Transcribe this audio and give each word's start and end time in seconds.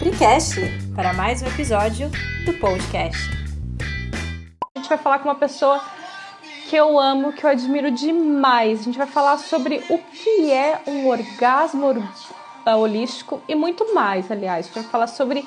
Precast 0.00 0.58
para 0.96 1.12
mais 1.12 1.42
um 1.42 1.46
episódio 1.46 2.10
do 2.46 2.54
podcast. 2.54 3.20
A 4.74 4.78
gente 4.78 4.88
vai 4.88 4.96
falar 4.96 5.18
com 5.18 5.28
uma 5.28 5.34
pessoa 5.34 5.78
que 6.70 6.74
eu 6.74 6.98
amo, 6.98 7.34
que 7.34 7.44
eu 7.44 7.50
admiro 7.50 7.90
demais. 7.90 8.80
A 8.80 8.82
gente 8.84 8.96
vai 8.96 9.06
falar 9.06 9.36
sobre 9.36 9.84
o 9.90 9.98
que 9.98 10.50
é 10.50 10.80
um 10.86 11.06
orgasmo 11.06 12.02
holístico 12.66 13.42
e 13.46 13.54
muito 13.54 13.94
mais, 13.94 14.30
aliás. 14.30 14.64
A 14.64 14.68
gente 14.68 14.80
vai 14.80 14.90
falar 14.90 15.06
sobre 15.06 15.46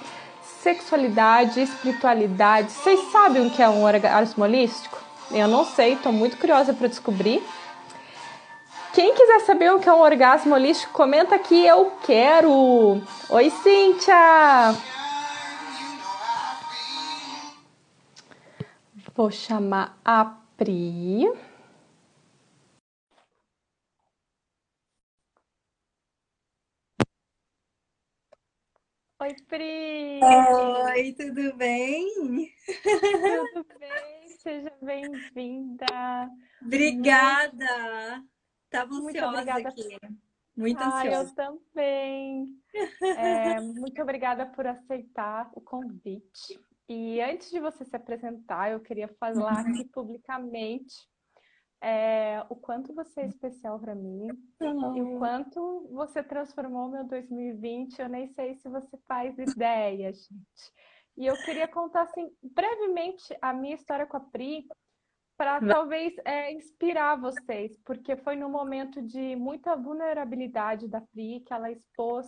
sexualidade, 0.61 1.59
espiritualidade. 1.59 2.73
Vocês 2.73 3.11
sabem 3.11 3.47
o 3.47 3.49
que 3.49 3.63
é 3.63 3.67
um 3.67 3.83
orgasmo 3.83 4.43
holístico? 4.43 4.99
Eu 5.31 5.47
não 5.47 5.65
sei, 5.65 5.93
estou 5.93 6.13
muito 6.13 6.37
curiosa 6.37 6.75
para 6.75 6.87
descobrir. 6.87 7.41
Quem 8.93 9.15
quiser 9.15 9.39
saber 9.39 9.71
o 9.73 9.79
que 9.79 9.89
é 9.89 9.93
um 9.93 10.01
orgasmo 10.01 10.53
holístico, 10.53 10.93
comenta 10.93 11.33
aqui, 11.33 11.65
eu 11.65 11.89
quero! 12.05 13.01
Oi, 13.27 13.49
Cíntia! 13.49 14.13
Vou 19.15 19.31
chamar 19.31 19.97
a 20.05 20.23
Pri. 20.55 21.25
Oi, 29.19 29.35
Pri! 29.47 30.19
Oi, 30.21 31.13
tudo 31.13 31.55
bem? 31.55 32.07
Tudo 32.13 33.65
bem? 33.79 34.29
Seja 34.37 34.71
bem-vinda. 34.83 36.29
Obrigada. 36.61 38.23
Estava 38.73 38.89
Muito 38.95 39.17
ansiosa 39.17 39.37
obrigada. 39.41 39.69
aqui. 39.69 39.97
Muito 40.57 40.79
Ah, 40.79 41.05
eu 41.05 41.19
ansiosa. 41.21 41.35
também. 41.35 42.59
É, 43.01 43.59
muito 43.61 44.01
obrigada 44.01 44.45
por 44.47 44.65
aceitar 44.65 45.51
o 45.53 45.61
convite. 45.61 46.59
E 46.89 47.21
antes 47.21 47.51
de 47.51 47.59
você 47.59 47.85
se 47.85 47.95
apresentar, 47.95 48.71
eu 48.71 48.79
queria 48.79 49.07
falar 49.19 49.59
aqui 49.59 49.85
publicamente 49.85 50.95
é, 51.81 52.43
o 52.49 52.55
quanto 52.55 52.93
você 52.93 53.21
é 53.21 53.25
especial 53.27 53.79
para 53.79 53.93
mim 53.93 54.27
e 54.95 55.01
o 55.01 55.17
quanto 55.19 55.87
você 55.91 56.23
transformou 56.23 56.89
meu 56.89 57.03
2020. 57.03 57.99
Eu 57.99 58.09
nem 58.09 58.27
sei 58.33 58.55
se 58.55 58.67
você 58.69 58.97
faz 59.07 59.37
ideia, 59.37 60.11
gente. 60.11 60.73
E 61.15 61.25
eu 61.27 61.35
queria 61.43 61.67
contar 61.67 62.03
assim 62.03 62.31
brevemente 62.41 63.37
a 63.41 63.53
minha 63.53 63.75
história 63.75 64.05
com 64.07 64.17
a 64.17 64.19
Pri 64.19 64.67
para 65.37 65.59
talvez 65.65 66.13
é, 66.25 66.51
inspirar 66.51 67.15
vocês, 67.15 67.77
porque 67.83 68.15
foi 68.15 68.35
num 68.35 68.49
momento 68.49 69.01
de 69.01 69.35
muita 69.35 69.75
vulnerabilidade 69.75 70.87
da 70.87 71.01
Pri 71.01 71.41
que 71.41 71.53
ela 71.53 71.71
expôs 71.71 72.27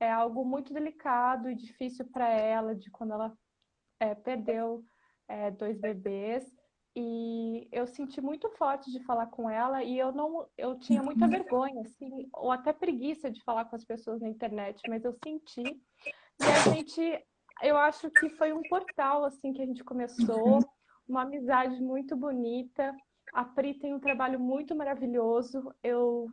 é, 0.00 0.10
algo 0.10 0.44
muito 0.44 0.74
delicado 0.74 1.48
e 1.48 1.54
difícil 1.54 2.04
para 2.06 2.28
ela, 2.28 2.74
de 2.74 2.90
quando 2.90 3.12
ela 3.12 3.32
é, 4.00 4.14
perdeu 4.14 4.84
é, 5.28 5.50
dois 5.50 5.78
bebês. 5.78 6.44
E 6.94 7.68
eu 7.72 7.86
senti 7.86 8.20
muito 8.20 8.50
forte 8.50 8.90
de 8.90 9.02
falar 9.04 9.26
com 9.28 9.48
ela 9.48 9.82
e 9.82 9.98
eu 9.98 10.12
não, 10.12 10.46
eu 10.58 10.78
tinha 10.78 11.02
muita 11.02 11.26
vergonha, 11.26 11.80
assim, 11.82 12.28
ou 12.34 12.50
até 12.50 12.70
preguiça 12.70 13.30
de 13.30 13.42
falar 13.44 13.64
com 13.64 13.76
as 13.76 13.84
pessoas 13.84 14.20
na 14.20 14.28
internet, 14.28 14.82
mas 14.88 15.02
eu 15.04 15.16
senti. 15.24 15.62
E 15.62 16.44
a 16.44 16.74
gente, 16.74 17.24
eu 17.62 17.78
acho 17.78 18.10
que 18.10 18.28
foi 18.30 18.52
um 18.52 18.62
portal 18.62 19.24
assim 19.24 19.54
que 19.54 19.62
a 19.62 19.66
gente 19.66 19.82
começou, 19.82 20.58
uma 21.08 21.22
amizade 21.22 21.80
muito 21.82 22.16
bonita. 22.16 22.94
A 23.32 23.44
Pri 23.44 23.74
tem 23.74 23.94
um 23.94 24.00
trabalho 24.00 24.38
muito 24.38 24.74
maravilhoso. 24.74 25.74
Eu 25.82 26.28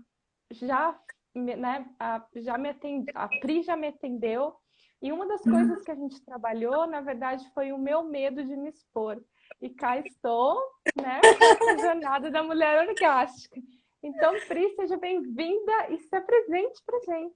já, 0.52 1.00
né, 1.36 1.86
a, 2.00 2.26
já 2.36 2.58
me 2.58 2.70
atendi, 2.70 3.12
a 3.14 3.28
Pri 3.28 3.64
já 3.64 3.76
me 3.76 3.88
atendeu. 3.88 4.56
E 5.02 5.12
uma 5.14 5.26
das 5.26 5.42
coisas 5.42 5.82
que 5.82 5.92
a 5.92 5.96
gente 5.96 6.22
trabalhou, 6.26 6.86
na 6.86 7.00
verdade, 7.00 7.50
foi 7.54 7.72
o 7.72 7.78
meu 7.78 8.04
medo 8.04 8.44
de 8.44 8.56
me 8.58 8.70
expor. 8.70 9.24
E 9.62 9.70
cá 9.70 9.98
estou, 9.98 10.62
né, 10.96 11.22
com 11.58 11.70
a 11.70 11.78
jornada 11.78 12.30
da 12.30 12.44
mulher 12.44 12.88
orgástica. 12.88 13.62
Então, 14.04 14.34
Pri, 14.48 14.76
seja 14.76 14.98
bem-vinda 14.98 15.90
e 15.90 15.98
se 16.00 16.16
apresente 16.16 16.82
pra 16.86 17.00
gente. 17.00 17.36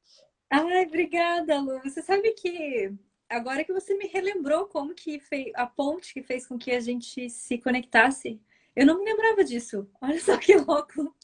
Ai, 0.50 0.86
obrigada, 0.86 1.60
Lu. 1.60 1.80
Você 1.84 2.02
sabe 2.02 2.32
que 2.34 2.94
agora 3.34 3.64
que 3.64 3.74
você 3.74 3.96
me 3.98 4.08
relembrou 4.08 4.68
como 4.68 4.94
que 4.94 5.20
fez 5.20 5.52
a 5.56 5.66
ponte 5.66 6.14
que 6.14 6.24
fez 6.24 6.46
com 6.46 6.58
que 6.58 6.72
a 6.72 6.80
gente 6.80 7.30
se 7.30 7.58
conectasse, 7.58 8.40
eu 8.76 8.86
não 8.86 9.00
me 9.00 9.06
lembrava 9.06 9.44
disso. 9.44 9.90
Olha 10.02 10.20
só 10.20 10.38
que 10.38 10.56
louco. 10.56 11.16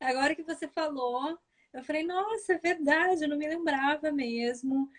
Agora 0.00 0.34
que 0.34 0.42
você 0.42 0.68
falou, 0.68 1.36
eu 1.72 1.82
falei, 1.82 2.04
nossa, 2.04 2.54
é 2.54 2.58
verdade, 2.58 3.24
eu 3.24 3.28
não 3.28 3.36
me 3.36 3.48
lembrava 3.48 4.12
mesmo. 4.12 4.90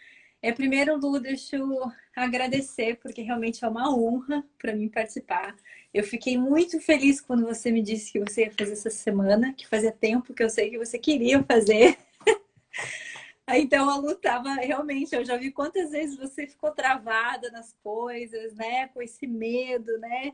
É, 0.42 0.52
primeiro, 0.52 0.98
Lu, 0.98 1.20
deixa 1.20 1.58
eu 1.58 1.92
agradecer, 2.16 2.98
porque 2.98 3.22
realmente 3.22 3.64
é 3.64 3.68
uma 3.68 3.94
honra 3.94 4.44
para 4.58 4.74
mim 4.74 4.88
participar. 4.88 5.56
Eu 5.94 6.04
fiquei 6.04 6.38
muito 6.38 6.80
feliz 6.80 7.20
quando 7.20 7.46
você 7.46 7.72
me 7.72 7.82
disse 7.82 8.12
que 8.14 8.20
você 8.20 8.46
ia 8.46 8.52
fazer 8.52 8.74
essa 8.74 8.90
semana, 8.90 9.54
que 9.54 9.68
fazia 9.68 9.92
tempo 9.92 10.34
que 10.34 10.44
eu 10.44 10.50
sei 10.50 10.70
que 10.70 10.78
você 10.78 10.98
queria 10.98 11.44
fazer. 11.44 11.98
Então 13.58 13.90
a 13.90 13.98
Lu 13.98 14.16
tava 14.16 14.54
realmente, 14.56 15.16
eu 15.16 15.26
já 15.26 15.36
vi 15.38 15.52
quantas 15.52 15.92
vezes 15.92 16.18
você 16.18 16.46
ficou 16.46 16.72
travada 16.72 17.50
nas 17.52 17.74
coisas, 17.82 18.54
né? 18.56 18.88
Com 18.90 19.02
esse 19.02 19.26
medo, 19.26 19.98
né? 19.98 20.34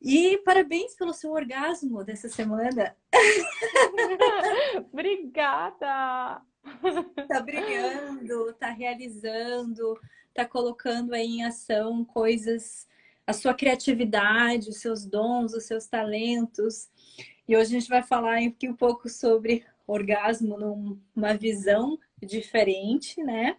E 0.00 0.38
parabéns 0.44 0.94
pelo 0.94 1.14
seu 1.14 1.32
orgasmo 1.32 2.04
dessa 2.04 2.28
semana. 2.28 2.96
Obrigada! 4.92 6.42
Tá 7.28 7.40
brilhando, 7.40 8.52
tá 8.54 8.70
realizando, 8.70 9.98
tá 10.34 10.44
colocando 10.44 11.14
aí 11.14 11.38
em 11.38 11.44
ação 11.44 12.04
coisas, 12.04 12.86
a 13.26 13.32
sua 13.32 13.54
criatividade, 13.54 14.68
os 14.68 14.78
seus 14.78 15.06
dons, 15.06 15.54
os 15.54 15.64
seus 15.64 15.86
talentos. 15.86 16.88
E 17.48 17.56
hoje 17.56 17.76
a 17.76 17.80
gente 17.80 17.88
vai 17.88 18.02
falar 18.02 18.38
aqui 18.38 18.68
um 18.68 18.76
pouco 18.76 19.08
sobre 19.08 19.64
orgasmo 19.86 20.58
numa 20.58 21.34
visão 21.34 21.98
diferente, 22.22 23.22
né? 23.22 23.56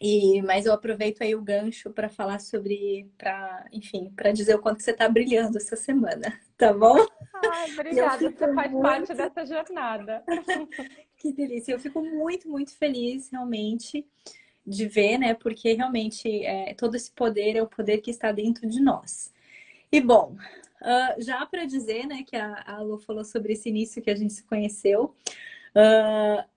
E, 0.00 0.42
mas 0.42 0.66
eu 0.66 0.72
aproveito 0.72 1.22
aí 1.22 1.34
o 1.34 1.42
gancho 1.42 1.90
para 1.90 2.08
falar 2.08 2.40
sobre, 2.40 3.08
para, 3.16 3.66
enfim, 3.72 4.12
para 4.14 4.32
dizer 4.32 4.54
o 4.54 4.58
quanto 4.58 4.82
você 4.82 4.92
tá 4.92 5.08
brilhando 5.08 5.56
essa 5.56 5.76
semana, 5.76 6.38
tá 6.58 6.72
bom? 6.72 6.96
Ai, 7.32 7.72
obrigada, 7.78 8.30
você 8.30 8.54
faz 8.54 8.70
muito- 8.70 8.82
parte 8.82 9.14
dessa 9.14 9.44
jornada. 9.46 10.24
Que 11.16 11.32
delícia. 11.32 11.72
Eu 11.72 11.80
fico 11.80 12.02
muito, 12.02 12.50
muito 12.50 12.76
feliz, 12.76 13.30
realmente, 13.30 14.06
de 14.66 14.86
ver, 14.86 15.16
né? 15.16 15.32
Porque 15.32 15.72
realmente 15.72 16.44
é, 16.44 16.74
todo 16.74 16.96
esse 16.96 17.10
poder 17.10 17.56
é 17.56 17.62
o 17.62 17.66
poder 17.66 18.02
que 18.02 18.10
está 18.10 18.30
dentro 18.30 18.68
de 18.68 18.78
nós. 18.78 19.32
E 19.90 20.02
bom, 20.02 20.36
ah, 20.82 21.14
já 21.16 21.46
para 21.46 21.64
dizer, 21.64 22.06
né, 22.06 22.24
que 22.26 22.36
a, 22.36 22.62
a 22.66 22.82
Lu 22.82 22.98
falou 22.98 23.24
sobre 23.24 23.54
esse 23.54 23.70
início 23.70 24.02
que 24.02 24.10
a 24.10 24.14
gente 24.14 24.34
se 24.34 24.44
conheceu, 24.44 25.14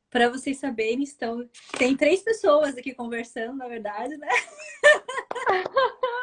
para 0.09 0.29
vocês 0.29 0.57
saberem, 0.57 1.03
estão, 1.03 1.47
tem 1.77 1.95
três 1.95 2.21
pessoas 2.21 2.77
aqui 2.77 2.93
conversando, 2.93 3.57
na 3.57 3.67
verdade, 3.67 4.17
né? 4.17 4.27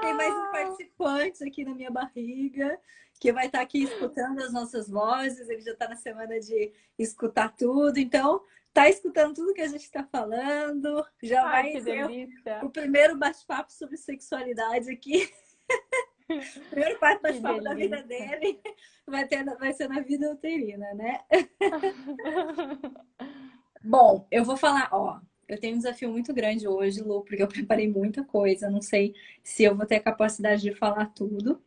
Tem 0.00 0.14
mais 0.14 0.32
um 0.32 0.52
participante 0.52 1.44
aqui 1.44 1.64
na 1.64 1.74
minha 1.74 1.90
barriga, 1.90 2.78
que 3.20 3.32
vai 3.32 3.46
estar 3.46 3.60
aqui 3.60 3.82
escutando 3.82 4.40
as 4.40 4.52
nossas 4.52 4.88
vozes. 4.88 5.48
Ele 5.48 5.60
já 5.60 5.72
está 5.72 5.88
na 5.88 5.96
semana 5.96 6.38
de 6.38 6.72
escutar 6.96 7.54
tudo. 7.56 7.98
Então, 7.98 8.40
tá 8.72 8.88
escutando 8.88 9.34
tudo 9.34 9.52
que 9.52 9.60
a 9.60 9.66
gente 9.66 9.82
está 9.82 10.04
falando. 10.04 11.04
Já 11.20 11.44
Ai, 11.44 11.72
vai 11.72 11.82
ser 11.82 12.28
o 12.62 12.70
primeiro 12.70 13.16
bate-papo 13.16 13.72
sobre 13.72 13.96
sexualidade 13.96 14.88
aqui. 14.90 15.28
O 16.28 16.30
primeiro 16.70 17.00
bate-papo 17.00 17.60
da 17.62 17.74
vida 17.74 18.02
dele 18.02 18.60
vai, 19.06 19.26
ter, 19.26 19.44
vai 19.44 19.72
ser 19.72 19.88
na 19.88 20.00
vida 20.00 20.30
uterina, 20.30 20.92
né? 20.94 21.20
Bom, 23.82 24.26
eu 24.30 24.44
vou 24.44 24.56
falar, 24.56 24.90
ó, 24.92 25.20
eu 25.48 25.58
tenho 25.58 25.74
um 25.74 25.78
desafio 25.78 26.10
muito 26.10 26.34
grande 26.34 26.68
hoje, 26.68 27.00
Lu, 27.00 27.24
porque 27.24 27.42
eu 27.42 27.48
preparei 27.48 27.88
muita 27.88 28.22
coisa. 28.22 28.68
Não 28.68 28.82
sei 28.82 29.14
se 29.42 29.64
eu 29.64 29.74
vou 29.74 29.86
ter 29.86 29.96
a 29.96 30.02
capacidade 30.02 30.60
de 30.60 30.74
falar 30.74 31.06
tudo. 31.06 31.62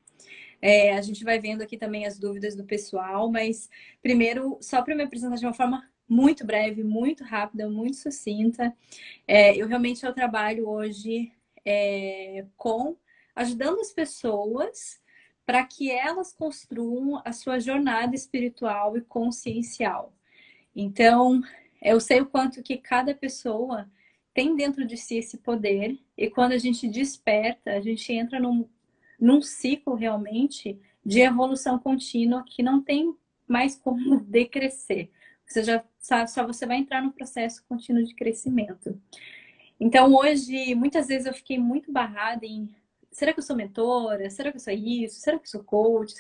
É, 0.62 0.94
a 0.94 1.02
gente 1.02 1.24
vai 1.24 1.40
vendo 1.40 1.64
aqui 1.64 1.76
também 1.76 2.06
as 2.06 2.20
dúvidas 2.20 2.56
do 2.56 2.64
pessoal, 2.64 3.32
mas 3.32 3.68
primeiro, 4.04 4.60
só 4.62 4.84
para 4.84 4.94
me 4.94 5.04
apresentar 5.04 5.38
de 5.38 5.46
uma 5.46 5.54
forma 5.54 5.90
muito 6.08 6.46
breve, 6.46 6.84
muito 6.84 7.24
rápida, 7.24 7.68
muito 7.68 7.98
sucinta. 7.98 8.72
É, 9.28 9.56
eu 9.56 9.68
realmente 9.68 10.06
eu 10.06 10.14
trabalho 10.14 10.70
hoje 10.70 11.32
é, 11.66 12.46
com 12.56 12.96
ajudando 13.36 13.80
as 13.80 13.92
pessoas 13.92 15.02
para 15.46 15.66
que 15.66 15.92
elas 15.92 16.34
construam 16.34 17.22
a 17.26 17.32
sua 17.32 17.60
jornada 17.60 18.16
espiritual 18.16 18.96
e 18.98 19.02
consciencial. 19.02 20.14
Então, 20.76 21.42
eu 21.82 22.00
sei 22.00 22.22
o 22.22 22.26
quanto 22.26 22.64
que 22.64 22.78
cada 22.78 23.14
pessoa 23.14 23.90
tem 24.34 24.56
dentro 24.56 24.86
de 24.86 24.96
si 24.96 25.18
esse 25.18 25.38
poder, 25.38 26.00
e 26.18 26.30
quando 26.30 26.54
a 26.54 26.58
gente 26.58 26.88
desperta, 26.88 27.72
a 27.72 27.82
gente 27.82 28.14
entra 28.14 28.40
num, 28.40 28.68
num 29.20 29.42
ciclo 29.42 29.96
realmente 29.96 30.80
de 31.06 31.20
evolução 31.20 31.78
contínua 31.78 32.44
que 32.46 32.64
não 32.64 32.82
tem 32.82 33.14
mais 33.48 33.76
como 33.76 34.22
decrescer. 34.24 35.10
Você 35.46 35.64
já 35.64 35.84
sabe, 36.00 36.32
só 36.32 36.48
você 36.48 36.66
vai 36.66 36.78
entrar 36.78 37.02
no 37.02 37.12
processo 37.12 37.64
contínuo 37.68 38.06
de 38.06 38.16
crescimento. 38.16 38.98
Então, 39.78 40.14
hoje, 40.14 40.74
muitas 40.76 41.08
vezes 41.08 41.26
eu 41.26 41.34
fiquei 41.34 41.58
muito 41.58 41.92
barrada 41.92 42.46
em 42.46 42.74
será 43.12 43.34
que 43.34 43.40
eu 43.40 43.44
sou 43.44 43.56
mentora? 43.56 44.30
Será 44.30 44.52
que 44.52 44.58
eu 44.58 44.62
sou 44.62 44.74
isso? 44.74 45.20
Será 45.20 45.38
que 45.38 45.46
eu 45.46 45.50
sou 45.50 45.64
coach? 45.64 46.16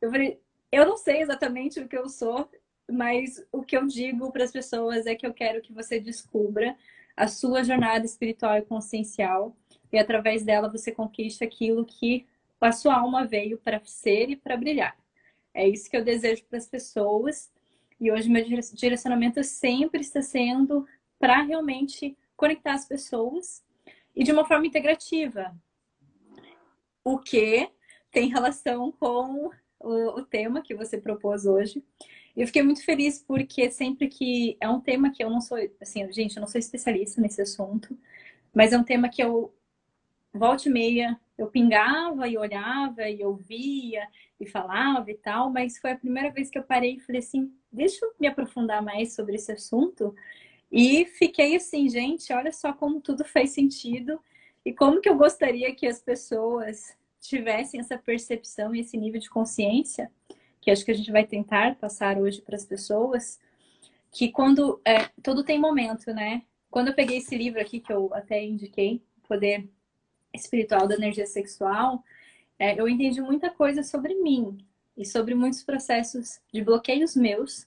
Eu 0.00 0.10
falei, 0.10 0.40
eu 0.70 0.86
não 0.86 0.96
sei 0.96 1.22
exatamente 1.22 1.80
o 1.80 1.88
que 1.88 1.96
eu 1.96 2.08
sou, 2.08 2.50
mas 2.90 3.44
o 3.52 3.62
que 3.62 3.76
eu 3.76 3.86
digo 3.86 4.30
para 4.32 4.44
as 4.44 4.52
pessoas 4.52 5.06
é 5.06 5.14
que 5.14 5.26
eu 5.26 5.32
quero 5.32 5.62
que 5.62 5.72
você 5.72 5.98
descubra 6.00 6.76
a 7.16 7.28
sua 7.28 7.62
jornada 7.62 8.04
espiritual 8.04 8.56
e 8.56 8.62
consciencial 8.62 9.56
e 9.92 9.98
através 9.98 10.42
dela 10.42 10.68
você 10.68 10.90
conquiste 10.90 11.44
aquilo 11.44 11.84
que 11.84 12.26
a 12.60 12.72
sua 12.72 12.98
alma 12.98 13.24
veio 13.26 13.58
para 13.58 13.80
ser 13.84 14.30
e 14.30 14.36
para 14.36 14.56
brilhar. 14.56 14.96
É 15.52 15.68
isso 15.68 15.88
que 15.88 15.96
eu 15.96 16.02
desejo 16.02 16.44
para 16.46 16.58
as 16.58 16.66
pessoas 16.66 17.52
e 18.00 18.10
hoje 18.10 18.28
meu 18.28 18.42
direcionamento 18.72 19.44
sempre 19.44 20.00
está 20.00 20.20
sendo 20.20 20.86
para 21.18 21.42
realmente 21.42 22.16
conectar 22.36 22.72
as 22.72 22.86
pessoas 22.86 23.62
e 24.16 24.24
de 24.24 24.32
uma 24.32 24.44
forma 24.44 24.66
integrativa. 24.66 25.54
O 27.04 27.18
que 27.18 27.68
tem 28.10 28.28
relação 28.28 28.90
com 28.92 29.50
o, 29.78 30.18
o 30.18 30.24
tema 30.24 30.62
que 30.62 30.74
você 30.74 30.98
propôs 30.98 31.44
hoje. 31.44 31.84
Eu 32.36 32.46
fiquei 32.46 32.62
muito 32.62 32.84
feliz 32.84 33.22
porque 33.22 33.70
sempre 33.70 34.08
que 34.08 34.56
é 34.60 34.68
um 34.68 34.80
tema 34.80 35.10
que 35.10 35.22
eu 35.22 35.30
não 35.30 35.40
sou, 35.40 35.58
assim, 35.80 36.10
gente, 36.12 36.36
eu 36.36 36.40
não 36.40 36.48
sou 36.48 36.58
especialista 36.58 37.20
nesse 37.20 37.42
assunto, 37.42 37.96
mas 38.52 38.72
é 38.72 38.78
um 38.78 38.84
tema 38.84 39.08
que 39.08 39.22
eu 39.22 39.54
volta 40.32 40.68
e 40.68 40.72
meia 40.72 41.20
eu 41.36 41.48
pingava 41.48 42.28
e 42.28 42.38
olhava 42.38 43.08
e 43.08 43.24
ouvia 43.24 44.06
e 44.38 44.46
falava 44.46 45.10
e 45.10 45.14
tal, 45.14 45.50
mas 45.50 45.78
foi 45.78 45.92
a 45.92 45.98
primeira 45.98 46.30
vez 46.30 46.48
que 46.48 46.58
eu 46.58 46.62
parei 46.62 46.94
e 46.94 47.00
falei 47.00 47.18
assim, 47.20 47.52
deixa 47.72 48.04
eu 48.04 48.12
me 48.20 48.26
aprofundar 48.26 48.82
mais 48.82 49.14
sobre 49.14 49.34
esse 49.34 49.50
assunto. 49.50 50.14
E 50.70 51.04
fiquei 51.06 51.56
assim, 51.56 51.88
gente, 51.88 52.32
olha 52.32 52.52
só 52.52 52.72
como 52.72 53.00
tudo 53.00 53.24
faz 53.24 53.50
sentido 53.50 54.20
e 54.64 54.72
como 54.72 55.00
que 55.00 55.08
eu 55.08 55.16
gostaria 55.16 55.74
que 55.74 55.86
as 55.86 56.00
pessoas 56.00 56.96
tivessem 57.20 57.80
essa 57.80 57.98
percepção 57.98 58.74
e 58.74 58.80
esse 58.80 58.96
nível 58.96 59.20
de 59.20 59.28
consciência, 59.28 60.10
que 60.60 60.70
acho 60.70 60.84
que 60.84 60.90
a 60.90 60.94
gente 60.94 61.12
vai 61.12 61.26
tentar 61.26 61.74
passar 61.76 62.18
hoje 62.18 62.40
para 62.40 62.56
as 62.56 62.64
pessoas, 62.64 63.38
que 64.10 64.30
quando 64.30 64.80
é, 64.84 65.08
tudo 65.22 65.44
tem 65.44 65.58
momento, 65.58 66.12
né? 66.12 66.42
Quando 66.70 66.88
eu 66.88 66.94
peguei 66.94 67.18
esse 67.18 67.36
livro 67.36 67.60
aqui 67.60 67.80
que 67.80 67.92
eu 67.92 68.12
até 68.14 68.42
indiquei, 68.42 69.02
Poder 69.28 69.68
Espiritual 70.32 70.86
da 70.86 70.94
Energia 70.94 71.26
Sexual, 71.26 72.02
é, 72.58 72.78
eu 72.80 72.88
entendi 72.88 73.20
muita 73.20 73.50
coisa 73.50 73.82
sobre 73.82 74.14
mim 74.14 74.58
e 74.96 75.04
sobre 75.04 75.34
muitos 75.34 75.62
processos 75.62 76.40
de 76.52 76.62
bloqueios 76.62 77.14
meus, 77.14 77.66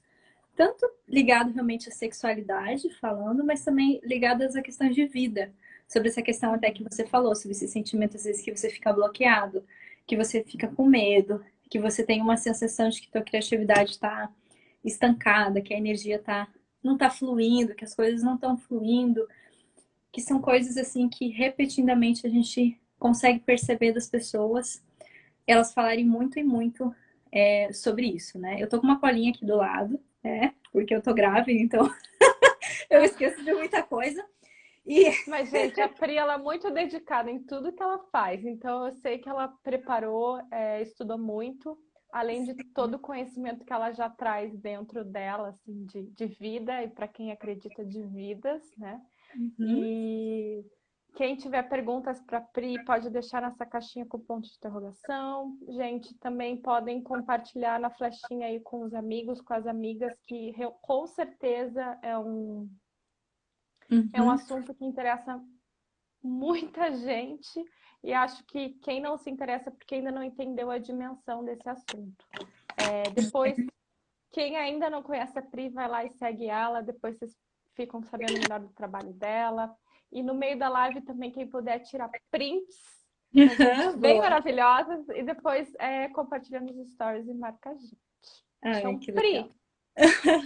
tanto 0.55 0.89
ligado 1.07 1.51
realmente 1.51 1.89
à 1.89 1.91
sexualidade, 1.91 2.89
falando, 2.95 3.43
mas 3.43 3.63
também 3.63 3.99
ligadas 4.03 4.55
a 4.55 4.61
questões 4.61 4.95
de 4.95 5.05
vida 5.05 5.53
sobre 5.87 6.09
essa 6.09 6.21
questão 6.21 6.53
até 6.53 6.71
que 6.71 6.83
você 6.83 7.05
falou, 7.05 7.35
sobre 7.35 7.51
esse 7.51 7.67
sentimento 7.67 8.17
às 8.17 8.23
vezes 8.23 8.41
que 8.41 8.55
você 8.55 8.69
fica 8.69 8.91
bloqueado, 8.91 9.63
que 10.05 10.17
você 10.17 10.43
fica 10.43 10.67
com 10.67 10.85
medo, 10.85 11.43
que 11.69 11.79
você 11.79 12.03
tem 12.03 12.21
uma 12.21 12.37
sensação 12.37 12.89
de 12.89 13.01
que 13.01 13.11
tua 13.11 13.21
criatividade 13.21 13.91
está 13.91 14.31
estancada, 14.83 15.61
que 15.61 15.73
a 15.73 15.77
energia 15.77 16.19
tá 16.19 16.47
não 16.83 16.93
está 16.93 17.09
fluindo, 17.09 17.75
que 17.75 17.83
as 17.83 17.93
coisas 17.93 18.23
não 18.23 18.35
estão 18.35 18.57
fluindo, 18.57 19.27
que 20.11 20.21
são 20.21 20.39
coisas 20.39 20.77
assim 20.77 21.09
que 21.09 21.27
repetidamente 21.27 22.25
a 22.25 22.29
gente 22.29 22.79
consegue 22.97 23.39
perceber 23.39 23.91
das 23.91 24.07
pessoas, 24.07 24.81
elas 25.45 25.73
falarem 25.73 26.05
muito 26.05 26.39
e 26.39 26.43
muito 26.43 26.93
é, 27.31 27.71
sobre 27.73 28.07
isso, 28.07 28.39
né? 28.39 28.57
Eu 28.59 28.67
tô 28.67 28.79
com 28.79 28.87
uma 28.87 28.99
colinha 28.99 29.31
aqui 29.31 29.45
do 29.45 29.55
lado, 29.55 29.99
né? 30.23 30.53
Porque 30.71 30.93
eu 30.93 31.01
tô 31.01 31.13
grávida, 31.13 31.59
então 31.59 31.91
eu 32.89 33.03
esqueço 33.03 33.43
de 33.43 33.53
muita 33.53 33.83
coisa. 33.83 34.25
E... 34.87 35.11
Mas, 35.27 35.49
gente, 35.49 35.81
a 35.81 35.89
Pri, 35.89 36.15
ela 36.15 36.35
é 36.35 36.37
muito 36.37 36.71
dedicada 36.71 37.29
em 37.29 37.43
tudo 37.43 37.73
que 37.73 37.83
ela 37.83 37.99
faz. 38.09 38.45
Então, 38.45 38.85
eu 38.85 38.93
sei 38.93 39.17
que 39.17 39.27
ela 39.27 39.49
preparou, 39.61 40.39
é, 40.49 40.81
estudou 40.81 41.17
muito, 41.17 41.77
além 42.11 42.45
de 42.45 42.55
todo 42.73 42.95
o 42.95 42.99
conhecimento 42.99 43.65
que 43.65 43.73
ela 43.73 43.91
já 43.91 44.09
traz 44.09 44.57
dentro 44.57 45.03
dela, 45.03 45.49
assim, 45.49 45.85
de, 45.85 46.03
de 46.03 46.25
vida 46.25 46.81
e 46.81 46.87
para 46.87 47.07
quem 47.07 47.31
acredita 47.31 47.85
de 47.85 48.01
vidas, 48.03 48.63
né? 48.77 49.01
Uhum. 49.35 49.83
E 49.83 50.65
quem 51.17 51.35
tiver 51.35 51.63
perguntas 51.63 52.21
para 52.21 52.39
Pri, 52.39 52.81
pode 52.85 53.09
deixar 53.09 53.41
nessa 53.41 53.65
caixinha 53.65 54.05
com 54.05 54.19
ponto 54.19 54.47
de 54.47 54.55
interrogação. 54.55 55.57
Gente, 55.67 56.17
também 56.19 56.55
podem 56.55 57.01
compartilhar 57.01 57.79
na 57.79 57.89
flechinha 57.89 58.47
aí 58.47 58.61
com 58.61 58.83
os 58.83 58.93
amigos, 58.93 59.41
com 59.41 59.53
as 59.53 59.67
amigas, 59.67 60.13
que 60.27 60.53
com 60.81 61.05
certeza 61.07 61.99
é 62.01 62.17
um 62.17 62.69
Uhum. 63.89 64.09
É 64.13 64.21
um 64.21 64.25
uhum. 64.25 64.31
assunto 64.31 64.73
que 64.73 64.85
interessa 64.85 65.41
muita 66.21 66.91
gente 66.97 67.63
e 68.03 68.13
acho 68.13 68.43
que 68.45 68.69
quem 68.81 69.01
não 69.01 69.17
se 69.17 69.29
interessa 69.29 69.71
porque 69.71 69.95
ainda 69.95 70.11
não 70.11 70.23
entendeu 70.23 70.69
a 70.69 70.77
dimensão 70.77 71.43
desse 71.43 71.67
assunto. 71.67 72.25
É, 72.77 73.09
depois, 73.09 73.55
quem 74.31 74.55
ainda 74.55 74.89
não 74.89 75.01
conhece 75.01 75.37
a 75.37 75.41
Pri, 75.41 75.69
vai 75.69 75.87
lá 75.87 76.05
e 76.05 76.11
segue 76.11 76.47
ela, 76.47 76.81
depois 76.81 77.17
vocês 77.17 77.35
ficam 77.75 78.01
sabendo 78.03 78.33
melhor 78.33 78.59
do 78.59 78.69
trabalho 78.69 79.13
dela. 79.13 79.75
E 80.11 80.23
no 80.23 80.33
meio 80.33 80.57
da 80.57 80.69
live 80.69 81.01
também, 81.01 81.31
quem 81.31 81.47
puder 81.47 81.79
tirar 81.79 82.09
prints 82.31 82.75
uhum, 83.33 83.99
bem 83.99 84.19
maravilhosas 84.19 85.07
e 85.09 85.23
depois 85.23 85.73
é, 85.79 86.07
compartilha 86.09 86.61
nos 86.61 86.91
stories 86.91 87.27
e 87.27 87.33
marca 87.33 87.71
a 87.71 87.75
gente. 87.75 87.97
Ai, 88.63 88.79
então, 88.79 88.99
Pri, 88.99 89.33
legal 89.33 89.51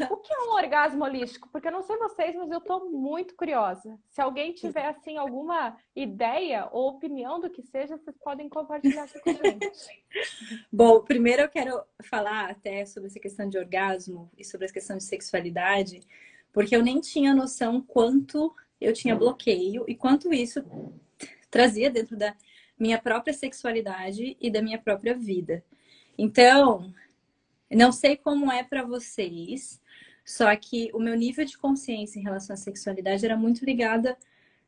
o 0.09 0.17
que 0.17 0.33
é 0.33 0.39
um 0.43 0.53
orgasmo 0.53 1.03
holístico? 1.03 1.49
Porque 1.49 1.67
eu 1.67 1.71
não 1.71 1.81
sei 1.81 1.97
vocês, 1.97 2.35
mas 2.35 2.49
eu 2.49 2.59
estou 2.59 2.89
muito 2.89 3.35
curiosa. 3.35 3.99
Se 4.09 4.21
alguém 4.21 4.53
tiver 4.53 4.85
assim 4.85 5.17
alguma 5.17 5.77
ideia 5.93 6.69
ou 6.71 6.89
opinião 6.89 7.39
do 7.39 7.49
que 7.49 7.61
seja, 7.61 7.97
vocês 7.97 8.15
podem 8.17 8.47
compartilhar 8.47 9.09
com 9.09 9.29
a 9.29 9.33
gente. 9.33 10.05
Bom, 10.71 11.01
primeiro 11.01 11.41
eu 11.41 11.49
quero 11.49 11.83
falar 12.03 12.49
até 12.49 12.85
sobre 12.85 13.09
essa 13.09 13.19
questão 13.19 13.49
de 13.49 13.57
orgasmo 13.57 14.31
e 14.37 14.45
sobre 14.45 14.65
essa 14.65 14.73
questão 14.73 14.97
de 14.97 15.03
sexualidade, 15.03 16.01
porque 16.53 16.75
eu 16.75 16.81
nem 16.81 17.01
tinha 17.01 17.35
noção 17.35 17.81
quanto 17.81 18.55
eu 18.79 18.93
tinha 18.93 19.15
bloqueio 19.15 19.83
e 19.87 19.95
quanto 19.95 20.33
isso 20.33 20.63
trazia 21.49 21.91
dentro 21.91 22.15
da 22.15 22.33
minha 22.79 22.99
própria 22.99 23.33
sexualidade 23.33 24.37
e 24.39 24.49
da 24.49 24.61
minha 24.61 24.79
própria 24.79 25.13
vida. 25.13 25.63
Então, 26.17 26.93
não 27.75 27.91
sei 27.91 28.17
como 28.17 28.51
é 28.51 28.63
para 28.63 28.83
vocês, 28.83 29.81
só 30.25 30.55
que 30.55 30.89
o 30.93 30.99
meu 30.99 31.15
nível 31.15 31.45
de 31.45 31.57
consciência 31.57 32.19
em 32.19 32.23
relação 32.23 32.53
à 32.53 32.57
sexualidade 32.57 33.25
era 33.25 33.37
muito 33.37 33.65
ligada 33.65 34.17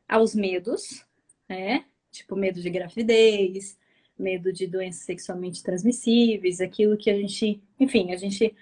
aos 0.08 0.34
medos, 0.34 1.06
né? 1.48 1.84
Tipo, 2.10 2.36
medo 2.36 2.60
de 2.60 2.70
gravidez, 2.70 3.78
medo 4.18 4.52
de 4.52 4.66
doenças 4.66 5.02
sexualmente 5.02 5.62
transmissíveis, 5.62 6.60
aquilo 6.60 6.96
que 6.96 7.10
a 7.10 7.14
gente, 7.14 7.62
enfim, 7.78 8.12
a 8.12 8.16
gente 8.16 8.54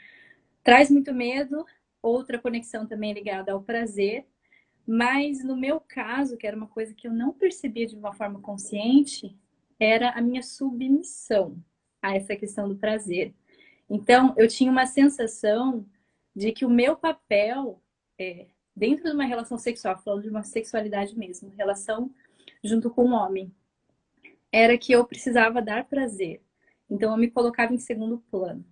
traz 0.62 0.90
muito 0.90 1.12
medo. 1.12 1.64
Outra 2.00 2.38
conexão 2.38 2.86
também 2.86 3.12
ligada 3.12 3.52
ao 3.52 3.62
prazer, 3.62 4.26
mas 4.86 5.44
no 5.44 5.56
meu 5.56 5.78
caso, 5.78 6.36
que 6.36 6.46
era 6.46 6.56
uma 6.56 6.66
coisa 6.66 6.92
que 6.94 7.06
eu 7.06 7.12
não 7.12 7.32
percebia 7.32 7.86
de 7.86 7.94
uma 7.94 8.12
forma 8.12 8.40
consciente, 8.40 9.36
era 9.78 10.10
a 10.10 10.20
minha 10.20 10.42
submissão 10.42 11.62
a 12.00 12.16
essa 12.16 12.34
questão 12.34 12.68
do 12.68 12.76
prazer. 12.76 13.32
Então, 13.88 14.34
eu 14.36 14.48
tinha 14.48 14.70
uma 14.70 14.86
sensação 14.86 15.84
de 16.34 16.52
que 16.52 16.64
o 16.64 16.70
meu 16.70 16.96
papel 16.96 17.80
é, 18.18 18.46
dentro 18.74 19.04
de 19.04 19.12
uma 19.12 19.24
relação 19.24 19.58
sexual, 19.58 20.00
falando 20.02 20.22
de 20.22 20.30
uma 20.30 20.42
sexualidade 20.42 21.16
mesmo, 21.16 21.52
relação 21.56 22.10
junto 22.64 22.90
com 22.90 23.04
um 23.06 23.12
homem, 23.12 23.52
era 24.50 24.78
que 24.78 24.92
eu 24.92 25.04
precisava 25.04 25.60
dar 25.60 25.84
prazer. 25.84 26.40
Então, 26.88 27.12
eu 27.12 27.16
me 27.16 27.30
colocava 27.30 27.74
em 27.74 27.78
segundo 27.78 28.18
plano. 28.30 28.64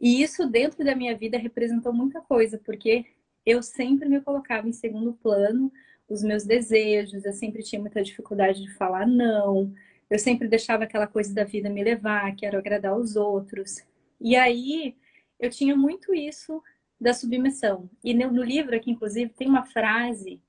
E 0.00 0.22
isso 0.22 0.48
dentro 0.48 0.84
da 0.84 0.96
minha 0.96 1.16
vida 1.16 1.38
representou 1.38 1.92
muita 1.92 2.20
coisa, 2.20 2.58
porque 2.58 3.06
eu 3.46 3.62
sempre 3.62 4.08
me 4.08 4.20
colocava 4.20 4.68
em 4.68 4.72
segundo 4.72 5.12
plano 5.12 5.72
os 6.08 6.22
meus 6.22 6.44
desejos, 6.44 7.24
eu 7.24 7.32
sempre 7.32 7.62
tinha 7.62 7.80
muita 7.80 8.02
dificuldade 8.02 8.62
de 8.62 8.74
falar 8.74 9.06
não, 9.06 9.72
eu 10.10 10.18
sempre 10.18 10.46
deixava 10.46 10.84
aquela 10.84 11.06
coisa 11.06 11.32
da 11.32 11.44
vida 11.44 11.70
me 11.70 11.82
levar, 11.82 12.34
quero 12.36 12.58
agradar 12.58 12.96
os 12.96 13.16
outros. 13.16 13.82
E 14.22 14.36
aí 14.36 14.96
eu 15.38 15.50
tinha 15.50 15.76
muito 15.76 16.14
isso 16.14 16.62
da 17.00 17.12
submissão. 17.12 17.90
E 18.02 18.14
no, 18.14 18.42
livro 18.42 18.76
aqui, 18.76 18.92
inclusive, 18.92 19.32
tem 19.32 19.48
uma 19.48 19.64
frase 19.64 20.40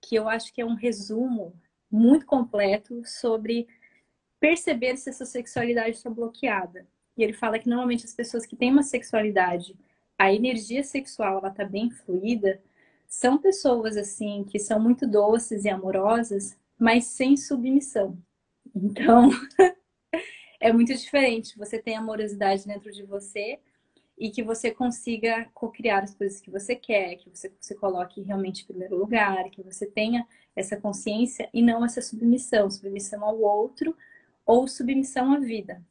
que 0.00 0.16
eu 0.16 0.28
acho 0.28 0.52
que 0.52 0.60
é 0.60 0.66
um 0.66 0.74
resumo 0.74 1.54
muito 1.88 2.26
completo 2.26 3.00
sobre 3.04 3.68
perceber 4.40 4.96
se 4.96 5.10
essa 5.10 5.24
sexualidade 5.24 5.96
está 5.96 6.10
bloqueada. 6.10 6.84
E 7.16 7.22
ele 7.22 7.32
fala 7.32 7.58
que 7.58 7.68
normalmente 7.68 8.04
as 8.04 8.14
pessoas 8.14 8.44
que 8.44 8.56
têm 8.56 8.72
uma 8.72 8.82
sexualidade, 8.82 9.76
a 10.18 10.32
energia 10.32 10.82
sexual 10.82 11.38
ela 11.38 11.48
está 11.48 11.64
bem 11.64 11.88
fluida, 11.90 12.60
são 13.06 13.38
pessoas 13.38 13.96
assim 13.96 14.42
que 14.42 14.58
são 14.58 14.80
muito 14.80 15.06
doces 15.06 15.64
e 15.64 15.68
amorosas, 15.68 16.56
mas 16.76 17.04
sem 17.04 17.36
submissão. 17.36 18.18
Então, 18.74 19.30
é 20.62 20.72
muito 20.72 20.94
diferente. 20.94 21.58
Você 21.58 21.78
tem 21.78 21.96
amorosidade 21.96 22.64
dentro 22.66 22.92
de 22.92 23.02
você 23.02 23.58
e 24.16 24.30
que 24.30 24.44
você 24.44 24.70
consiga 24.70 25.50
co-criar 25.52 26.04
as 26.04 26.14
coisas 26.14 26.40
que 26.40 26.50
você 26.50 26.76
quer, 26.76 27.16
que 27.16 27.28
você 27.28 27.52
se 27.60 27.74
coloque 27.74 28.22
realmente 28.22 28.62
em 28.62 28.66
primeiro 28.66 28.96
lugar, 28.96 29.50
que 29.50 29.60
você 29.60 29.84
tenha 29.84 30.24
essa 30.54 30.76
consciência 30.76 31.50
e 31.52 31.60
não 31.60 31.84
essa 31.84 32.00
submissão, 32.00 32.70
submissão 32.70 33.24
ao 33.24 33.40
outro 33.40 33.96
ou 34.46 34.68
submissão 34.68 35.32
à 35.32 35.40
vida. 35.40 35.84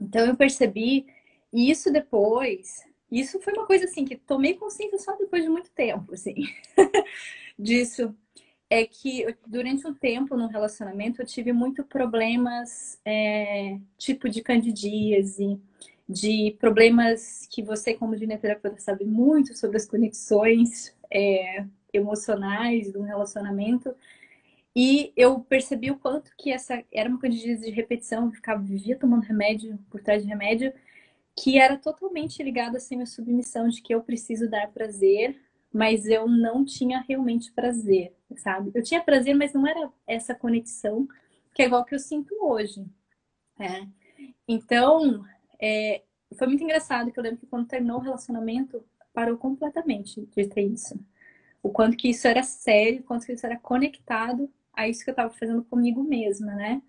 Então 0.00 0.24
eu 0.24 0.36
percebi 0.36 1.06
isso 1.52 1.92
depois, 1.92 2.84
isso 3.10 3.40
foi 3.40 3.54
uma 3.54 3.66
coisa 3.66 3.86
assim 3.86 4.04
que 4.04 4.16
tomei 4.16 4.54
consciência 4.54 4.98
só 4.98 5.16
depois 5.16 5.42
de 5.42 5.48
muito 5.48 5.70
tempo, 5.70 6.14
assim, 6.14 6.34
disso. 7.58 8.14
É 8.68 8.84
que 8.84 9.24
durante 9.46 9.86
um 9.86 9.94
tempo 9.94 10.36
no 10.36 10.48
relacionamento 10.48 11.22
eu 11.22 11.26
tive 11.26 11.52
muito 11.52 11.84
problemas, 11.84 13.00
é, 13.04 13.78
tipo 13.96 14.28
de 14.28 14.42
candidíase, 14.42 15.60
de 16.08 16.56
problemas 16.58 17.46
que 17.50 17.62
você, 17.62 17.94
como 17.94 18.16
gineterapeuta, 18.16 18.80
sabe 18.80 19.04
muito 19.04 19.56
sobre 19.56 19.76
as 19.76 19.86
conexões 19.86 20.94
é, 21.10 21.64
emocionais 21.92 22.92
do 22.92 23.02
relacionamento. 23.02 23.94
E 24.74 25.12
eu 25.16 25.40
percebi 25.40 25.90
o 25.90 25.98
quanto 25.98 26.30
que 26.36 26.52
essa 26.52 26.84
era 26.92 27.08
uma 27.08 27.18
candidíase 27.18 27.64
de 27.64 27.70
repetição, 27.70 28.26
eu 28.26 28.32
ficava, 28.32 28.62
vivia 28.62 28.98
tomando 28.98 29.22
remédio 29.22 29.78
por 29.90 30.02
trás 30.02 30.22
de 30.22 30.28
remédio, 30.28 30.72
que 31.34 31.58
era 31.58 31.76
totalmente 31.76 32.42
ligado 32.42 32.76
assim 32.76 33.00
à 33.02 33.06
submissão 33.06 33.68
de 33.68 33.82
que 33.82 33.94
eu 33.94 34.02
preciso 34.02 34.48
dar 34.48 34.70
prazer, 34.72 35.40
mas 35.72 36.06
eu 36.06 36.28
não 36.28 36.64
tinha 36.64 37.04
realmente 37.08 37.52
prazer, 37.52 38.12
sabe? 38.36 38.70
Eu 38.74 38.82
tinha 38.82 39.02
prazer, 39.02 39.34
mas 39.34 39.52
não 39.52 39.66
era 39.66 39.90
essa 40.06 40.34
conexão 40.34 41.06
que 41.54 41.62
é 41.62 41.66
igual 41.66 41.84
que 41.84 41.94
eu 41.94 41.98
sinto 41.98 42.34
hoje. 42.40 42.84
É. 43.58 43.86
Então, 44.46 45.24
é, 45.60 46.02
foi 46.36 46.46
muito 46.46 46.62
engraçado 46.62 47.10
que 47.10 47.18
eu 47.18 47.22
lembro 47.22 47.40
que 47.40 47.46
quando 47.46 47.68
terminou 47.68 47.98
o 47.98 48.02
relacionamento, 48.02 48.84
parou 49.12 49.36
completamente 49.36 50.26
de 50.26 50.46
ter 50.46 50.62
isso. 50.62 50.98
O 51.62 51.70
quanto 51.70 51.96
que 51.96 52.10
isso 52.10 52.28
era 52.28 52.42
sério, 52.42 53.00
o 53.00 53.04
quanto 53.04 53.26
que 53.26 53.32
isso 53.32 53.46
era 53.46 53.58
conectado 53.58 54.50
a 54.72 54.86
isso 54.86 55.02
que 55.02 55.10
eu 55.10 55.12
estava 55.12 55.32
fazendo 55.32 55.64
comigo 55.64 56.02
mesma, 56.02 56.54
né? 56.54 56.82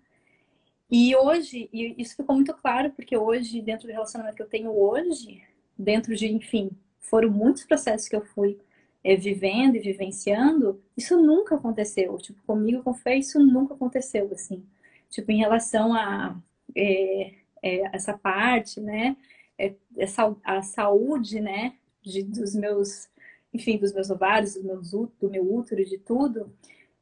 E 0.90 1.14
hoje, 1.16 1.68
e 1.72 1.94
isso 2.00 2.16
ficou 2.16 2.34
muito 2.34 2.54
claro, 2.54 2.90
porque 2.90 3.16
hoje, 3.16 3.60
dentro 3.60 3.86
do 3.86 3.92
relacionamento 3.92 4.36
que 4.36 4.42
eu 4.42 4.48
tenho 4.48 4.70
hoje, 4.70 5.42
dentro 5.78 6.14
de, 6.14 6.26
enfim, 6.26 6.70
foram 6.98 7.30
muitos 7.30 7.64
processos 7.64 8.08
que 8.08 8.16
eu 8.16 8.24
fui 8.24 8.58
é, 9.08 9.16
vivendo 9.16 9.76
e 9.76 9.80
vivenciando, 9.80 10.82
isso 10.94 11.16
nunca 11.16 11.54
aconteceu. 11.54 12.18
Tipo, 12.18 12.42
comigo, 12.46 12.82
com 12.82 12.92
Fê, 12.92 13.14
isso 13.14 13.40
nunca 13.40 13.72
aconteceu, 13.72 14.28
assim. 14.32 14.62
Tipo, 15.08 15.32
em 15.32 15.38
relação 15.38 15.94
a 15.94 16.36
é, 16.76 17.32
é, 17.62 17.96
essa 17.96 18.16
parte, 18.18 18.82
né? 18.82 19.16
É, 19.58 19.72
essa, 19.96 20.36
a 20.44 20.62
saúde, 20.62 21.40
né? 21.40 21.74
De, 22.02 22.22
dos 22.22 22.54
meus, 22.54 23.08
enfim, 23.52 23.78
dos 23.78 23.94
meus 23.94 24.10
ovários, 24.10 24.54
do 24.54 24.62
meu, 24.62 24.82
do 25.18 25.30
meu 25.30 25.54
útero, 25.54 25.82
de 25.86 25.96
tudo, 25.96 26.52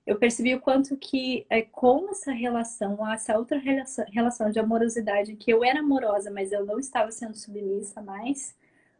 eu 0.06 0.16
percebi 0.16 0.54
o 0.54 0.60
quanto 0.60 0.96
que 0.96 1.44
é, 1.50 1.62
com 1.62 2.08
essa 2.10 2.30
relação, 2.30 3.12
essa 3.12 3.36
outra 3.36 3.58
relação, 3.58 4.04
relação 4.12 4.50
de 4.52 4.60
amorosidade, 4.60 5.34
que 5.34 5.50
eu 5.50 5.64
era 5.64 5.80
amorosa, 5.80 6.30
mas 6.30 6.52
eu 6.52 6.64
não 6.64 6.78
estava 6.78 7.10
sendo 7.10 7.36
submissa 7.36 8.00
mais, 8.00 8.54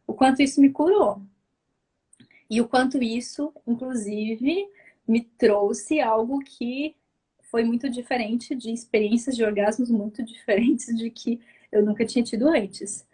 o 0.05 0.13
quanto 0.13 0.41
isso 0.41 0.59
me 0.59 0.69
curou. 0.69 1.21
E 2.49 2.61
o 2.61 2.67
quanto 2.67 3.01
isso, 3.01 3.53
inclusive, 3.65 4.67
me 5.07 5.21
trouxe 5.21 5.99
algo 5.99 6.39
que 6.39 6.95
foi 7.43 7.63
muito 7.63 7.89
diferente 7.89 8.53
de 8.55 8.71
experiências 8.71 9.35
de 9.35 9.43
orgasmos 9.43 9.89
muito 9.89 10.23
diferentes 10.23 10.95
de 10.95 11.09
que 11.09 11.39
eu 11.71 11.83
nunca 11.83 12.05
tinha 12.05 12.23
tido 12.23 12.47
antes. 12.47 13.05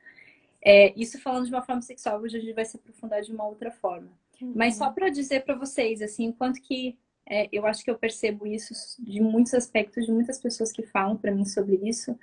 É, 0.61 0.93
isso 0.99 1.19
falando 1.19 1.45
de 1.45 1.51
uma 1.51 1.61
forma 1.61 1.81
sexual, 1.81 2.21
hoje 2.21 2.37
a 2.37 2.39
gente 2.39 2.53
vai 2.53 2.65
se 2.65 2.77
aprofundar 2.77 3.21
de 3.21 3.31
uma 3.31 3.45
outra 3.45 3.71
forma. 3.71 4.09
Uhum. 4.41 4.53
Mas 4.55 4.75
só 4.75 4.89
para 4.89 5.09
dizer 5.09 5.43
para 5.43 5.55
vocês, 5.55 6.01
assim, 6.01 6.29
o 6.29 6.33
quanto 6.33 6.61
que 6.61 6.97
é, 7.25 7.47
eu 7.51 7.65
acho 7.65 7.83
que 7.83 7.91
eu 7.91 7.97
percebo 7.97 8.45
isso 8.45 8.73
de 8.99 9.21
muitos 9.21 9.53
aspectos, 9.53 10.05
de 10.05 10.11
muitas 10.11 10.39
pessoas 10.39 10.71
que 10.71 10.83
falam 10.83 11.17
para 11.17 11.33
mim 11.33 11.45
sobre 11.45 11.75
isso, 11.83 12.17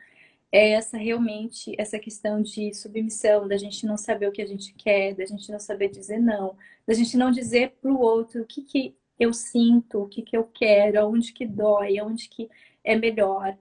é 0.52 0.73
essa 0.73 0.97
realmente, 0.97 1.75
essa 1.78 1.99
questão 1.99 2.42
de 2.42 2.75
submissão, 2.75 3.47
da 3.47 3.57
gente 3.57 3.87
não 3.87 3.97
saber 3.97 4.28
o 4.28 4.33
que 4.33 4.42
a 4.42 4.47
gente 4.47 4.75
quer, 4.75 5.14
da 5.14 5.25
gente 5.25 5.50
não 5.50 5.61
saber 5.61 5.88
dizer 5.88 6.19
não, 6.19 6.57
da 6.87 6.95
gente 6.95 7.16
não 7.16 7.30
dizer 7.30 7.76
para 7.80 7.90
o 7.90 8.00
outro 8.00 8.42
o 8.42 8.47
que, 8.47 8.62
que 8.62 8.97
eu 9.19 9.33
sinto, 9.33 10.02
o 10.02 10.09
que, 10.09 10.23
que 10.23 10.37
eu 10.37 10.45
quero, 10.45 11.07
onde 11.07 11.33
que 11.33 11.47
dói, 11.47 12.00
onde 12.00 12.28
que 12.28 12.50
é 12.83 12.97
melhor. 12.97 13.57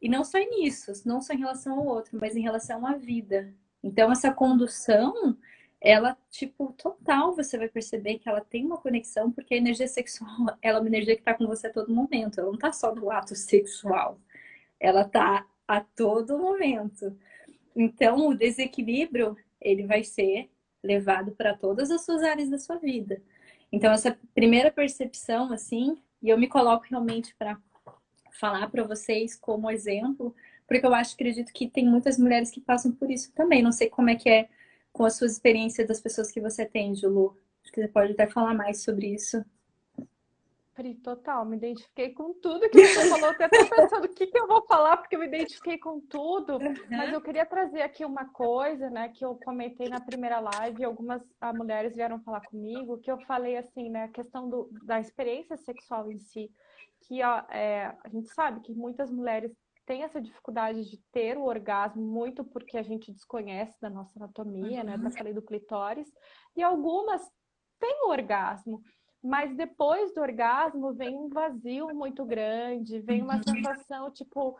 E 0.00 0.08
não 0.08 0.24
só 0.24 0.38
nisso, 0.38 0.92
não 1.04 1.20
só 1.20 1.34
em 1.34 1.38
relação 1.38 1.78
ao 1.78 1.86
outro, 1.86 2.18
mas 2.20 2.34
em 2.34 2.42
relação 2.42 2.86
à 2.86 2.94
vida. 2.94 3.52
Então, 3.82 4.10
essa 4.10 4.32
condução, 4.32 5.36
ela, 5.80 6.16
tipo, 6.30 6.72
total, 6.78 7.34
você 7.34 7.58
vai 7.58 7.68
perceber 7.68 8.18
que 8.18 8.28
ela 8.28 8.40
tem 8.40 8.64
uma 8.64 8.78
conexão, 8.78 9.30
porque 9.30 9.54
a 9.54 9.56
energia 9.56 9.88
sexual, 9.88 10.30
ela 10.62 10.78
é 10.78 10.80
uma 10.80 10.88
energia 10.88 11.14
que 11.14 11.20
está 11.20 11.34
com 11.34 11.46
você 11.46 11.66
a 11.66 11.72
todo 11.72 11.92
momento. 11.94 12.38
Ela 12.40 12.48
não 12.48 12.54
está 12.54 12.72
só 12.72 12.94
no 12.94 13.10
ato 13.10 13.34
sexual. 13.34 14.18
Ela 14.80 15.02
está 15.02 15.46
a 15.72 15.80
todo 15.80 16.36
momento. 16.36 17.16
Então, 17.74 18.28
o 18.28 18.34
desequilíbrio, 18.34 19.34
ele 19.58 19.86
vai 19.86 20.04
ser 20.04 20.50
levado 20.82 21.32
para 21.32 21.56
todas 21.56 21.90
as 21.90 22.04
suas 22.04 22.22
áreas 22.22 22.50
da 22.50 22.58
sua 22.58 22.76
vida. 22.76 23.22
Então, 23.72 23.90
essa 23.90 24.18
primeira 24.34 24.70
percepção, 24.70 25.50
assim, 25.50 25.96
e 26.22 26.28
eu 26.28 26.36
me 26.36 26.46
coloco 26.46 26.84
realmente 26.90 27.34
para 27.36 27.58
falar 28.38 28.68
para 28.68 28.84
vocês 28.84 29.34
como 29.34 29.70
exemplo, 29.70 30.34
porque 30.68 30.84
eu 30.84 30.92
acho, 30.92 31.14
acredito 31.14 31.50
que 31.54 31.66
tem 31.66 31.88
muitas 31.88 32.18
mulheres 32.18 32.50
que 32.50 32.60
passam 32.60 32.92
por 32.92 33.10
isso 33.10 33.32
também. 33.32 33.62
Não 33.62 33.72
sei 33.72 33.88
como 33.88 34.10
é 34.10 34.14
que 34.14 34.28
é 34.28 34.50
com 34.92 35.06
as 35.06 35.16
suas 35.16 35.32
experiências 35.32 35.88
das 35.88 36.02
pessoas 36.02 36.30
que 36.30 36.40
você 36.40 36.62
atende, 36.62 37.06
Lu. 37.06 37.34
Acho 37.62 37.72
que 37.72 37.80
você 37.80 37.88
pode 37.88 38.12
até 38.12 38.26
falar 38.26 38.52
mais 38.52 38.82
sobre 38.82 39.06
isso. 39.06 39.42
Pri, 40.74 40.94
total, 40.94 41.44
me 41.44 41.56
identifiquei 41.56 42.14
com 42.14 42.32
tudo 42.40 42.68
que 42.70 42.86
você 42.86 43.08
falou. 43.10 43.28
Até 43.28 43.46
tô 43.46 43.68
pensando 43.68 44.04
o 44.06 44.08
que, 44.08 44.26
que 44.26 44.38
eu 44.38 44.46
vou 44.46 44.64
falar, 44.66 44.96
porque 44.96 45.16
eu 45.16 45.20
me 45.20 45.26
identifiquei 45.26 45.78
com 45.78 46.00
tudo. 46.00 46.54
Uhum. 46.54 46.74
Mas 46.90 47.12
eu 47.12 47.20
queria 47.20 47.44
trazer 47.44 47.82
aqui 47.82 48.04
uma 48.04 48.26
coisa, 48.32 48.88
né, 48.88 49.10
que 49.10 49.22
eu 49.22 49.34
comentei 49.44 49.88
na 49.90 50.00
primeira 50.00 50.40
live, 50.40 50.84
algumas 50.84 51.22
ah, 51.40 51.52
mulheres 51.52 51.94
vieram 51.94 52.20
falar 52.20 52.40
comigo, 52.42 52.98
que 52.98 53.10
eu 53.10 53.18
falei 53.20 53.58
assim, 53.58 53.90
né, 53.90 54.04
a 54.04 54.08
questão 54.08 54.48
do, 54.48 54.70
da 54.84 54.98
experiência 54.98 55.58
sexual 55.58 56.10
em 56.10 56.18
si, 56.18 56.50
que 57.02 57.22
ó, 57.22 57.42
é, 57.50 57.94
a 58.02 58.08
gente 58.08 58.28
sabe 58.32 58.60
que 58.60 58.72
muitas 58.72 59.10
mulheres 59.10 59.52
têm 59.84 60.04
essa 60.04 60.22
dificuldade 60.22 60.88
de 60.88 60.98
ter 61.12 61.36
o 61.36 61.44
orgasmo, 61.44 62.02
muito 62.02 62.44
porque 62.44 62.78
a 62.78 62.82
gente 62.82 63.12
desconhece 63.12 63.78
da 63.78 63.90
nossa 63.90 64.12
anatomia, 64.16 64.80
uhum. 64.80 64.86
né, 64.86 64.94
até 64.94 65.10
falei 65.10 65.34
do 65.34 65.42
clitóris, 65.42 66.10
e 66.56 66.62
algumas 66.62 67.20
têm 67.78 68.06
o 68.06 68.10
orgasmo 68.10 68.80
mas 69.22 69.54
depois 69.54 70.12
do 70.12 70.20
orgasmo 70.20 70.92
vem 70.92 71.16
um 71.16 71.28
vazio 71.28 71.94
muito 71.94 72.24
grande, 72.24 73.00
vem 73.00 73.22
uma 73.22 73.36
uhum. 73.36 73.42
sensação 73.42 74.10
tipo, 74.10 74.58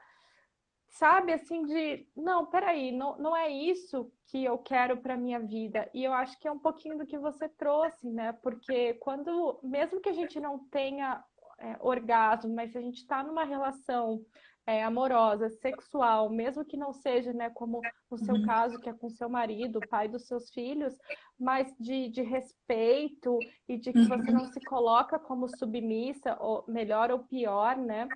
sabe, 0.88 1.33
assim, 1.33 1.64
de 1.64 2.07
não, 2.16 2.47
peraí, 2.47 2.92
não, 2.92 3.16
não 3.19 3.37
é 3.37 3.49
isso 3.49 4.12
que 4.26 4.45
eu 4.45 4.59
quero 4.59 4.97
para 4.99 5.16
minha 5.16 5.40
vida. 5.40 5.90
E 5.92 6.04
eu 6.04 6.12
acho 6.12 6.38
que 6.38 6.47
é 6.47 6.52
um 6.52 6.59
pouquinho 6.59 6.99
do 6.99 7.07
que 7.07 7.19
você 7.19 7.49
trouxe, 7.49 8.09
né? 8.11 8.33
Porque 8.42 8.95
quando, 8.95 9.59
mesmo 9.62 10.00
que 10.00 10.09
a 10.09 10.14
gente 10.14 10.38
não 10.38 10.59
tenha 10.69 11.23
é, 11.59 11.76
orgasmo, 11.81 12.54
mas 12.54 12.73
se 12.73 12.78
a 12.78 12.81
gente 12.81 12.99
está 12.99 13.23
numa 13.23 13.45
relação 13.45 14.25
é, 14.66 14.83
amorosa, 14.83 15.49
sexual, 15.49 16.31
mesmo 16.31 16.64
que 16.64 16.76
não 16.76 16.92
seja, 16.92 17.33
né, 17.33 17.50
como 17.50 17.81
no 18.11 18.19
seu 18.19 18.37
uhum. 18.37 18.47
caso, 18.47 18.78
que 18.78 18.88
é 18.88 18.92
com 18.92 19.09
seu 19.09 19.28
marido, 19.28 19.81
pai 19.88 20.09
dos 20.09 20.26
seus 20.26 20.50
filhos, 20.50 20.97
mas 21.38 21.75
de, 21.78 22.09
de 22.09 22.23
respeito 22.23 23.38
e 23.69 23.76
de 23.76 23.92
que 23.92 24.04
você 24.04 24.31
não 24.31 24.42
uhum. 24.42 24.52
se 24.52 24.61
coloca 24.61 25.19
como 25.19 25.49
submissa, 25.49 26.37
ou 26.40 26.64
melhor 26.69 27.11
ou 27.11 27.21
pior, 27.21 27.76
né? 27.76 28.07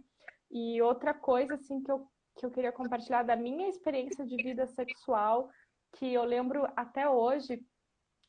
E 0.51 0.81
outra 0.81 1.13
coisa, 1.13 1.55
assim, 1.55 1.83
que 1.83 1.91
eu, 1.91 2.07
que 2.37 2.47
eu 2.47 2.51
queria 2.51 2.71
compartilhar 2.71 3.25
da 3.25 3.35
minha 3.35 3.69
experiência 3.69 4.25
de 4.25 4.37
vida 4.37 4.67
sexual, 4.69 5.51
que 5.95 6.13
eu 6.13 6.23
lembro 6.25 6.69
até 6.77 7.09
hoje, 7.09 7.61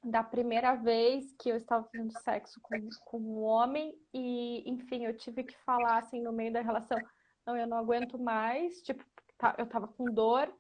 da 0.04 0.24
primeira 0.24 0.76
vez 0.76 1.34
que 1.40 1.50
eu 1.50 1.58
estava 1.58 1.84
fazendo 1.84 2.12
sexo 2.20 2.60
com, 2.62 2.76
com 3.06 3.20
um 3.20 3.44
homem 3.44 3.94
e, 4.14 4.70
enfim, 4.70 5.06
eu 5.06 5.16
tive 5.18 5.44
que 5.44 5.58
falar, 5.64 6.00
assim, 6.00 6.22
no 6.22 6.32
meio 6.32 6.54
da 6.54 6.62
relação, 6.62 6.98
não, 7.48 7.56
eu 7.56 7.66
não 7.66 7.78
aguento 7.78 8.20
mais, 8.20 8.82
tipo, 8.82 9.04
tá, 9.38 9.56
eu 9.58 9.66
tava 9.66 9.88
com 9.88 10.04
dor 10.06 10.54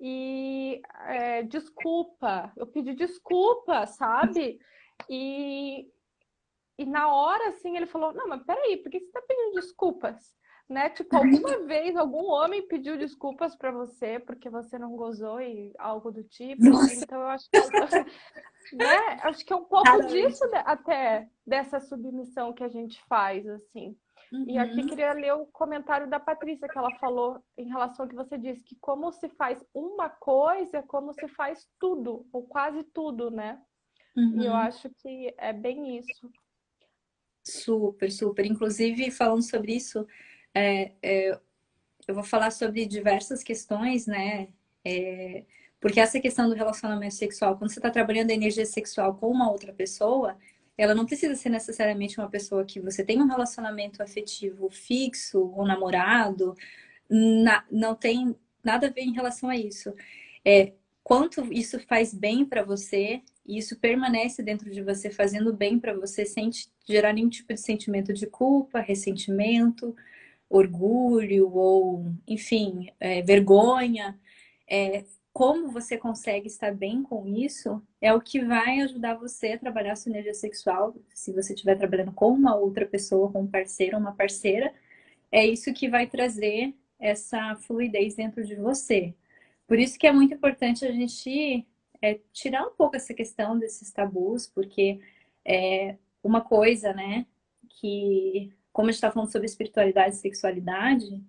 e 0.00 0.82
é, 1.06 1.44
desculpa, 1.44 2.52
eu 2.56 2.66
pedi 2.66 2.94
desculpa, 2.94 3.86
sabe? 3.86 4.58
E, 5.08 5.86
e 6.76 6.84
na 6.84 7.14
hora, 7.14 7.50
assim, 7.50 7.76
ele 7.76 7.86
falou, 7.86 8.12
não, 8.12 8.26
mas 8.26 8.42
peraí, 8.42 8.78
por 8.78 8.90
que 8.90 8.98
você 8.98 9.12
tá 9.12 9.22
pedindo 9.22 9.54
desculpas? 9.54 10.34
Né? 10.68 10.90
Tipo, 10.90 11.16
alguma 11.16 11.58
vez 11.66 11.94
algum 11.96 12.24
homem 12.30 12.66
pediu 12.66 12.96
desculpas 12.96 13.54
para 13.54 13.70
você 13.70 14.18
porque 14.18 14.48
você 14.48 14.78
não 14.78 14.96
gozou 14.96 15.40
e 15.40 15.72
algo 15.78 16.10
do 16.10 16.24
tipo. 16.24 16.64
Nossa. 16.64 16.94
Então 16.94 17.20
eu 17.20 17.26
acho 17.28 17.48
que, 17.50 17.58
né? 18.76 18.98
acho 19.22 19.44
que 19.44 19.52
é 19.52 19.56
um 19.56 19.64
pouco 19.64 20.06
disso 20.06 20.44
né, 20.48 20.62
até 20.64 21.28
dessa 21.46 21.78
submissão 21.78 22.54
que 22.54 22.64
a 22.64 22.68
gente 22.68 23.02
faz, 23.04 23.46
assim. 23.46 23.96
Uhum. 24.32 24.44
E 24.48 24.56
aqui 24.56 24.86
queria 24.86 25.12
ler 25.12 25.34
o 25.34 25.44
comentário 25.46 26.08
da 26.08 26.18
Patrícia, 26.18 26.66
que 26.66 26.78
ela 26.78 26.90
falou 26.98 27.44
em 27.56 27.68
relação 27.68 28.04
ao 28.04 28.08
que 28.08 28.14
você 28.14 28.38
disse, 28.38 28.64
que 28.64 28.74
como 28.76 29.12
se 29.12 29.28
faz 29.28 29.62
uma 29.74 30.08
coisa, 30.08 30.78
é 30.78 30.82
como 30.82 31.12
se 31.12 31.28
faz 31.28 31.68
tudo, 31.78 32.26
ou 32.32 32.42
quase 32.44 32.82
tudo, 32.82 33.30
né? 33.30 33.60
Uhum. 34.16 34.40
E 34.40 34.46
eu 34.46 34.52
uhum. 34.52 34.58
acho 34.58 34.88
que 34.88 35.34
é 35.36 35.52
bem 35.52 35.98
isso. 35.98 36.30
Super, 37.44 38.10
super. 38.10 38.46
Inclusive, 38.46 39.10
falando 39.10 39.42
sobre 39.42 39.74
isso, 39.74 40.06
é, 40.54 40.92
é, 41.02 41.38
eu 42.08 42.14
vou 42.14 42.24
falar 42.24 42.50
sobre 42.52 42.86
diversas 42.86 43.42
questões, 43.42 44.06
né? 44.06 44.48
É, 44.82 45.44
porque 45.78 46.00
essa 46.00 46.20
questão 46.20 46.48
do 46.48 46.54
relacionamento 46.54 47.14
sexual, 47.14 47.58
quando 47.58 47.70
você 47.70 47.80
está 47.80 47.90
trabalhando 47.90 48.30
a 48.30 48.34
energia 48.34 48.64
sexual 48.64 49.14
com 49.14 49.28
uma 49.28 49.50
outra 49.50 49.72
pessoa, 49.74 50.38
ela 50.76 50.94
não 50.94 51.06
precisa 51.06 51.34
ser 51.34 51.50
necessariamente 51.50 52.18
uma 52.18 52.28
pessoa 52.28 52.64
que 52.64 52.80
você 52.80 53.04
tem 53.04 53.20
um 53.20 53.26
relacionamento 53.26 54.02
afetivo 54.02 54.70
fixo 54.70 55.52
ou 55.54 55.66
namorado, 55.66 56.54
na, 57.08 57.64
não 57.70 57.94
tem 57.94 58.34
nada 58.64 58.86
a 58.86 58.90
ver 58.90 59.02
em 59.02 59.12
relação 59.12 59.48
a 59.48 59.56
isso. 59.56 59.94
É, 60.44 60.72
quanto 61.02 61.52
isso 61.52 61.78
faz 61.80 62.14
bem 62.14 62.44
para 62.44 62.62
você 62.62 63.22
e 63.46 63.58
isso 63.58 63.78
permanece 63.78 64.42
dentro 64.42 64.70
de 64.70 64.82
você 64.82 65.10
fazendo 65.10 65.52
bem 65.52 65.78
para 65.78 65.94
você 65.94 66.24
sem 66.24 66.50
gerar 66.86 67.12
nenhum 67.12 67.28
tipo 67.28 67.52
de 67.52 67.60
sentimento 67.60 68.12
de 68.12 68.26
culpa, 68.26 68.80
ressentimento, 68.80 69.94
orgulho 70.48 71.50
ou, 71.52 72.12
enfim, 72.26 72.88
é, 73.00 73.22
vergonha. 73.22 74.18
É, 74.68 75.04
como 75.32 75.70
você 75.70 75.96
consegue 75.96 76.46
estar 76.46 76.74
bem 76.74 77.02
com 77.02 77.26
isso 77.26 77.82
é 78.00 78.12
o 78.12 78.20
que 78.20 78.44
vai 78.44 78.80
ajudar 78.80 79.14
você 79.14 79.52
a 79.52 79.58
trabalhar 79.58 79.92
a 79.92 79.96
sua 79.96 80.10
energia 80.10 80.34
sexual. 80.34 80.94
Se 81.14 81.32
você 81.32 81.54
estiver 81.54 81.76
trabalhando 81.76 82.12
com 82.12 82.28
uma 82.32 82.54
outra 82.54 82.86
pessoa, 82.86 83.32
com 83.32 83.42
um 83.42 83.46
parceiro 83.46 83.96
ou 83.96 84.02
uma 84.02 84.14
parceira, 84.14 84.74
é 85.30 85.46
isso 85.46 85.72
que 85.72 85.88
vai 85.88 86.06
trazer 86.06 86.74
essa 86.98 87.56
fluidez 87.56 88.14
dentro 88.14 88.44
de 88.44 88.54
você. 88.54 89.14
Por 89.66 89.78
isso 89.78 89.98
que 89.98 90.06
é 90.06 90.12
muito 90.12 90.34
importante 90.34 90.84
a 90.84 90.92
gente 90.92 91.66
é, 92.02 92.20
tirar 92.32 92.66
um 92.66 92.74
pouco 92.74 92.96
essa 92.96 93.14
questão 93.14 93.58
desses 93.58 93.90
tabus, 93.90 94.46
porque 94.46 95.00
é 95.44 95.96
uma 96.22 96.42
coisa, 96.42 96.92
né, 96.92 97.26
que, 97.68 98.52
como 98.72 98.88
a 98.88 98.92
gente 98.92 98.98
está 98.98 99.10
falando 99.10 99.32
sobre 99.32 99.46
espiritualidade 99.46 100.16
e 100.16 100.18
sexualidade, 100.18 101.22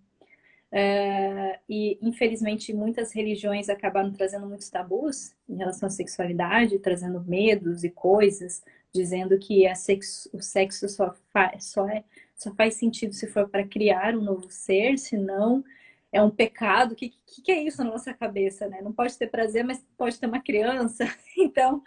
é, 0.76 1.60
e 1.70 2.00
infelizmente 2.02 2.74
muitas 2.74 3.14
religiões 3.14 3.70
acabaram 3.70 4.12
trazendo 4.12 4.48
muitos 4.48 4.72
tabus 4.72 5.32
em 5.48 5.56
relação 5.56 5.86
à 5.86 5.90
sexualidade, 5.92 6.80
trazendo 6.80 7.24
medos 7.24 7.84
e 7.84 7.92
coisas, 7.92 8.64
dizendo 8.92 9.38
que 9.38 9.74
sexo, 9.76 10.28
o 10.34 10.42
sexo 10.42 10.90
só, 10.90 11.14
só, 11.60 11.88
é, 11.88 12.04
só 12.36 12.52
faz 12.56 12.74
sentido 12.74 13.14
se 13.14 13.28
for 13.28 13.48
para 13.48 13.68
criar 13.68 14.16
um 14.16 14.22
novo 14.24 14.50
ser, 14.50 14.98
senão 14.98 15.64
é 16.12 16.20
um 16.24 16.32
pecado. 16.32 16.94
O 16.94 16.96
que, 16.96 17.14
que, 17.24 17.44
que, 17.44 17.52
é 17.52 17.62
isso 17.62 17.84
na 17.84 17.92
nossa 17.92 18.12
cabeça, 18.12 18.68
né? 18.68 18.82
Não 18.82 18.92
pode 18.92 19.16
ter 19.16 19.28
prazer, 19.28 19.64
mas 19.64 19.86
pode 19.96 20.20
ter 20.20 20.26
uma 20.26 20.42
criança. 20.42 21.06
Então, 21.38 21.84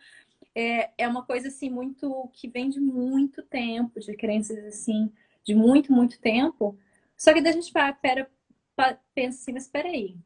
é, 0.54 0.90
é 0.96 1.08
uma 1.08 1.24
coisa 1.24 1.48
assim 1.48 1.70
muito 1.70 2.30
que 2.32 2.48
vem 2.48 2.68
de 2.68 2.80
muito 2.80 3.42
tempo, 3.42 3.98
de 3.98 4.14
crenças 4.14 4.58
assim, 4.64 5.10
de 5.44 5.56
muito, 5.56 5.92
muito 5.92 6.20
tempo. 6.20 6.78
Só 7.16 7.32
que 7.32 7.40
daí 7.40 7.52
a 7.52 7.54
gente 7.54 7.72
para, 7.72 8.28
pensa 9.14 9.38
assim, 9.40 9.52
mas 9.52 9.64
espera 9.64 9.88
aí. 9.88 10.16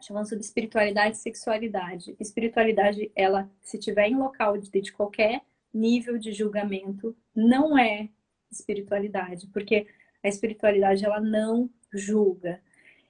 Chamando 0.00 0.28
sobre 0.28 0.44
espiritualidade 0.44 1.16
e 1.16 1.20
sexualidade. 1.20 2.16
Espiritualidade, 2.20 3.10
ela, 3.14 3.50
se 3.62 3.78
tiver 3.78 4.08
em 4.08 4.16
local 4.16 4.58
de, 4.58 4.70
de 4.70 4.92
qualquer 4.92 5.42
nível 5.72 6.18
de 6.18 6.32
julgamento, 6.32 7.16
não 7.34 7.76
é 7.76 8.08
espiritualidade, 8.50 9.48
porque 9.48 9.86
a 10.22 10.28
espiritualidade 10.28 11.04
ela 11.04 11.20
não 11.20 11.68
julga. 11.92 12.62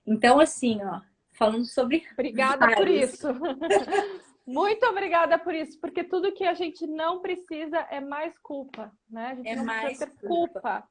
Então, 0.07 0.41
assim, 0.41 0.83
ó, 0.83 1.01
falando 1.33 1.65
sobre. 1.65 2.05
Obrigada 2.13 2.67
vários. 2.67 2.77
por 2.77 2.89
isso. 2.89 3.29
Muito 4.47 4.85
obrigada 4.87 5.39
por 5.39 5.55
isso, 5.55 5.81
porque 5.81 6.05
tudo 6.05 6.33
que 6.33 6.45
a 6.45 6.53
gente 6.53 6.87
não 6.87 7.21
precisa 7.21 7.79
é 7.91 7.99
mais 7.99 8.37
culpa, 8.39 8.93
né? 9.09 9.29
A 9.29 9.35
gente 9.35 9.49
é 9.49 9.57
não 9.57 9.65
mais 9.65 9.97
precisa 9.97 10.07
ter 10.07 10.27
culpa. 10.29 10.61
culpa. 10.61 10.89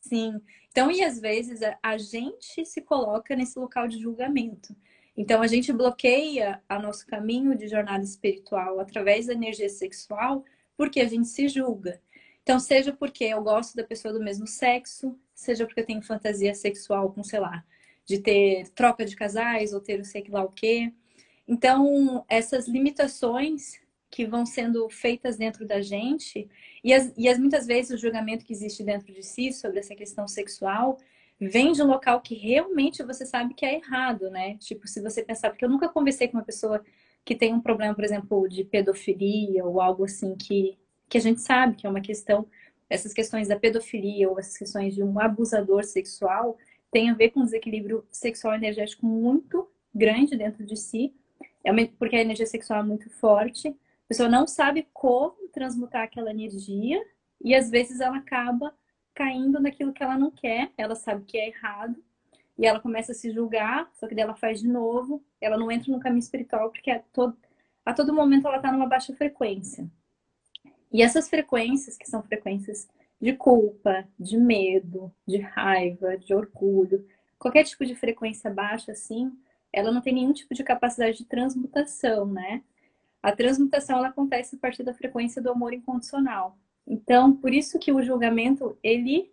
Sim. 0.00 0.40
Então, 0.70 0.90
e 0.90 1.02
às 1.02 1.20
vezes 1.20 1.60
a 1.82 1.98
gente 1.98 2.64
se 2.64 2.80
coloca 2.82 3.34
nesse 3.34 3.58
local 3.58 3.88
de 3.88 3.98
julgamento. 3.98 4.74
Então, 5.16 5.42
a 5.42 5.46
gente 5.46 5.72
bloqueia 5.72 6.62
o 6.70 6.78
nosso 6.78 7.06
caminho 7.06 7.56
de 7.56 7.66
jornada 7.66 8.04
espiritual 8.04 8.78
através 8.78 9.26
da 9.26 9.32
energia 9.32 9.68
sexual 9.68 10.44
porque 10.76 11.00
a 11.00 11.08
gente 11.08 11.26
se 11.26 11.48
julga. 11.48 12.00
Então, 12.42 12.60
seja 12.60 12.92
porque 12.92 13.24
eu 13.24 13.42
gosto 13.42 13.74
da 13.76 13.82
pessoa 13.82 14.14
do 14.14 14.22
mesmo 14.22 14.46
sexo, 14.46 15.18
seja 15.34 15.66
porque 15.66 15.80
eu 15.80 15.86
tenho 15.86 16.02
fantasia 16.02 16.54
sexual 16.54 17.12
com, 17.12 17.22
sei 17.22 17.40
lá, 17.40 17.64
de 18.06 18.20
ter 18.20 18.68
troca 18.70 19.04
de 19.04 19.16
casais 19.16 19.72
ou 19.72 19.80
ter 19.80 20.00
o 20.00 20.04
sei 20.04 20.24
lá 20.28 20.44
o 20.44 20.52
quê. 20.52 20.92
Então, 21.46 22.24
essas 22.28 22.68
limitações 22.68 23.80
que 24.10 24.26
vão 24.26 24.46
sendo 24.46 24.88
feitas 24.88 25.36
dentro 25.36 25.66
da 25.66 25.80
gente. 25.80 26.48
E, 26.82 26.92
as, 26.92 27.12
e 27.16 27.28
as, 27.28 27.38
muitas 27.38 27.66
vezes 27.66 27.90
o 27.90 28.00
julgamento 28.00 28.44
que 28.44 28.52
existe 28.52 28.82
dentro 28.82 29.12
de 29.12 29.22
si 29.22 29.52
sobre 29.52 29.80
essa 29.80 29.94
questão 29.94 30.26
sexual 30.26 30.98
vem 31.40 31.72
de 31.72 31.82
um 31.82 31.86
local 31.86 32.20
que 32.20 32.34
realmente 32.34 33.02
você 33.02 33.24
sabe 33.24 33.54
que 33.54 33.64
é 33.64 33.76
errado, 33.76 34.30
né? 34.30 34.56
Tipo, 34.58 34.88
se 34.88 35.00
você 35.00 35.22
pensar, 35.22 35.50
porque 35.50 35.64
eu 35.64 35.68
nunca 35.68 35.88
conversei 35.88 36.26
com 36.26 36.36
uma 36.36 36.44
pessoa 36.44 36.82
que 37.24 37.34
tem 37.34 37.54
um 37.54 37.60
problema, 37.60 37.94
por 37.94 38.04
exemplo, 38.04 38.48
de 38.48 38.64
pedofilia 38.64 39.64
ou 39.64 39.80
algo 39.80 40.04
assim 40.04 40.34
que, 40.34 40.76
que 41.08 41.18
a 41.18 41.20
gente 41.20 41.40
sabe 41.40 41.76
que 41.76 41.86
é 41.86 41.90
uma 41.90 42.00
questão, 42.00 42.46
essas 42.88 43.12
questões 43.12 43.46
da 43.46 43.58
pedofilia 43.58 44.28
ou 44.28 44.38
essas 44.38 44.56
questões 44.56 44.94
de 44.94 45.02
um 45.02 45.20
abusador 45.20 45.84
sexual 45.84 46.56
tem 46.90 47.10
a 47.10 47.14
ver 47.14 47.30
com 47.30 47.40
um 47.40 47.44
desequilíbrio 47.44 48.04
sexual 48.10 48.54
energético 48.54 49.06
muito 49.06 49.68
grande 49.94 50.36
dentro 50.36 50.64
de 50.64 50.76
si, 50.76 51.12
é 51.62 51.86
porque 51.98 52.16
a 52.16 52.20
energia 52.20 52.46
sexual 52.46 52.80
é 52.80 52.82
muito 52.82 53.10
forte 53.10 53.76
a 54.08 54.14
pessoa 54.16 54.28
não 54.28 54.46
sabe 54.46 54.88
como 54.94 55.48
transmutar 55.52 56.02
aquela 56.02 56.30
energia 56.30 56.98
e 57.44 57.54
às 57.54 57.70
vezes 57.70 58.00
ela 58.00 58.16
acaba 58.16 58.74
caindo 59.14 59.60
naquilo 59.60 59.92
que 59.92 60.02
ela 60.02 60.16
não 60.16 60.30
quer, 60.30 60.72
ela 60.78 60.94
sabe 60.94 61.26
que 61.26 61.36
é 61.36 61.48
errado 61.48 62.02
e 62.56 62.64
ela 62.64 62.80
começa 62.80 63.12
a 63.12 63.14
se 63.14 63.30
julgar, 63.30 63.90
só 63.92 64.08
que 64.08 64.14
daí 64.14 64.24
ela 64.24 64.34
faz 64.34 64.60
de 64.60 64.66
novo, 64.66 65.22
ela 65.38 65.58
não 65.58 65.70
entra 65.70 65.92
no 65.92 66.00
caminho 66.00 66.20
espiritual 66.20 66.70
porque 66.70 66.90
a 66.90 67.00
todo, 67.12 67.36
a 67.84 67.92
todo 67.92 68.14
momento 68.14 68.48
ela 68.48 68.56
está 68.56 68.72
numa 68.72 68.86
baixa 68.86 69.14
frequência. 69.14 69.86
E 70.90 71.02
essas 71.02 71.28
frequências, 71.28 71.98
que 71.98 72.08
são 72.08 72.22
frequências 72.22 72.88
de 73.20 73.34
culpa, 73.34 74.08
de 74.18 74.38
medo, 74.38 75.12
de 75.26 75.36
raiva, 75.36 76.16
de 76.16 76.32
orgulho, 76.32 77.06
qualquer 77.38 77.64
tipo 77.64 77.84
de 77.84 77.94
frequência 77.94 78.50
baixa 78.50 78.92
assim, 78.92 79.30
ela 79.70 79.92
não 79.92 80.00
tem 80.00 80.14
nenhum 80.14 80.32
tipo 80.32 80.54
de 80.54 80.64
capacidade 80.64 81.18
de 81.18 81.26
transmutação, 81.26 82.24
né? 82.24 82.62
A 83.22 83.32
transmutação 83.32 83.98
ela 83.98 84.08
acontece 84.08 84.56
a 84.56 84.58
partir 84.58 84.82
da 84.82 84.94
frequência 84.94 85.42
do 85.42 85.50
amor 85.50 85.72
incondicional. 85.72 86.56
Então, 86.86 87.34
por 87.34 87.52
isso 87.52 87.78
que 87.78 87.92
o 87.92 88.02
julgamento, 88.02 88.78
ele, 88.82 89.30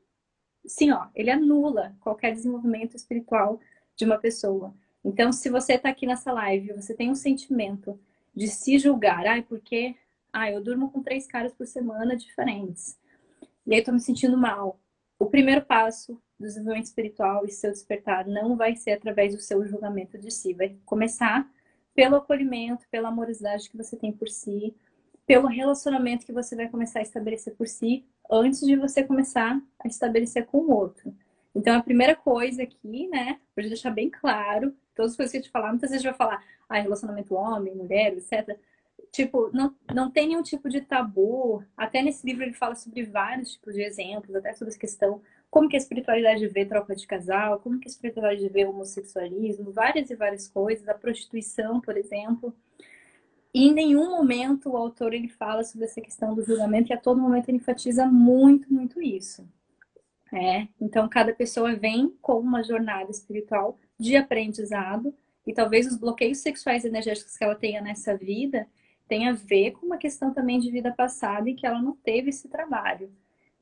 sim, 0.65 0.91
ó, 0.91 1.07
ele 1.15 1.31
anula 1.31 1.95
qualquer 2.01 2.33
desenvolvimento 2.33 2.95
espiritual 2.95 3.59
de 3.95 4.05
uma 4.05 4.17
pessoa. 4.17 4.73
Então, 5.03 5.31
se 5.31 5.49
você 5.49 5.73
está 5.73 5.89
aqui 5.89 6.05
nessa 6.07 6.31
live, 6.33 6.73
você 6.73 6.93
tem 6.93 7.09
um 7.09 7.15
sentimento 7.15 7.99
de 8.35 8.47
se 8.47 8.77
julgar, 8.77 9.25
ai, 9.25 9.41
porque, 9.43 9.95
ai, 10.33 10.55
eu 10.55 10.61
durmo 10.61 10.91
com 10.91 11.01
três 11.01 11.27
caras 11.27 11.53
por 11.53 11.65
semana 11.65 12.17
diferentes. 12.17 12.97
E 13.65 13.73
aí 13.73 13.79
eu 13.79 13.85
tô 13.85 13.91
me 13.91 13.99
sentindo 13.99 14.37
mal. 14.37 14.79
O 15.17 15.27
primeiro 15.27 15.61
passo 15.61 16.21
do 16.37 16.45
desenvolvimento 16.45 16.87
espiritual 16.87 17.45
e 17.45 17.51
seu 17.51 17.71
despertar 17.71 18.27
não 18.27 18.57
vai 18.57 18.75
ser 18.75 18.91
através 18.91 19.33
do 19.33 19.41
seu 19.41 19.65
julgamento 19.65 20.17
de 20.17 20.29
si, 20.29 20.53
vai 20.53 20.75
começar 20.85 21.49
pelo 21.95 22.17
acolhimento, 22.17 22.85
pela 22.91 23.07
amorosidade 23.07 23.69
que 23.69 23.77
você 23.77 23.95
tem 23.95 24.11
por 24.11 24.29
si, 24.29 24.75
pelo 25.25 25.47
relacionamento 25.47 26.25
que 26.25 26.33
você 26.33 26.55
vai 26.55 26.67
começar 26.67 26.99
a 26.99 27.01
estabelecer 27.01 27.55
por 27.55 27.67
si, 27.67 28.05
antes 28.29 28.59
de 28.59 28.75
você 28.75 29.03
começar 29.03 29.59
a 29.79 29.87
estabelecer 29.87 30.45
com 30.45 30.59
o 30.59 30.71
outro. 30.71 31.15
Então, 31.55 31.77
a 31.77 31.81
primeira 31.81 32.15
coisa 32.15 32.63
aqui, 32.63 33.07
né, 33.07 33.39
para 33.55 33.67
deixar 33.67 33.89
bem 33.89 34.09
claro, 34.09 34.75
todas 34.93 35.11
as 35.11 35.17
coisas 35.17 35.31
que 35.31 35.37
a 35.37 35.41
gente 35.41 35.51
falar, 35.51 35.69
muitas 35.69 35.89
vezes 35.89 36.03
vai 36.03 36.13
falar, 36.13 36.43
ah, 36.67 36.79
relacionamento 36.79 37.33
homem, 37.33 37.73
mulher, 37.73 38.13
etc. 38.13 38.59
Tipo, 39.11 39.49
não, 39.53 39.73
não 39.93 40.11
tem 40.11 40.27
nenhum 40.27 40.43
tipo 40.43 40.67
de 40.67 40.81
tabu. 40.81 41.63
Até 41.77 42.01
nesse 42.01 42.25
livro 42.25 42.43
ele 42.43 42.53
fala 42.53 42.75
sobre 42.75 43.03
vários 43.03 43.53
tipos 43.53 43.73
de 43.73 43.81
exemplos, 43.81 44.35
até 44.35 44.51
sobre 44.53 44.71
essa 44.71 44.79
questão 44.79 45.21
como 45.55 45.69
que 45.69 45.77
a 45.77 45.79
espiritualidade 45.79 46.45
vê 46.49 46.65
troca 46.65 46.93
de 46.93 47.07
casal, 47.07 47.61
como 47.61 47.79
que 47.79 47.87
a 47.87 47.89
espiritualidade 47.89 48.49
vê 48.49 48.65
homossexualismo, 48.65 49.71
várias 49.71 50.09
e 50.09 50.15
várias 50.15 50.49
coisas, 50.49 50.85
a 50.89 50.93
prostituição, 50.93 51.79
por 51.79 51.95
exemplo. 51.95 52.53
E 53.53 53.69
em 53.69 53.73
nenhum 53.73 54.09
momento 54.09 54.71
o 54.71 54.75
autor 54.75 55.13
ele 55.13 55.29
fala 55.29 55.63
sobre 55.63 55.85
essa 55.85 56.01
questão 56.01 56.35
do 56.35 56.43
julgamento 56.43 56.91
e 56.91 56.93
a 56.93 56.97
todo 56.97 57.21
momento 57.21 57.47
ele 57.47 57.59
enfatiza 57.59 58.05
muito, 58.05 58.73
muito 58.73 59.01
isso. 59.01 59.47
É, 60.33 60.67
então 60.81 61.07
cada 61.07 61.33
pessoa 61.33 61.73
vem 61.73 62.13
com 62.21 62.37
uma 62.37 62.61
jornada 62.61 63.09
espiritual 63.09 63.79
de 63.97 64.17
aprendizado 64.17 65.15
e 65.47 65.53
talvez 65.53 65.87
os 65.87 65.95
bloqueios 65.95 66.39
sexuais 66.39 66.83
e 66.83 66.89
energéticos 66.89 67.37
que 67.37 67.43
ela 67.45 67.55
tenha 67.55 67.79
nessa 67.79 68.17
vida 68.17 68.67
tenha 69.07 69.29
a 69.29 69.33
ver 69.33 69.71
com 69.71 69.85
uma 69.85 69.97
questão 69.97 70.33
também 70.33 70.59
de 70.59 70.69
vida 70.69 70.91
passada 70.91 71.49
e 71.49 71.55
que 71.55 71.65
ela 71.65 71.81
não 71.81 71.93
teve 71.93 72.31
esse 72.31 72.49
trabalho. 72.49 73.09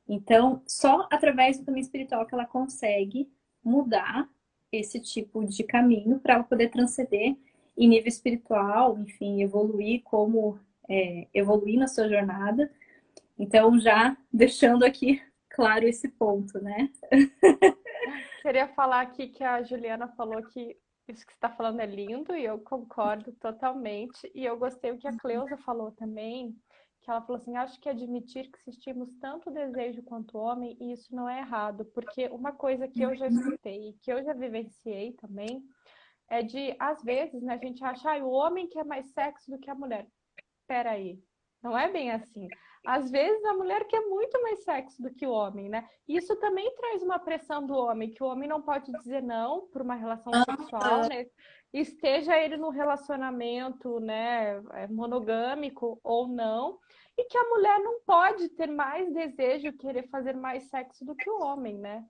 Então, 0.08 0.62
só 0.68 1.08
através 1.12 1.58
do 1.58 1.66
caminho 1.66 1.84
espiritual 1.84 2.26
que 2.26 2.34
ela 2.34 2.46
consegue 2.46 3.32
mudar 3.64 4.30
esse 4.72 5.00
tipo 5.00 5.46
de 5.46 5.64
caminho 5.64 6.20
para 6.20 6.36
ela 6.36 6.44
poder 6.44 6.70
transcender 6.70 7.36
em 7.78 7.88
nível 7.88 8.08
espiritual, 8.08 8.98
enfim, 9.00 9.42
evoluir 9.42 10.04
como 10.04 10.60
é, 10.90 11.28
evoluir 11.34 11.80
na 11.80 11.88
sua 11.88 12.08
jornada. 12.08 12.72
Então, 13.38 13.80
já 13.80 14.16
deixando 14.32 14.84
aqui 14.84 15.22
claro 15.50 15.86
esse 15.86 16.10
ponto, 16.10 16.60
né? 16.62 16.90
Queria 18.42 18.68
falar 18.68 19.02
aqui 19.02 19.28
que 19.30 19.44
a 19.44 19.64
Juliana 19.64 20.08
falou 20.10 20.42
que 20.44 20.78
isso 21.08 21.26
que 21.26 21.34
você 21.34 21.38
está 21.38 21.50
falando 21.50 21.80
é 21.80 21.86
lindo 21.86 22.36
e 22.36 22.46
eu 22.46 22.60
concordo 22.60 23.32
totalmente. 23.34 24.30
E 24.34 24.46
eu 24.46 24.58
gostei 24.58 24.92
o 24.92 24.98
que 24.98 25.08
a 25.08 25.18
Cleusa 25.18 25.58
falou 25.58 25.92
também, 25.92 26.56
que 27.04 27.12
ela 27.12 27.22
falou 27.22 27.36
assim: 27.36 27.56
acho 27.56 27.80
que 27.80 27.90
admitir 27.90 28.50
que 28.50 28.58
existimos 28.66 29.14
tanto 29.18 29.52
desejo 29.52 30.02
quanto 30.04 30.38
homem, 30.38 30.78
e 30.80 30.94
isso 30.94 31.14
não 31.14 31.30
é 31.30 31.40
errado, 31.40 31.86
porque 31.94 32.28
uma 32.30 32.54
coisa 32.54 32.88
que 32.88 33.02
eu 33.02 33.16
já 33.16 33.28
escutei, 33.28 33.98
que 34.02 34.12
eu 34.12 34.24
já 34.24 34.34
vivenciei 34.34 35.12
também, 35.14 35.64
é 36.30 36.42
de, 36.42 36.76
às 36.80 37.04
vezes, 37.04 37.42
né, 37.44 37.54
a 37.54 37.58
gente 37.58 37.84
acha, 37.84 38.12
ah, 38.12 38.24
o 38.24 38.32
homem 38.32 38.68
quer 38.68 38.86
mais 38.86 39.12
sexo 39.12 39.52
do 39.52 39.60
que 39.60 39.70
a 39.70 39.76
mulher. 39.76 40.08
Peraí, 40.66 41.22
não 41.62 41.78
é 41.78 41.92
bem 41.92 42.12
assim. 42.12 42.48
Às 42.86 43.10
vezes 43.10 43.44
a 43.46 43.54
mulher 43.54 43.86
quer 43.86 44.02
muito 44.02 44.42
mais 44.42 44.64
sexo 44.64 45.02
do 45.02 45.14
que 45.14 45.26
o 45.26 45.32
homem, 45.32 45.70
né? 45.70 45.88
Isso 46.08 46.36
também 46.36 46.74
traz 46.76 47.02
uma 47.02 47.18
pressão 47.18 47.66
do 47.66 47.74
homem, 47.74 48.10
que 48.10 48.22
o 48.22 48.28
homem 48.28 48.48
não 48.48 48.62
pode 48.62 48.92
dizer 48.92 49.24
não 49.24 49.68
por 49.68 49.82
uma 49.82 49.96
relação 49.96 50.34
sexual, 50.44 51.08
né? 51.08 51.26
Esteja 51.72 52.38
ele 52.38 52.58
no 52.58 52.70
relacionamento, 52.70 54.00
né, 54.00 54.62
é, 54.74 54.88
monogâmico 54.88 56.00
ou 56.04 56.28
não, 56.28 56.78
e 57.18 57.24
que 57.26 57.38
a 57.38 57.50
mulher 57.50 57.80
não 57.80 58.02
pode 58.02 58.50
ter 58.50 58.68
mais 58.68 59.12
desejo, 59.12 59.74
querer 59.74 60.08
fazer 60.10 60.36
mais 60.36 60.66
sexo 60.66 61.04
do 61.04 61.16
que 61.16 61.30
o 61.30 61.42
homem, 61.42 61.78
né? 61.78 62.06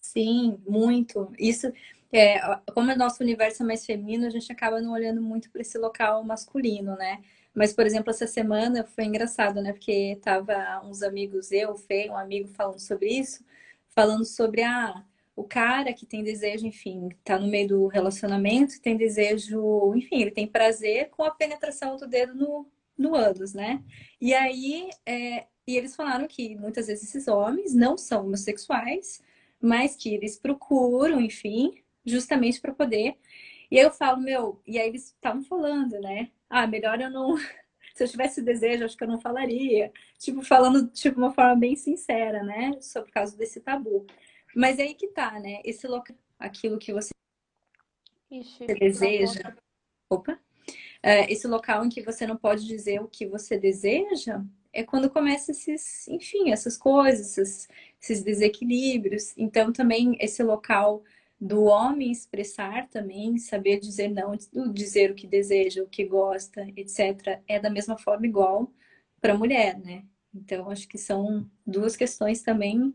Sim, 0.00 0.62
muito. 0.66 1.32
Isso, 1.38 1.72
é, 2.12 2.38
como 2.72 2.92
o 2.92 2.96
nosso 2.96 3.22
universo 3.22 3.62
é 3.62 3.66
mais 3.66 3.84
feminino, 3.84 4.26
a 4.26 4.30
gente 4.30 4.50
acaba 4.52 4.80
não 4.80 4.92
olhando 4.92 5.20
muito 5.20 5.50
para 5.50 5.62
esse 5.62 5.76
local 5.78 6.22
masculino, 6.22 6.94
né? 6.96 7.22
Mas, 7.54 7.72
por 7.72 7.86
exemplo, 7.86 8.10
essa 8.10 8.26
semana 8.26 8.84
foi 8.84 9.04
engraçado, 9.04 9.62
né? 9.62 9.72
Porque 9.72 10.18
tava 10.22 10.82
uns 10.84 11.02
amigos, 11.02 11.52
eu, 11.52 11.72
o 11.72 11.76
Fê, 11.78 12.08
um 12.10 12.16
amigo 12.16 12.48
falando 12.48 12.80
sobre 12.80 13.08
isso, 13.10 13.44
falando 13.94 14.24
sobre 14.24 14.62
ah, 14.62 15.04
o 15.36 15.44
cara 15.44 15.92
que 15.92 16.06
tem 16.06 16.22
desejo, 16.24 16.66
enfim, 16.66 17.10
tá 17.24 17.38
no 17.38 17.46
meio 17.46 17.68
do 17.68 17.86
relacionamento, 17.86 18.80
tem 18.80 18.96
desejo, 18.96 19.94
enfim, 19.94 20.22
ele 20.22 20.30
tem 20.30 20.46
prazer 20.46 21.10
com 21.10 21.22
a 21.24 21.30
penetração 21.30 21.96
do 21.96 22.06
dedo 22.06 22.34
no, 22.34 22.66
no 22.98 23.14
ânus, 23.14 23.54
né? 23.54 23.82
E 24.20 24.34
aí, 24.34 24.90
é, 25.06 25.46
e 25.66 25.76
eles 25.76 25.96
falaram 25.96 26.26
que 26.26 26.56
muitas 26.56 26.88
vezes 26.88 27.08
esses 27.08 27.28
homens 27.28 27.74
não 27.74 27.96
são 27.96 28.24
homossexuais, 28.26 29.22
mas 29.60 29.96
que 29.96 30.12
eles 30.14 30.36
procuram, 30.36 31.20
enfim, 31.20 31.82
justamente 32.04 32.60
para 32.60 32.74
poder. 32.74 33.16
E 33.70 33.78
aí 33.78 33.84
eu 33.84 33.90
falo, 33.90 34.20
meu, 34.20 34.60
e 34.66 34.78
aí 34.78 34.88
eles 34.88 35.06
estavam 35.06 35.42
falando, 35.42 36.00
né? 36.00 36.30
Ah, 36.48 36.66
melhor 36.66 37.00
eu 37.00 37.10
não. 37.10 37.36
Se 37.94 38.02
eu 38.02 38.08
tivesse 38.08 38.42
desejo, 38.42 38.84
acho 38.84 38.96
que 38.96 39.04
eu 39.04 39.08
não 39.08 39.20
falaria. 39.20 39.92
Tipo, 40.18 40.42
falando 40.42 40.82
de 40.82 40.92
tipo, 40.92 41.18
uma 41.18 41.32
forma 41.32 41.54
bem 41.54 41.76
sincera, 41.76 42.42
né? 42.42 42.80
Sobre 42.80 43.10
o 43.10 43.12
caso 43.12 43.36
desse 43.36 43.60
tabu. 43.60 44.04
Mas 44.54 44.78
é 44.78 44.82
aí 44.82 44.94
que 44.94 45.08
tá, 45.08 45.38
né? 45.38 45.60
Esse 45.64 45.86
local, 45.86 46.16
aquilo 46.38 46.78
que 46.78 46.92
você 46.92 47.10
Ixi, 48.30 48.66
deseja. 48.66 49.54
Opa! 50.10 50.38
É, 51.02 51.30
esse 51.30 51.46
local 51.46 51.84
em 51.84 51.88
que 51.88 52.02
você 52.02 52.26
não 52.26 52.36
pode 52.36 52.66
dizer 52.66 53.00
o 53.00 53.08
que 53.08 53.26
você 53.26 53.58
deseja 53.58 54.42
é 54.72 54.82
quando 54.82 55.10
começa 55.10 55.52
esses, 55.52 56.08
enfim, 56.08 56.50
essas 56.50 56.76
coisas, 56.76 57.38
esses, 57.38 57.68
esses 58.00 58.22
desequilíbrios. 58.22 59.32
Então, 59.36 59.72
também 59.72 60.16
esse 60.18 60.42
local 60.42 61.04
do 61.40 61.64
homem 61.64 62.10
expressar 62.10 62.88
também, 62.88 63.38
saber 63.38 63.80
dizer 63.80 64.08
não, 64.08 64.32
dizer 64.72 65.10
o 65.10 65.14
que 65.14 65.26
deseja, 65.26 65.82
o 65.82 65.88
que 65.88 66.04
gosta, 66.04 66.66
etc., 66.76 67.40
é 67.46 67.58
da 67.58 67.70
mesma 67.70 67.98
forma 67.98 68.26
igual 68.26 68.72
para 69.20 69.34
a 69.34 69.38
mulher, 69.38 69.78
né? 69.78 70.04
Então, 70.34 70.70
acho 70.70 70.88
que 70.88 70.98
são 70.98 71.48
duas 71.66 71.96
questões 71.96 72.42
também, 72.42 72.92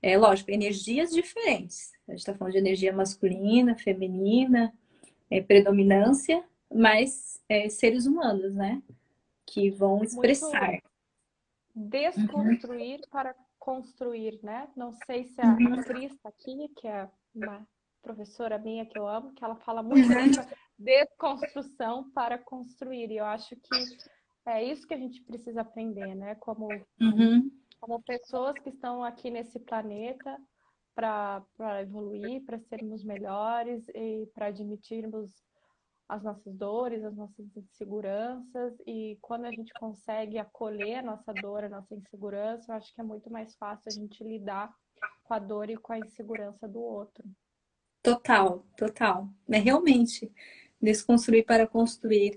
é 0.00 0.16
lógico, 0.16 0.50
energias 0.50 1.10
diferentes. 1.10 1.92
A 2.06 2.12
gente 2.12 2.20
está 2.20 2.34
falando 2.34 2.52
de 2.52 2.58
energia 2.58 2.92
masculina, 2.92 3.76
feminina, 3.76 4.72
é, 5.30 5.40
predominância, 5.40 6.42
mas 6.72 7.42
é, 7.48 7.68
seres 7.68 8.06
humanos, 8.06 8.54
né? 8.54 8.82
Que 9.46 9.70
vão 9.70 10.02
expressar. 10.02 10.70
Muito 10.70 10.88
desconstruir 11.74 12.96
uhum. 12.96 13.10
para 13.10 13.34
construir, 13.58 14.38
né? 14.42 14.68
Não 14.76 14.92
sei 14.92 15.24
se 15.24 15.40
a 15.40 15.46
uhum. 15.46 15.82
Cris 15.82 16.12
está 16.12 16.28
aqui, 16.28 16.68
que 16.76 16.88
é 16.88 17.08
uma 17.34 17.66
professora 18.08 18.58
minha 18.58 18.86
que 18.86 18.98
eu 18.98 19.06
amo, 19.06 19.34
que 19.34 19.44
ela 19.44 19.56
fala 19.56 19.82
muito 19.82 20.08
dessa 20.08 20.48
desconstrução 20.78 22.10
para 22.12 22.38
construir. 22.38 23.10
E 23.10 23.18
eu 23.18 23.24
acho 23.26 23.54
que 23.54 23.96
é 24.46 24.64
isso 24.64 24.86
que 24.86 24.94
a 24.94 24.98
gente 24.98 25.22
precisa 25.22 25.60
aprender, 25.60 26.14
né? 26.14 26.34
Como, 26.36 26.68
uhum. 27.00 27.50
como 27.78 28.02
pessoas 28.02 28.58
que 28.58 28.70
estão 28.70 29.04
aqui 29.04 29.30
nesse 29.30 29.58
planeta 29.60 30.38
para 30.94 31.82
evoluir, 31.82 32.44
para 32.44 32.58
sermos 32.58 33.04
melhores 33.04 33.86
e 33.94 34.26
para 34.34 34.46
admitirmos 34.46 35.30
as 36.08 36.22
nossas 36.22 36.56
dores, 36.56 37.04
as 37.04 37.14
nossas 37.14 37.46
inseguranças. 37.54 38.74
E 38.86 39.18
quando 39.20 39.44
a 39.44 39.50
gente 39.50 39.72
consegue 39.74 40.38
acolher 40.38 41.00
a 41.00 41.02
nossa 41.02 41.32
dor, 41.34 41.62
a 41.62 41.68
nossa 41.68 41.94
insegurança, 41.94 42.72
eu 42.72 42.76
acho 42.76 42.94
que 42.94 43.00
é 43.00 43.04
muito 43.04 43.30
mais 43.30 43.54
fácil 43.56 43.84
a 43.86 43.90
gente 43.90 44.24
lidar 44.24 44.74
com 45.24 45.34
a 45.34 45.38
dor 45.38 45.68
e 45.68 45.76
com 45.76 45.92
a 45.92 45.98
insegurança 45.98 46.66
do 46.66 46.80
outro. 46.80 47.22
Total, 48.02 48.64
total. 48.76 49.28
É 49.50 49.58
realmente 49.58 50.30
desconstruir 50.80 51.44
para 51.44 51.66
construir. 51.66 52.36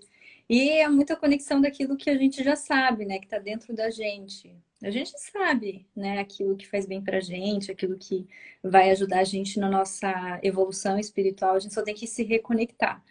E 0.50 0.69
é 0.69 0.89
muita 0.89 1.15
conexão 1.15 1.62
daquilo 1.62 1.95
que 1.95 2.10
a 2.10 2.17
gente 2.17 2.43
já 2.43 2.56
sabe, 2.56 3.06
né? 3.06 3.19
Que 3.19 3.26
está 3.26 3.39
dentro 3.39 3.74
da 3.74 3.89
gente. 3.89 4.54
A 4.84 4.89
gente 4.89 5.12
sabe, 5.17 5.86
né? 5.95 6.19
Aquilo 6.19 6.58
que 6.58 6.67
faz 6.67 6.86
bem 6.86 7.02
pra 7.02 7.21
gente, 7.21 7.71
aquilo 7.71 7.97
que 7.97 8.28
vai 8.63 8.91
ajudar 8.91 9.19
a 9.19 9.24
gente 9.24 9.60
na 9.60 9.69
nossa 9.69 10.39
evolução 10.43 11.00
espiritual. 11.00 11.56
A 11.56 11.60
gente 11.60 11.74
só 11.74 11.84
tem 11.84 11.95
que 11.95 12.08
se 12.08 12.24
reconectar. 12.24 13.02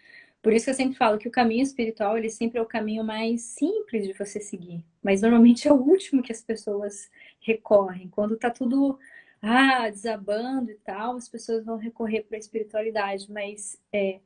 Por 0.41 0.53
isso 0.53 0.65
que 0.65 0.71
eu 0.71 0.75
sempre 0.75 0.97
falo 0.97 1.17
que 1.17 1.27
o 1.27 1.31
caminho 1.31 1.63
espiritual, 1.63 2.17
ele 2.17 2.29
sempre 2.29 2.59
é 2.59 2.61
o 2.61 2.65
caminho 2.65 3.03
mais 3.03 3.41
simples 3.41 4.05
de 4.07 4.13
você 4.13 4.39
seguir. 4.39 4.83
Mas 5.01 5.21
normalmente 5.21 5.67
é 5.67 5.71
o 5.71 5.75
último 5.75 6.23
que 6.23 6.31
as 6.31 6.43
pessoas 6.43 7.09
recorrem. 7.39 8.09
Quando 8.09 8.37
tá 8.37 8.49
tudo 8.49 8.99
ah, 9.41 9.89
desabando 9.89 10.71
e 10.71 10.75
tal, 10.75 11.17
as 11.17 11.27
pessoas 11.27 11.65
vão 11.65 11.77
recorrer 11.77 12.23
para 12.23 12.37
a 12.37 12.39
espiritualidade, 12.39 13.31
mas 13.31 13.79
é, 13.91 14.19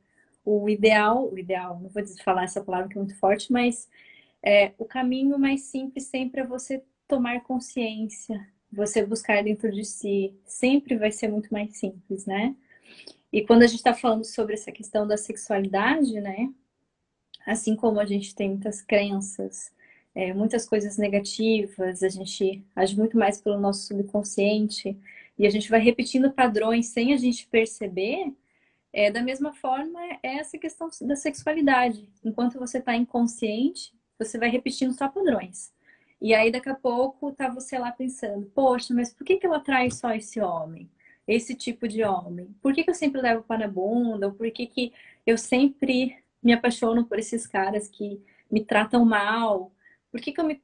o 0.44 0.68
ideal, 0.68 1.32
o 1.32 1.38
ideal, 1.38 1.80
não 1.80 1.88
vou 1.88 2.06
falar 2.22 2.44
essa 2.44 2.62
palavra 2.62 2.88
que 2.88 2.96
é 2.96 3.00
muito 3.00 3.18
forte, 3.18 3.52
mas 3.52 3.88
é, 4.42 4.72
o 4.78 4.84
caminho 4.84 5.38
mais 5.38 5.62
simples 5.62 6.04
sempre 6.04 6.40
é 6.42 6.46
você 6.46 6.82
tomar 7.08 7.42
consciência, 7.42 8.46
você 8.70 9.04
buscar 9.04 9.42
dentro 9.42 9.72
de 9.72 9.84
si, 9.84 10.34
sempre 10.44 10.96
vai 10.96 11.10
ser 11.10 11.28
muito 11.28 11.52
mais 11.52 11.76
simples, 11.78 12.26
né? 12.26 12.54
E 13.32 13.44
quando 13.44 13.62
a 13.62 13.66
gente 13.66 13.78
está 13.78 13.94
falando 13.94 14.24
sobre 14.24 14.54
essa 14.54 14.70
questão 14.70 15.06
da 15.06 15.16
sexualidade, 15.16 16.20
né? 16.20 16.52
Assim 17.46 17.74
como 17.74 18.00
a 18.00 18.04
gente 18.04 18.34
tem 18.34 18.50
muitas 18.50 18.82
crenças, 18.82 19.72
é, 20.16 20.32
muitas 20.32 20.66
coisas 20.66 20.96
negativas, 20.96 22.02
a 22.02 22.08
gente 22.08 22.64
age 22.74 22.96
muito 22.96 23.18
mais 23.18 23.38
pelo 23.38 23.60
nosso 23.60 23.86
subconsciente 23.86 24.98
e 25.38 25.46
a 25.46 25.50
gente 25.50 25.68
vai 25.68 25.78
repetindo 25.78 26.32
padrões 26.32 26.86
sem 26.86 27.12
a 27.12 27.18
gente 27.18 27.46
perceber. 27.48 28.32
É, 28.94 29.10
da 29.10 29.20
mesma 29.20 29.52
forma, 29.52 30.00
é 30.22 30.38
essa 30.38 30.56
questão 30.56 30.88
da 31.02 31.16
sexualidade. 31.16 32.08
Enquanto 32.24 32.58
você 32.58 32.78
está 32.78 32.96
inconsciente, 32.96 33.92
você 34.18 34.38
vai 34.38 34.48
repetindo 34.48 34.94
só 34.94 35.06
padrões. 35.06 35.70
E 36.18 36.34
aí, 36.34 36.50
daqui 36.50 36.70
a 36.70 36.74
pouco, 36.74 37.30
tá 37.32 37.50
você 37.50 37.78
lá 37.78 37.92
pensando: 37.92 38.46
poxa, 38.54 38.94
mas 38.94 39.12
por 39.12 39.22
que, 39.22 39.36
que 39.36 39.44
ela 39.44 39.58
atrai 39.58 39.90
só 39.90 40.14
esse 40.14 40.40
homem? 40.40 40.88
Esse 41.28 41.54
tipo 41.54 41.86
de 41.86 42.02
homem? 42.02 42.48
Por 42.62 42.72
que, 42.72 42.84
que 42.84 42.88
eu 42.90 42.94
sempre 42.94 43.20
levo 43.20 43.42
para 43.42 43.66
na 43.66 43.68
bunda? 43.68 44.28
Ou 44.28 44.32
por 44.32 44.50
que, 44.50 44.66
que 44.66 44.94
eu 45.26 45.36
sempre 45.36 46.16
me 46.42 46.54
apaixono 46.54 47.04
por 47.04 47.18
esses 47.18 47.46
caras 47.46 47.86
que 47.86 48.18
me 48.50 48.64
tratam 48.64 49.04
mal? 49.04 49.72
Por 50.16 50.22
que, 50.22 50.32
que 50.32 50.40
eu 50.40 50.46
me. 50.46 50.62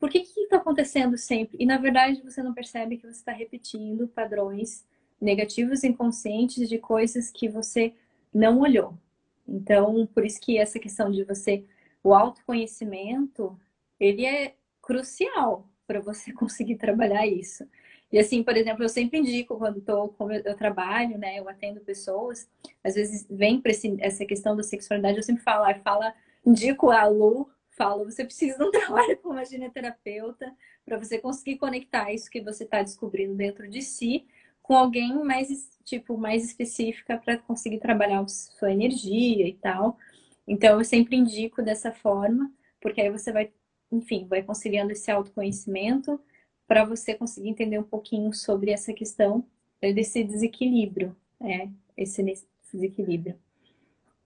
Por 0.00 0.10
que 0.10 0.18
que 0.18 0.40
está 0.40 0.56
acontecendo 0.56 1.16
sempre? 1.16 1.56
E 1.60 1.64
na 1.64 1.78
verdade 1.78 2.20
você 2.22 2.42
não 2.42 2.52
percebe 2.52 2.96
que 2.96 3.06
você 3.06 3.20
está 3.20 3.30
repetindo 3.30 4.08
padrões 4.08 4.84
negativos 5.20 5.84
inconscientes 5.84 6.68
de 6.68 6.76
coisas 6.76 7.30
que 7.30 7.48
você 7.48 7.94
não 8.34 8.58
olhou. 8.58 8.98
Então, 9.46 10.08
por 10.12 10.26
isso 10.26 10.40
que 10.40 10.58
essa 10.58 10.80
questão 10.80 11.08
de 11.08 11.22
você, 11.22 11.64
o 12.02 12.12
autoconhecimento, 12.12 13.56
ele 14.00 14.26
é 14.26 14.56
crucial 14.82 15.68
para 15.86 16.00
você 16.00 16.32
conseguir 16.34 16.74
trabalhar 16.74 17.24
isso. 17.24 17.64
E 18.10 18.18
assim, 18.18 18.42
por 18.42 18.56
exemplo, 18.56 18.82
eu 18.82 18.88
sempre 18.88 19.20
indico 19.20 19.56
quando 19.56 19.80
tô, 19.80 20.08
como 20.08 20.32
eu, 20.32 20.56
trabalho, 20.56 21.16
né, 21.16 21.38
eu 21.38 21.48
atendo 21.48 21.78
pessoas, 21.78 22.50
às 22.82 22.96
vezes 22.96 23.24
vem 23.30 23.60
para 23.60 23.70
essa 24.00 24.26
questão 24.26 24.56
da 24.56 24.64
sexualidade, 24.64 25.16
eu 25.16 25.22
sempre 25.22 25.44
falo, 25.44 25.72
fala, 25.84 26.12
indico 26.44 26.90
a 26.90 27.06
Lu 27.06 27.48
falo, 27.80 28.04
você 28.04 28.22
precisa 28.22 28.58
de 28.58 28.64
um 28.64 28.70
trabalho 28.70 29.16
com 29.18 29.30
uma 29.30 29.44
gineterapeuta 29.44 30.54
para 30.84 30.98
você 30.98 31.18
conseguir 31.18 31.56
conectar 31.56 32.12
isso 32.12 32.30
que 32.30 32.42
você 32.42 32.64
está 32.64 32.82
descobrindo 32.82 33.34
dentro 33.34 33.66
de 33.66 33.80
si 33.80 34.26
com 34.62 34.76
alguém 34.76 35.14
mais, 35.24 35.48
tipo, 35.82 36.18
mais 36.18 36.44
específica 36.44 37.16
para 37.16 37.38
conseguir 37.38 37.78
trabalhar 37.78 38.26
sua 38.28 38.70
energia 38.70 39.48
e 39.48 39.54
tal. 39.54 39.98
Então, 40.46 40.78
eu 40.78 40.84
sempre 40.84 41.16
indico 41.16 41.62
dessa 41.62 41.90
forma, 41.90 42.52
porque 42.80 43.00
aí 43.00 43.10
você 43.10 43.32
vai, 43.32 43.50
enfim, 43.90 44.26
vai 44.28 44.42
conciliando 44.42 44.92
esse 44.92 45.10
autoconhecimento 45.10 46.20
para 46.68 46.84
você 46.84 47.14
conseguir 47.14 47.48
entender 47.48 47.78
um 47.78 47.84
pouquinho 47.84 48.32
sobre 48.34 48.70
essa 48.70 48.92
questão 48.92 49.44
desse 49.80 50.22
desequilíbrio, 50.22 51.16
é, 51.40 51.66
esse 51.96 52.22
desequilíbrio 52.72 53.36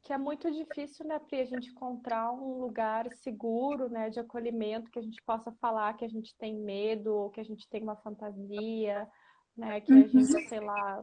que 0.05 0.13
é 0.13 0.19
muito 0.19 0.51
difícil, 0.51 1.07
né, 1.07 1.19
Pri, 1.19 1.41
a 1.41 1.45
gente 1.47 1.71
encontrar 1.71 2.31
um 2.31 2.61
lugar 2.61 3.11
seguro, 3.15 3.89
né, 3.89 4.11
de 4.11 4.21
acolhimento, 4.21 4.91
que 4.91 4.99
a 4.99 5.03
gente 5.03 5.21
possa 5.23 5.51
falar 5.53 5.97
que 5.97 6.05
a 6.05 6.09
gente 6.09 6.37
tem 6.37 6.55
medo, 6.55 7.15
ou 7.15 7.31
que 7.31 7.41
a 7.41 7.45
gente 7.45 7.67
tem 7.71 7.83
uma 7.83 7.97
fantasia, 7.97 9.09
né, 9.57 9.81
que 9.81 9.91
a 9.93 9.97
gente, 9.97 10.15
uhum. 10.15 10.49
sei 10.49 10.61
lá, 10.61 11.03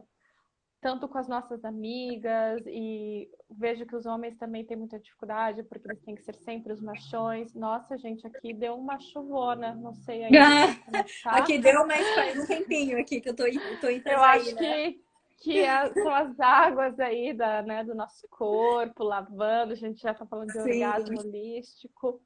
tanto 0.80 1.08
com 1.08 1.18
as 1.18 1.28
nossas 1.28 1.64
amigas, 1.64 2.62
e 2.64 3.28
vejo 3.50 3.84
que 3.86 3.96
os 3.96 4.06
homens 4.06 4.36
também 4.36 4.64
têm 4.64 4.76
muita 4.76 5.00
dificuldade, 5.00 5.64
porque 5.64 5.88
eles 5.88 6.02
têm 6.02 6.14
que 6.14 6.22
ser 6.22 6.36
sempre 6.36 6.72
os 6.72 6.80
machões. 6.80 7.52
Nossa, 7.54 7.98
gente, 7.98 8.24
aqui 8.24 8.54
deu 8.54 8.76
uma 8.76 9.00
chuvona, 9.00 9.74
não 9.74 9.94
sei 9.94 10.24
ainda. 10.24 10.38
tá. 11.24 11.30
Aqui 11.38 11.58
deu, 11.58 11.84
mas 11.88 12.08
faz 12.14 12.38
um 12.38 12.46
tempinho 12.46 13.00
aqui 13.00 13.20
que 13.20 13.28
eu 13.28 13.34
tô, 13.34 13.44
tô 13.80 13.88
Eu 13.88 14.22
acho 14.22 14.54
né? 14.54 14.92
que 14.92 15.02
que 15.42 15.58
é, 15.58 15.92
são 15.92 16.14
as 16.14 16.38
águas 16.38 16.98
aí 17.00 17.32
da, 17.32 17.62
né, 17.62 17.82
do 17.82 17.94
nosso 17.94 18.26
corpo, 18.30 19.02
lavando, 19.02 19.72
a 19.72 19.76
gente 19.76 20.00
já 20.00 20.12
está 20.12 20.24
falando 20.24 20.48
de 20.48 20.62
Sim. 20.62 20.84
orgasmo 20.84 21.20
holístico. 21.20 22.20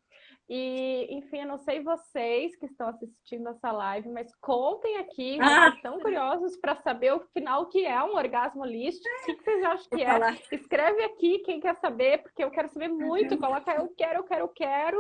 E, 0.49 1.09
enfim, 1.11 1.41
eu 1.41 1.49
não 1.49 1.59
sei 1.59 1.83
vocês 1.83 2.55
que 2.55 2.67
estão 2.67 2.89
assistindo 2.89 3.49
essa 3.49 3.73
live, 3.73 4.09
mas 4.11 4.33
contem 4.37 4.99
aqui, 4.99 5.39
ah. 5.41 5.73
estão 5.75 5.99
curiosos 5.99 6.57
para 6.59 6.77
saber 6.77 7.13
o 7.15 7.21
final 7.33 7.67
que 7.67 7.85
é 7.85 8.01
um 8.05 8.15
orgasmo 8.15 8.63
holístico. 8.63 9.09
O 9.23 9.25
que, 9.25 9.43
vocês 9.43 9.65
acham 9.65 9.89
que 9.91 10.05
é? 10.05 10.19
Escreve 10.53 11.03
aqui 11.03 11.41
quem 11.41 11.59
quer 11.59 11.75
saber, 11.77 12.23
porque 12.23 12.45
eu 12.45 12.51
quero 12.51 12.69
saber 12.69 12.89
muito. 12.89 13.37
Coloca 13.39 13.75
eu 13.75 13.89
quero, 13.97 14.21
eu 14.21 14.25
quero, 14.25 14.41
eu 14.43 14.49
quero. 14.49 14.99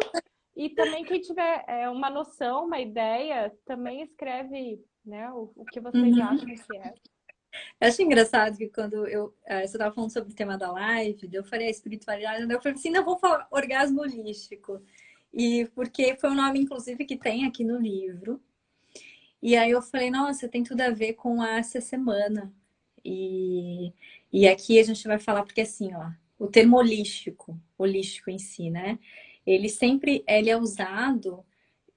E 0.56 0.70
também 0.70 1.04
quem 1.04 1.20
tiver 1.20 1.64
é, 1.68 1.88
uma 1.88 2.10
noção, 2.10 2.64
uma 2.64 2.80
ideia, 2.80 3.54
também 3.66 4.02
escreve 4.02 4.82
né, 5.04 5.30
o, 5.30 5.52
o 5.54 5.64
que 5.66 5.78
vocês 5.78 6.16
uhum. 6.16 6.24
acham 6.24 6.46
que 6.46 6.76
é. 6.78 6.94
Eu 7.80 7.88
acho 7.88 8.02
engraçado 8.02 8.56
que 8.56 8.68
quando 8.68 9.06
eu, 9.06 9.26
uh, 9.26 9.34
você 9.48 9.64
estava 9.64 9.94
falando 9.94 10.12
sobre 10.12 10.32
o 10.32 10.34
tema 10.34 10.56
da 10.56 10.72
live, 10.72 11.28
eu 11.32 11.44
falei 11.44 11.68
a 11.68 11.70
espiritualidade, 11.70 12.42
eu 12.50 12.60
falei 12.60 12.78
assim, 12.78 12.90
não 12.90 13.04
vou 13.04 13.18
falar 13.18 13.46
orgasmo 13.50 14.00
holístico. 14.00 14.82
E 15.32 15.66
porque 15.74 16.16
foi 16.16 16.30
um 16.30 16.34
nome, 16.34 16.60
inclusive, 16.60 17.04
que 17.04 17.16
tem 17.16 17.46
aqui 17.46 17.64
no 17.64 17.78
livro. 17.78 18.40
E 19.42 19.56
aí 19.56 19.70
eu 19.70 19.82
falei, 19.82 20.10
nossa, 20.10 20.48
tem 20.48 20.62
tudo 20.62 20.80
a 20.80 20.90
ver 20.90 21.14
com 21.14 21.44
essa 21.44 21.80
semana. 21.80 22.52
E, 23.04 23.92
e 24.32 24.48
aqui 24.48 24.78
a 24.78 24.82
gente 24.82 25.06
vai 25.06 25.18
falar, 25.18 25.44
porque 25.44 25.60
assim, 25.60 25.94
ó, 25.94 26.10
o 26.38 26.48
termo 26.48 26.76
holístico, 26.78 27.60
holístico 27.78 28.30
em 28.30 28.38
si, 28.38 28.70
né? 28.70 28.98
Ele 29.46 29.68
sempre 29.68 30.24
ele 30.26 30.50
é 30.50 30.56
usado, 30.56 31.44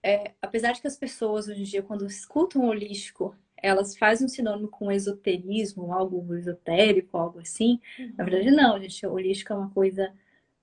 é, 0.03 0.33
apesar 0.41 0.73
de 0.73 0.81
que 0.81 0.87
as 0.87 0.97
pessoas 0.97 1.47
hoje 1.47 1.61
em 1.61 1.63
dia, 1.63 1.81
quando 1.81 2.05
escutam 2.05 2.65
holístico, 2.65 3.35
elas 3.61 3.97
fazem 3.97 4.25
um 4.25 4.29
sinônimo 4.29 4.67
com 4.67 4.91
esoterismo, 4.91 5.93
algo 5.93 6.35
esotérico, 6.35 7.17
algo 7.17 7.39
assim. 7.39 7.79
Uhum. 7.97 8.13
Na 8.17 8.23
verdade, 8.23 8.51
não, 8.51 8.79
gente. 8.81 9.05
Holística 9.05 9.53
é 9.53 9.57
uma 9.57 9.69
coisa, 9.69 10.13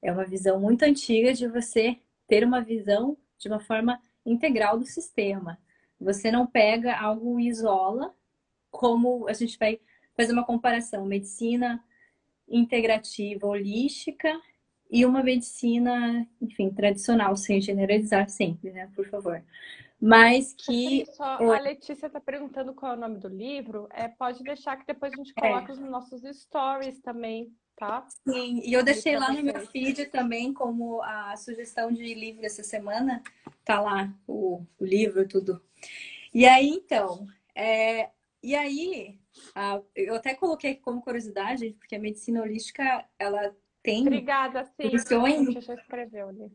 é 0.02 0.12
uma 0.12 0.24
visão 0.24 0.61
muito 0.61 0.82
antiga 0.82 1.32
de 1.32 1.46
você 1.46 1.98
ter 2.26 2.44
uma 2.44 2.61
visão 2.61 3.16
de 3.38 3.48
uma 3.48 3.61
forma 3.61 4.00
integral 4.24 4.78
do 4.78 4.87
sistema. 4.87 5.59
Você 6.00 6.30
não 6.30 6.46
pega 6.46 6.98
algo 6.98 7.38
e 7.40 7.48
isola, 7.48 8.14
como 8.70 9.28
a 9.28 9.32
gente 9.32 9.59
vai 9.59 9.80
fazer 10.16 10.32
uma 10.32 10.44
comparação, 10.44 11.06
medicina 11.06 11.82
integrativa 12.48 13.46
holística 13.46 14.40
e 14.90 15.04
uma 15.04 15.22
medicina, 15.22 16.26
enfim, 16.40 16.70
tradicional, 16.70 17.37
sem 17.37 17.61
generalizar 17.61 18.28
sempre, 18.28 18.70
né? 18.70 18.90
Por 18.94 19.09
favor 19.09 19.42
mas 20.00 20.54
que. 20.54 21.04
Só, 21.12 21.24
a 21.24 21.61
Letícia 21.61 22.06
está 22.06 22.20
perguntando 22.20 22.74
qual 22.74 22.92
é 22.92 22.96
o 22.96 23.00
nome 23.00 23.18
do 23.18 23.28
livro. 23.28 23.88
É, 23.90 24.09
pode 24.09 24.42
deixar 24.42 24.76
que 24.76 24.87
depois 24.87 25.12
a 25.12 25.16
gente 25.16 25.35
coloca 25.35 25.72
é. 25.72 25.76
nos 25.76 25.90
nossos 25.90 26.22
stories 26.22 27.00
também, 27.00 27.52
tá? 27.76 28.06
Sim, 28.28 28.61
e 28.64 28.72
eu 28.72 28.85
deixei 28.85 29.18
lá 29.18 29.32
no 29.32 29.42
meu 29.42 29.61
feed 29.66 30.06
também 30.06 30.52
como 30.52 31.02
a 31.02 31.37
sugestão 31.37 31.90
de 31.90 32.14
livro 32.14 32.44
essa 32.44 32.62
semana. 32.62 33.22
Tá 33.64 33.80
lá 33.80 34.12
o, 34.26 34.62
o 34.78 34.85
livro, 34.85 35.26
tudo. 35.26 35.62
E 36.32 36.44
aí, 36.46 36.68
então, 36.68 37.26
é, 37.54 38.11
e 38.42 38.54
aí, 38.54 39.18
a, 39.54 39.80
eu 39.94 40.14
até 40.14 40.35
coloquei 40.35 40.74
como 40.74 41.02
curiosidade, 41.02 41.74
porque 41.78 41.96
a 41.96 41.98
medicina 41.98 42.42
holística, 42.42 43.04
ela 43.18 43.56
tem. 43.82 44.02
Obrigada, 44.02 44.64
sim. 44.64 44.90
Funções... 44.90 45.54
Deixa 45.54 45.72
eu 45.72 45.78
escrever 45.78 46.26
o 46.26 46.30
livro. 46.30 46.54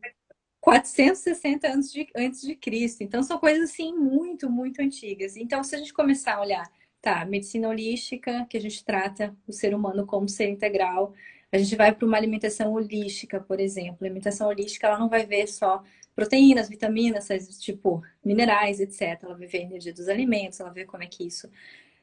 460 0.62 1.68
antes 1.68 1.92
de, 1.92 2.06
antes 2.16 2.40
de 2.40 2.54
Cristo. 2.54 3.02
Então, 3.02 3.20
são 3.20 3.36
coisas 3.36 3.68
assim 3.68 3.92
muito, 3.92 4.48
muito 4.48 4.80
antigas. 4.80 5.36
Então, 5.36 5.62
se 5.64 5.74
a 5.74 5.78
gente 5.78 5.92
começar 5.92 6.36
a 6.36 6.40
olhar, 6.40 6.70
tá, 7.00 7.24
medicina 7.24 7.68
holística, 7.68 8.46
que 8.48 8.56
a 8.56 8.60
gente 8.60 8.84
trata 8.84 9.36
o 9.44 9.52
ser 9.52 9.74
humano 9.74 10.06
como 10.06 10.28
ser 10.28 10.48
integral, 10.48 11.12
a 11.50 11.58
gente 11.58 11.74
vai 11.74 11.92
para 11.92 12.06
uma 12.06 12.16
alimentação 12.16 12.72
holística, 12.72 13.40
por 13.40 13.58
exemplo. 13.58 13.98
A 14.00 14.04
alimentação 14.04 14.46
holística, 14.46 14.86
ela 14.86 15.00
não 15.00 15.08
vai 15.08 15.26
ver 15.26 15.48
só 15.48 15.82
proteínas, 16.14 16.68
vitaminas, 16.68 17.26
tipo 17.58 18.00
minerais, 18.24 18.78
etc. 18.78 19.20
Ela 19.24 19.34
vai 19.36 19.48
ver 19.48 19.58
a 19.58 19.62
energia 19.62 19.92
dos 19.92 20.08
alimentos, 20.08 20.60
ela 20.60 20.70
ver 20.70 20.86
como 20.86 21.02
é 21.02 21.08
que 21.08 21.26
isso 21.26 21.50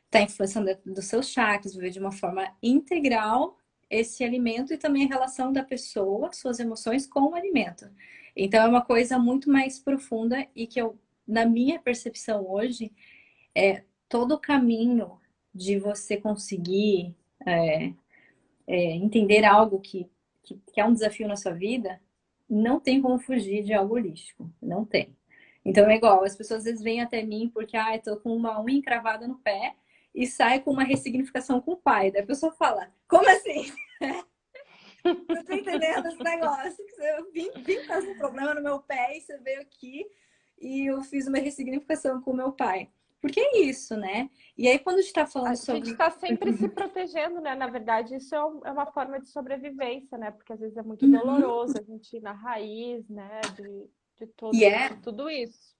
está 0.05 0.21
influenciando 0.21 0.77
dos 0.85 1.05
seus 1.05 1.29
chakras, 1.29 1.73
vai 1.75 1.85
ver 1.85 1.91
de 1.91 1.99
uma 1.99 2.11
forma 2.11 2.51
integral 2.61 3.57
esse 3.89 4.23
alimento 4.23 4.73
e 4.73 4.77
também 4.77 5.05
a 5.05 5.07
relação 5.07 5.51
da 5.51 5.63
pessoa, 5.63 6.31
suas 6.31 6.59
emoções 6.59 7.07
com 7.07 7.31
o 7.31 7.35
alimento. 7.35 7.89
Então 8.35 8.63
é 8.63 8.67
uma 8.67 8.83
coisa 8.83 9.17
muito 9.17 9.49
mais 9.49 9.79
profunda 9.79 10.47
e 10.55 10.67
que 10.67 10.79
eu, 10.79 10.97
na 11.27 11.45
minha 11.45 11.79
percepção 11.79 12.49
hoje, 12.49 12.91
é 13.55 13.83
todo 14.07 14.35
o 14.35 14.39
caminho 14.39 15.19
de 15.53 15.79
você 15.79 16.17
conseguir 16.17 17.15
é, 17.45 17.93
é, 18.67 18.95
entender 18.95 19.43
algo 19.43 19.79
que, 19.79 20.09
que, 20.43 20.59
que 20.71 20.79
é 20.79 20.85
um 20.85 20.93
desafio 20.93 21.27
na 21.27 21.35
sua 21.35 21.53
vida, 21.53 21.99
não 22.49 22.79
tem 22.79 23.01
como 23.01 23.19
fugir 23.19 23.63
de 23.63 23.73
algo 23.73 23.95
holístico. 23.95 24.51
Não 24.61 24.85
tem. 24.85 25.15
Então 25.65 25.89
é 25.89 25.95
igual, 25.95 26.23
as 26.23 26.35
pessoas 26.35 26.59
às 26.59 26.65
vezes 26.65 26.81
vêm 26.81 27.01
até 27.01 27.21
mim 27.23 27.49
porque, 27.53 27.75
ah, 27.75 27.95
eu 27.95 28.01
tô 28.01 28.17
com 28.17 28.35
uma 28.35 28.61
unha 28.61 28.77
encravada 28.77 29.27
no 29.27 29.37
pé 29.39 29.75
e 30.13 30.25
sai 30.27 30.59
com 30.59 30.71
uma 30.71 30.83
ressignificação 30.83 31.61
com 31.61 31.73
o 31.73 31.77
pai. 31.77 32.11
Daí 32.11 32.21
a 32.21 32.25
pessoa 32.25 32.51
fala, 32.51 32.91
como 33.07 33.29
assim? 33.29 33.71
Não 35.03 35.43
tô 35.43 35.53
entendendo 35.53 36.07
esse 36.07 36.23
negócio. 36.23 36.85
Eu 36.97 37.31
vim, 37.31 37.49
vim 37.63 37.83
fazer 37.85 38.11
um 38.11 38.17
problema 38.17 38.53
no 38.53 38.61
meu 38.61 38.79
pé 38.79 39.17
e 39.17 39.21
você 39.21 39.37
veio 39.37 39.61
aqui 39.61 40.05
e 40.59 40.91
eu 40.91 41.01
fiz 41.01 41.27
uma 41.27 41.37
ressignificação 41.37 42.21
com 42.21 42.31
o 42.31 42.35
meu 42.35 42.51
pai. 42.51 42.89
Porque 43.21 43.39
é 43.39 43.59
isso, 43.59 43.97
né? 43.97 44.29
E 44.57 44.67
aí, 44.67 44.79
quando 44.79 44.97
a 44.97 45.01
gente 45.01 45.09
está 45.09 45.27
falando 45.27 45.55
sobre. 45.57 45.81
A 45.81 45.85
gente 45.85 45.91
está 45.91 46.09
sempre 46.09 46.53
se 46.53 46.69
protegendo, 46.69 47.41
né? 47.41 47.53
Na 47.53 47.67
verdade, 47.67 48.15
isso 48.15 48.33
é, 48.33 48.37
é 48.37 48.71
uma 48.71 48.85
forma 48.85 49.19
de 49.19 49.27
sobrevivência, 49.27 50.17
né? 50.17 50.31
Porque 50.31 50.53
às 50.53 50.59
vezes 50.59 50.77
é 50.77 50.81
muito 50.81 51.05
uhum. 51.05 51.11
doloroso 51.11 51.77
a 51.77 51.83
gente 51.83 52.15
ir 52.15 52.21
na 52.21 52.31
raiz, 52.31 53.07
né? 53.09 53.41
De, 53.55 53.89
de, 54.19 54.27
todo, 54.37 54.55
yeah. 54.55 54.95
de 54.95 55.01
tudo 55.01 55.29
isso. 55.29 55.77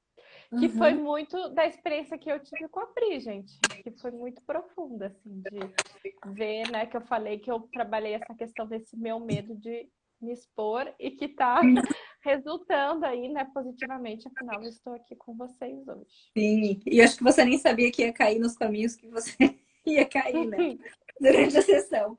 Que 0.57 0.65
uhum. 0.65 0.77
foi 0.77 0.93
muito 0.95 1.49
da 1.49 1.67
experiência 1.67 2.17
que 2.17 2.31
eu 2.31 2.39
tive 2.39 2.67
com 2.69 2.79
a 2.79 2.87
Pri, 2.87 3.19
gente. 3.19 3.59
Que 3.83 3.91
foi 3.91 4.09
muito 4.09 4.41
profunda, 4.41 5.07
assim, 5.07 5.41
de 5.41 6.33
ver, 6.33 6.71
né? 6.71 6.87
Que 6.87 6.97
eu 6.97 7.01
falei 7.01 7.37
que 7.37 7.51
eu 7.51 7.59
trabalhei 7.71 8.13
essa 8.13 8.33
questão 8.33 8.65
desse 8.65 8.97
meu 8.97 9.19
medo 9.19 9.55
de 9.55 9.87
me 10.21 10.33
expor 10.33 10.91
e 10.99 11.11
que 11.11 11.27
tá 11.27 11.61
resultando 12.21 13.05
aí, 13.05 13.29
né, 13.29 13.47
positivamente. 13.53 14.27
Afinal, 14.27 14.61
eu 14.61 14.69
estou 14.69 14.93
aqui 14.93 15.15
com 15.15 15.35
vocês 15.35 15.87
hoje. 15.87 16.31
Sim, 16.37 16.81
e 16.85 17.01
acho 17.01 17.17
que 17.17 17.23
você 17.23 17.45
nem 17.45 17.57
sabia 17.57 17.91
que 17.91 18.01
ia 18.01 18.11
cair 18.11 18.39
nos 18.39 18.55
caminhos 18.55 18.95
que 18.95 19.07
você 19.07 19.35
ia 19.85 20.05
cair, 20.05 20.45
né? 20.47 20.57
Durante 21.21 21.57
a 21.57 21.61
sessão. 21.61 22.17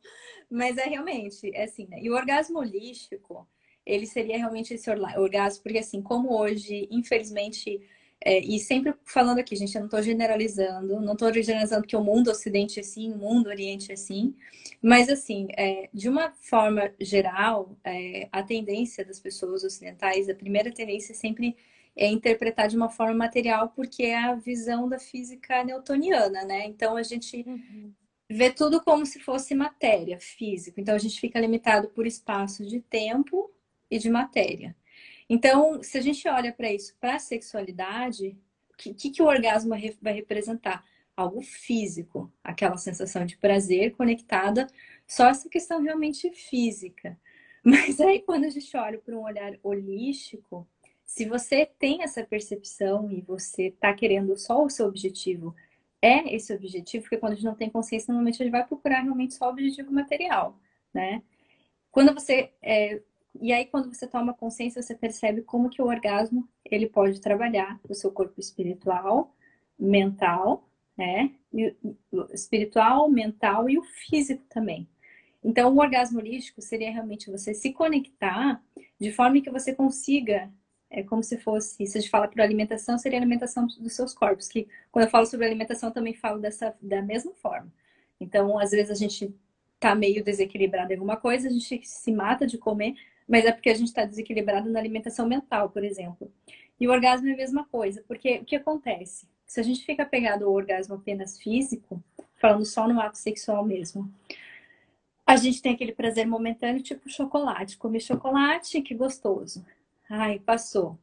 Mas 0.51 0.77
é 0.77 0.85
realmente, 0.85 1.51
é 1.55 1.65
assim, 1.65 1.87
né? 1.89 1.99
E 2.01 2.11
o 2.11 2.15
orgasmo 2.15 2.59
holístico, 2.59 3.49
ele 3.85 4.07
seria 4.07 4.37
realmente 4.37 4.75
esse 4.75 4.91
orgasmo, 4.91 5.63
porque 5.63 5.79
assim, 5.79 6.03
como 6.03 6.39
hoje, 6.39 6.87
infelizmente, 6.91 7.81
é, 8.23 8.39
e 8.39 8.59
sempre 8.59 8.95
falando 9.05 9.39
aqui, 9.39 9.57
gente, 9.57 9.75
eu 9.75 9.81
não 9.81 9.87
estou 9.87 10.03
generalizando, 10.03 11.01
não 11.01 11.15
estou 11.15 11.33
generalizando 11.33 11.87
que 11.87 11.97
o 11.97 12.05
mundo 12.05 12.31
ocidente 12.31 12.79
é 12.79 12.83
assim, 12.83 13.13
o 13.13 13.17
mundo 13.17 13.49
oriente 13.49 13.91
é 13.91 13.95
assim, 13.95 14.35
mas 14.83 15.09
assim, 15.09 15.49
é, 15.57 15.89
de 15.93 16.09
uma 16.09 16.31
forma 16.33 16.93
geral, 17.01 17.77
é, 17.83 18.29
a 18.31 18.43
tendência 18.43 19.05
das 19.05 19.19
pessoas 19.19 19.65
ocidentais, 19.65 20.29
a 20.29 20.35
primeira 20.35 20.71
tendência 20.71 21.13
é 21.13 21.17
sempre 21.17 21.57
é 21.97 22.07
interpretar 22.07 22.69
de 22.69 22.77
uma 22.77 22.89
forma 22.89 23.15
material, 23.15 23.71
porque 23.71 24.05
é 24.05 24.19
a 24.19 24.35
visão 24.35 24.89
da 24.89 24.99
física 24.99 25.65
newtoniana, 25.65 26.45
né? 26.45 26.67
Então 26.67 26.97
a 26.97 27.03
gente 27.03 27.45
uhum. 27.47 27.93
vê 28.29 28.51
tudo 28.51 28.81
como 28.83 29.05
se 29.05 29.19
fosse 29.19 29.55
matéria, 29.55 30.19
físico. 30.21 30.81
Então 30.81 30.95
a 30.95 30.99
gente 30.99 31.21
fica 31.21 31.41
limitado 31.41 31.89
por 31.89 32.07
espaço 32.07 32.65
de 32.65 32.81
tempo 32.81 33.51
e 33.91 33.99
de 33.99 34.09
matéria. 34.09 34.75
Então, 35.33 35.81
se 35.81 35.97
a 35.97 36.01
gente 36.01 36.27
olha 36.29 36.53
para 36.53 36.73
isso, 36.73 36.93
para 36.99 37.15
a 37.15 37.19
sexualidade, 37.21 38.37
o 38.75 38.77
que, 38.77 38.93
que, 38.93 39.11
que 39.11 39.23
o 39.23 39.27
orgasmo 39.27 39.71
vai 40.03 40.13
representar? 40.13 40.85
Algo 41.17 41.41
físico, 41.41 42.33
aquela 42.43 42.77
sensação 42.77 43.25
de 43.25 43.37
prazer 43.37 43.93
conectada, 43.93 44.67
só 45.07 45.29
essa 45.29 45.49
questão 45.49 45.81
realmente 45.81 46.29
física. 46.33 47.17
Mas 47.63 48.01
aí, 48.01 48.21
quando 48.21 48.45
a 48.45 48.49
gente 48.49 48.77
olha 48.77 48.99
para 48.99 49.15
um 49.17 49.23
olhar 49.23 49.57
holístico, 49.63 50.67
se 51.05 51.25
você 51.27 51.65
tem 51.65 52.03
essa 52.03 52.25
percepção 52.25 53.09
e 53.13 53.21
você 53.21 53.69
está 53.69 53.95
querendo 53.95 54.37
só 54.37 54.65
o 54.65 54.69
seu 54.69 54.87
objetivo, 54.87 55.55
é 56.03 56.35
esse 56.35 56.53
objetivo, 56.53 57.05
porque 57.05 57.19
quando 57.19 57.35
a 57.35 57.37
gente 57.37 57.45
não 57.45 57.55
tem 57.55 57.71
consciência, 57.71 58.13
normalmente 58.13 58.43
a 58.43 58.45
gente 58.45 58.53
vai 58.53 58.67
procurar 58.67 59.03
realmente 59.03 59.35
só 59.35 59.47
o 59.47 59.51
objetivo 59.51 59.93
material, 59.93 60.59
né? 60.93 61.23
Quando 61.93 62.15
você 62.15 62.53
é, 62.63 63.01
e 63.39 63.53
aí 63.53 63.67
quando 63.67 63.93
você 63.93 64.07
toma 64.07 64.35
consciência, 64.35 64.83
você 64.83 64.95
percebe 64.95 65.43
como 65.43 65.71
que 65.71 65.83
o 65.83 65.87
orgasmo 65.87 66.49
ele 66.65 66.89
pode 66.89 67.21
trabalhar 67.21 67.79
o 67.89 67.95
seu 67.95 68.11
corpo 68.11 68.41
espiritual, 68.41 69.35
mental, 69.79 70.69
né? 70.97 71.35
E, 71.53 71.75
espiritual, 72.33 73.09
mental 73.09 73.69
e 73.69 73.79
o 73.79 73.83
físico 73.83 74.45
também. 74.49 74.89
Então, 75.43 75.75
o 75.75 75.79
orgasmo 75.81 76.19
holístico 76.19 76.61
seria 76.61 76.93
realmente 76.93 77.31
você 77.31 77.55
se 77.55 77.73
conectar 77.73 78.63
de 79.01 79.11
forma 79.11 79.41
que 79.41 79.51
você 79.51 79.75
consiga, 79.75 80.53
é 80.91 81.03
como 81.03 81.23
se 81.23 81.39
fosse, 81.39 81.87
se 81.87 81.97
a 81.97 82.01
gente 82.01 82.11
fala 82.11 82.29
por 82.29 82.41
alimentação, 82.41 82.99
seria 82.99 83.19
alimentação 83.19 83.67
dos 83.67 83.95
seus 83.95 84.13
corpos, 84.13 84.49
que 84.49 84.69
quando 84.93 85.07
eu 85.07 85.11
falo 85.11 85.25
sobre 85.25 85.47
alimentação, 85.47 85.91
também 85.91 86.13
falo 86.13 86.39
dessa, 86.39 86.77
da 86.83 87.01
mesma 87.01 87.33
forma. 87.35 87.73
Então, 88.21 88.59
às 88.59 88.73
vezes 88.73 88.91
a 88.91 88.95
gente 88.95 89.35
tá 89.79 89.95
meio 89.95 90.23
desequilibrado 90.23 90.93
em 90.93 90.97
alguma 90.97 91.17
coisa, 91.17 91.49
a 91.49 91.51
gente 91.51 91.81
se 91.85 92.13
mata 92.13 92.47
de 92.47 92.59
comer, 92.59 92.95
mas 93.31 93.45
é 93.45 93.53
porque 93.53 93.71
a 93.71 93.75
gente 93.75 93.87
está 93.87 94.05
desequilibrado 94.05 94.69
na 94.69 94.81
alimentação 94.81 95.25
mental, 95.25 95.71
por 95.71 95.85
exemplo. 95.85 96.33
E 96.81 96.89
o 96.89 96.91
orgasmo 96.91 97.29
é 97.29 97.33
a 97.33 97.37
mesma 97.37 97.65
coisa, 97.65 98.03
porque 98.09 98.39
o 98.39 98.45
que 98.45 98.57
acontece? 98.57 99.29
Se 99.47 99.61
a 99.61 99.63
gente 99.63 99.85
fica 99.85 100.05
pegado 100.05 100.47
ao 100.47 100.53
orgasmo 100.53 100.97
apenas 100.97 101.39
físico, 101.39 102.03
falando 102.35 102.67
só 102.67 102.89
no 102.89 103.01
ato 103.01 103.17
sexual 103.17 103.65
mesmo, 103.65 104.13
a 105.25 105.37
gente 105.37 105.63
tem 105.63 105.75
aquele 105.75 105.93
prazer 105.93 106.27
momentâneo, 106.27 106.83
tipo 106.83 107.09
chocolate. 107.09 107.79
Comer 107.79 108.01
chocolate, 108.01 108.83
que 108.83 108.97
gostoso. 108.97 109.65
Ai, 110.11 110.41
passou. 110.41 110.99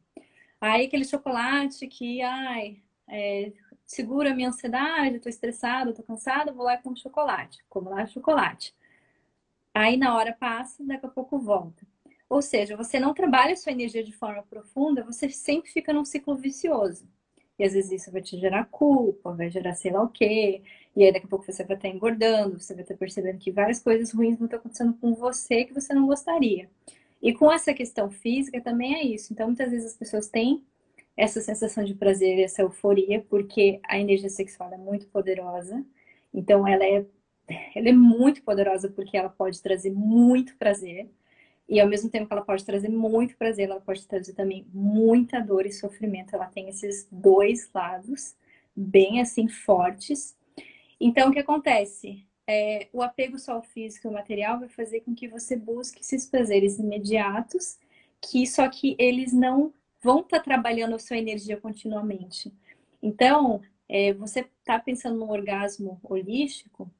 Aí 0.60 0.84
aquele 0.84 1.06
chocolate 1.06 1.86
que, 1.86 2.20
ai, 2.20 2.76
é, 3.08 3.52
segura 3.86 4.32
a 4.32 4.34
minha 4.34 4.50
ansiedade, 4.50 5.18
tô 5.18 5.30
estressada, 5.30 5.94
tô 5.94 6.02
cansada, 6.02 6.52
vou 6.52 6.66
lá 6.66 6.74
e 6.74 6.82
como 6.82 6.94
chocolate. 6.94 7.58
Como 7.70 7.88
lá 7.88 8.06
chocolate. 8.06 8.74
Aí 9.72 9.96
na 9.96 10.14
hora 10.14 10.36
passa, 10.38 10.84
daqui 10.84 11.06
a 11.06 11.08
pouco 11.08 11.38
volta. 11.38 11.86
Ou 12.28 12.42
seja, 12.42 12.76
você 12.76 13.00
não 13.00 13.14
trabalha 13.14 13.56
sua 13.56 13.72
energia 13.72 14.04
de 14.04 14.12
forma 14.12 14.42
profunda, 14.42 15.02
você 15.02 15.30
sempre 15.30 15.70
fica 15.70 15.92
num 15.92 16.04
ciclo 16.04 16.36
vicioso. 16.36 17.08
E 17.58 17.64
às 17.64 17.72
vezes 17.72 17.90
isso 17.90 18.12
vai 18.12 18.22
te 18.22 18.38
gerar 18.38 18.66
culpa, 18.66 19.32
vai 19.34 19.50
gerar 19.50 19.74
sei 19.74 19.90
lá 19.90 20.02
o 20.02 20.08
quê. 20.08 20.62
E 20.94 21.04
aí 21.04 21.12
daqui 21.12 21.26
a 21.26 21.28
pouco 21.28 21.44
você 21.44 21.64
vai 21.64 21.76
estar 21.76 21.88
engordando, 21.88 22.60
você 22.60 22.74
vai 22.74 22.82
estar 22.82 22.96
percebendo 22.96 23.38
que 23.38 23.50
várias 23.50 23.80
coisas 23.80 24.12
ruins 24.12 24.36
vão 24.38 24.46
estar 24.46 24.58
acontecendo 24.58 24.94
com 25.00 25.14
você 25.14 25.64
que 25.64 25.74
você 25.74 25.92
não 25.94 26.06
gostaria. 26.06 26.70
E 27.20 27.34
com 27.34 27.50
essa 27.50 27.74
questão 27.74 28.10
física 28.10 28.60
também 28.60 28.94
é 28.94 29.02
isso. 29.04 29.32
Então 29.32 29.46
muitas 29.48 29.70
vezes 29.70 29.86
as 29.92 29.96
pessoas 29.96 30.28
têm 30.28 30.64
essa 31.16 31.40
sensação 31.40 31.82
de 31.84 31.94
prazer, 31.94 32.38
essa 32.40 32.62
euforia, 32.62 33.20
porque 33.28 33.80
a 33.88 33.98
energia 33.98 34.30
sexual 34.30 34.72
é 34.72 34.76
muito 34.78 35.08
poderosa. 35.08 35.84
Então 36.32 36.66
ela 36.66 36.84
é, 36.84 37.04
ela 37.74 37.88
é 37.88 37.92
muito 37.92 38.42
poderosa 38.42 38.88
porque 38.90 39.16
ela 39.16 39.28
pode 39.28 39.60
trazer 39.60 39.90
muito 39.90 40.56
prazer. 40.56 41.10
E 41.68 41.80
ao 41.80 41.88
mesmo 41.88 42.08
tempo 42.08 42.26
que 42.26 42.32
ela 42.32 42.44
pode 42.44 42.64
trazer 42.64 42.88
muito 42.88 43.36
prazer, 43.36 43.68
ela 43.68 43.80
pode 43.80 44.06
trazer 44.06 44.32
também 44.32 44.66
muita 44.72 45.40
dor 45.40 45.66
e 45.66 45.72
sofrimento. 45.72 46.34
Ela 46.34 46.46
tem 46.46 46.68
esses 46.68 47.06
dois 47.12 47.70
lados 47.74 48.34
bem 48.74 49.20
assim 49.20 49.48
fortes. 49.48 50.36
Então, 50.98 51.28
o 51.28 51.32
que 51.32 51.40
acontece? 51.40 52.24
É, 52.46 52.88
o 52.92 53.02
apego 53.02 53.38
só 53.38 53.52
ao 53.52 53.62
físico 53.62 54.06
e 54.06 54.08
ao 54.08 54.14
material 54.14 54.58
vai 54.58 54.68
fazer 54.68 55.00
com 55.00 55.14
que 55.14 55.28
você 55.28 55.54
busque 55.54 56.00
esses 56.00 56.26
prazeres 56.26 56.78
imediatos, 56.78 57.78
que 58.22 58.46
só 58.46 58.66
que 58.68 58.96
eles 58.98 59.34
não 59.34 59.72
vão 60.02 60.20
estar 60.20 60.38
tá 60.38 60.44
trabalhando 60.44 60.94
a 60.94 60.98
sua 60.98 61.18
energia 61.18 61.58
continuamente. 61.58 62.50
Então, 63.02 63.60
é, 63.86 64.14
você 64.14 64.40
está 64.40 64.78
pensando 64.78 65.18
num 65.18 65.30
orgasmo 65.30 66.00
holístico, 66.02 66.90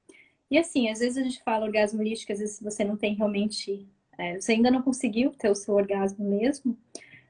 e 0.51 0.59
assim, 0.59 0.89
às 0.89 1.01
vezes 1.01 1.17
a 1.19 1.23
gente 1.23 1.43
fala 1.43 1.67
orgasmo 1.67 2.01
holístico, 2.01 2.33
às 2.33 2.39
vezes 2.39 2.61
você 2.61 2.85
não 2.85 2.97
tem 2.97 3.15
realmente 3.15 3.87
é, 4.19 4.41
você 4.41 4.53
ainda 4.53 4.71
não 4.71 4.83
conseguiu 4.83 5.31
ter 5.31 5.49
o 5.49 5.55
seu 5.55 5.75
orgasmo 5.75 6.29
mesmo, 6.29 6.77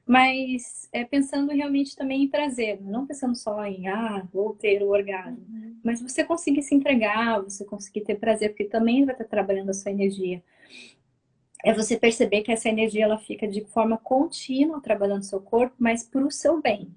mas 0.05 0.89
é 0.91 1.05
pensando 1.05 1.51
realmente 1.51 1.95
também 1.95 2.23
em 2.23 2.27
prazer, 2.27 2.81
não 2.81 3.05
pensando 3.05 3.35
só 3.35 3.63
em, 3.63 3.87
ah, 3.87 4.27
vou 4.33 4.55
ter 4.55 4.81
o 4.81 4.89
orgasmo, 4.89 5.45
uhum. 5.47 5.79
mas 5.83 6.01
você 6.01 6.23
conseguir 6.23 6.63
se 6.63 6.73
entregar, 6.73 7.43
você 7.43 7.63
conseguir 7.63 8.01
ter 8.01 8.15
prazer, 8.15 8.49
porque 8.49 8.65
também 8.65 9.05
vai 9.05 9.13
estar 9.13 9.25
trabalhando 9.25 9.69
a 9.69 9.73
sua 9.73 9.91
energia. 9.91 10.43
É 11.63 11.73
você 11.73 11.95
perceber 11.95 12.41
que 12.41 12.51
essa 12.51 12.69
energia 12.69 13.03
ela 13.03 13.19
fica 13.19 13.47
de 13.47 13.63
forma 13.65 13.97
contínua 13.97 14.81
trabalhando 14.81 15.21
o 15.21 15.25
seu 15.25 15.41
corpo, 15.41 15.75
mas 15.77 16.03
para 16.03 16.25
o 16.25 16.31
seu 16.31 16.59
bem. 16.59 16.95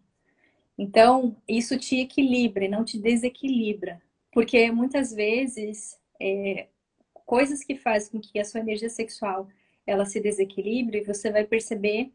Então, 0.78 1.36
isso 1.46 1.76
te 1.76 2.00
equilibra, 2.00 2.66
não 2.68 2.84
te 2.84 2.98
desequilibra. 2.98 4.00
Porque 4.32 4.70
muitas 4.70 5.12
vezes, 5.12 5.98
é, 6.18 6.68
coisas 7.26 7.62
que 7.62 7.76
fazem 7.76 8.12
com 8.12 8.20
que 8.20 8.38
a 8.38 8.44
sua 8.44 8.60
energia 8.60 8.88
sexual 8.88 9.48
ela 9.86 10.04
se 10.04 10.20
desequilibre, 10.20 11.04
você 11.04 11.30
vai 11.30 11.44
perceber 11.44 12.12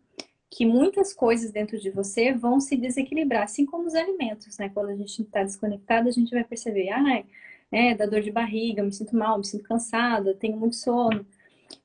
que 0.50 0.66
muitas 0.66 1.14
coisas 1.14 1.52
dentro 1.52 1.78
de 1.78 1.90
você 1.90 2.34
vão 2.34 2.60
se 2.60 2.78
desequilibrar, 2.78 3.44
assim 3.44 3.66
como 3.66 3.86
os 3.86 3.96
alimentos, 3.96 4.58
né? 4.58 4.70
Quando 4.70 4.90
a 4.90 4.96
gente 4.96 5.22
está 5.22 5.44
desconectado, 5.44 6.08
a 6.08 6.12
gente 6.12 6.32
vai 6.32 6.44
perceber, 6.44 6.90
ai, 6.90 7.26
é, 7.72 7.94
dá 7.94 8.06
dor 8.06 8.22
de 8.22 8.32
barriga, 8.32 8.82
me 8.82 8.94
sinto 8.94 9.16
mal, 9.16 9.38
me 9.38 9.46
sinto 9.46 9.64
cansada, 9.64 10.34
tenho 10.34 10.58
muito 10.58 10.76
sono. 10.76 11.26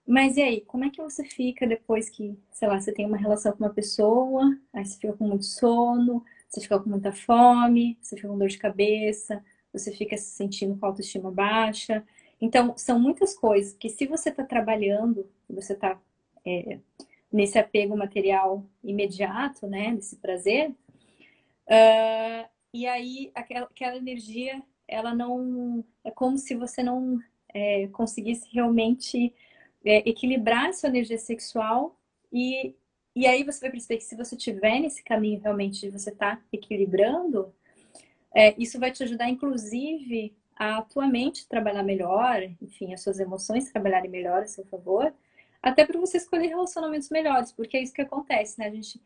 Mas 0.06 0.36
e 0.36 0.42
aí, 0.42 0.60
como 0.62 0.84
é 0.84 0.90
que 0.90 1.02
você 1.02 1.24
fica 1.24 1.66
depois 1.66 2.08
que, 2.08 2.36
sei 2.52 2.68
lá, 2.68 2.80
você 2.80 2.92
tem 2.92 3.06
uma 3.06 3.16
relação 3.16 3.52
com 3.52 3.64
uma 3.64 3.72
pessoa, 3.72 4.44
aí 4.72 4.84
você 4.84 4.96
fica 4.96 5.12
com 5.12 5.26
muito 5.26 5.44
sono, 5.44 6.24
você 6.48 6.60
fica 6.60 6.78
com 6.78 6.88
muita 6.90 7.12
fome, 7.12 7.98
você 8.00 8.16
fica 8.16 8.28
com 8.28 8.38
dor 8.38 8.48
de 8.48 8.58
cabeça, 8.58 9.42
você 9.72 9.90
fica 9.92 10.16
se 10.16 10.30
sentindo 10.36 10.76
com 10.76 10.86
autoestima 10.86 11.30
baixa. 11.30 12.04
Então, 12.42 12.76
são 12.76 12.98
muitas 12.98 13.36
coisas 13.36 13.72
que 13.72 13.88
se 13.88 14.04
você 14.04 14.30
está 14.30 14.42
trabalhando, 14.42 15.30
você 15.48 15.74
está 15.74 15.96
é, 16.44 16.80
nesse 17.32 17.56
apego 17.56 17.96
material 17.96 18.66
imediato, 18.82 19.68
né, 19.68 19.92
nesse 19.92 20.16
prazer, 20.16 20.70
uh, 20.70 22.48
e 22.74 22.84
aí 22.84 23.30
aquela, 23.32 23.66
aquela, 23.66 23.96
energia, 23.96 24.60
ela 24.88 25.14
não, 25.14 25.84
é 26.02 26.10
como 26.10 26.36
se 26.36 26.56
você 26.56 26.82
não 26.82 27.20
é, 27.54 27.86
conseguisse 27.92 28.48
realmente 28.52 29.32
é, 29.84 29.98
equilibrar 30.08 30.70
a 30.70 30.72
sua 30.72 30.88
energia 30.88 31.18
sexual 31.18 31.96
e, 32.32 32.74
e 33.14 33.24
aí 33.24 33.44
você 33.44 33.60
vai 33.60 33.70
perceber 33.70 33.98
que 33.98 34.04
se 34.04 34.16
você 34.16 34.34
estiver 34.34 34.80
nesse 34.80 35.04
caminho 35.04 35.40
realmente 35.40 35.80
de 35.80 35.90
você 35.90 36.10
estar 36.10 36.38
tá 36.38 36.42
equilibrando, 36.52 37.54
é, 38.34 38.52
isso 38.60 38.80
vai 38.80 38.90
te 38.90 39.04
ajudar, 39.04 39.28
inclusive, 39.28 40.34
a 40.56 40.82
tua 40.82 41.06
mente 41.06 41.48
trabalhar 41.48 41.82
melhor, 41.82 42.42
enfim, 42.60 42.94
as 42.94 43.02
suas 43.02 43.18
emoções 43.18 43.70
trabalharem 43.70 44.10
melhor 44.10 44.42
a 44.42 44.46
seu 44.46 44.64
favor, 44.66 45.12
até 45.62 45.84
para 45.86 45.98
você 46.00 46.16
escolher 46.16 46.48
relacionamentos 46.48 47.08
melhores, 47.10 47.52
porque 47.52 47.76
é 47.76 47.82
isso 47.82 47.92
que 47.94 48.02
acontece, 48.02 48.58
né? 48.58 48.66
A 48.66 48.70
gente, 48.70 49.00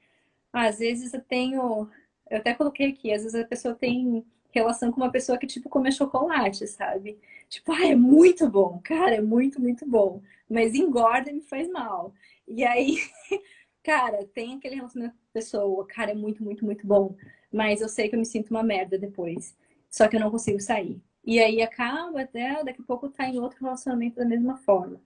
às 0.52 0.78
vezes 0.78 1.12
eu 1.12 1.20
tenho, 1.22 1.88
eu 2.30 2.38
até 2.38 2.54
coloquei 2.54 2.90
aqui, 2.90 3.12
às 3.12 3.22
vezes 3.22 3.34
a 3.40 3.46
pessoa 3.46 3.74
tem 3.74 4.24
relação 4.50 4.90
com 4.90 5.00
uma 5.00 5.12
pessoa 5.12 5.38
que, 5.38 5.46
tipo, 5.46 5.68
come 5.68 5.92
chocolate, 5.92 6.66
sabe? 6.66 7.18
Tipo, 7.48 7.72
ah, 7.72 7.86
é 7.86 7.94
muito 7.94 8.48
bom, 8.48 8.80
cara, 8.82 9.16
é 9.16 9.20
muito, 9.20 9.60
muito 9.60 9.86
bom, 9.86 10.22
mas 10.48 10.74
engorda 10.74 11.30
e 11.30 11.34
me 11.34 11.42
faz 11.42 11.68
mal. 11.68 12.12
E 12.48 12.64
aí, 12.64 12.98
cara, 13.84 14.24
tem 14.34 14.54
aquele 14.56 14.76
relacionamento 14.76 15.16
com 15.16 15.24
a 15.30 15.32
pessoa, 15.32 15.86
cara, 15.86 16.12
é 16.12 16.14
muito, 16.14 16.42
muito, 16.42 16.64
muito 16.64 16.86
bom, 16.86 17.14
mas 17.52 17.80
eu 17.80 17.88
sei 17.88 18.08
que 18.08 18.14
eu 18.14 18.18
me 18.20 18.26
sinto 18.26 18.50
uma 18.50 18.62
merda 18.62 18.98
depois, 18.98 19.54
só 19.90 20.08
que 20.08 20.16
eu 20.16 20.20
não 20.20 20.30
consigo 20.30 20.60
sair. 20.60 21.00
E 21.26 21.40
aí 21.40 21.60
acaba 21.60 22.22
até 22.22 22.62
daqui 22.62 22.80
a 22.80 22.84
pouco 22.84 23.10
tá 23.10 23.26
em 23.26 23.40
outro 23.40 23.58
relacionamento 23.60 24.16
da 24.16 24.24
mesma 24.24 24.56
forma. 24.58 25.00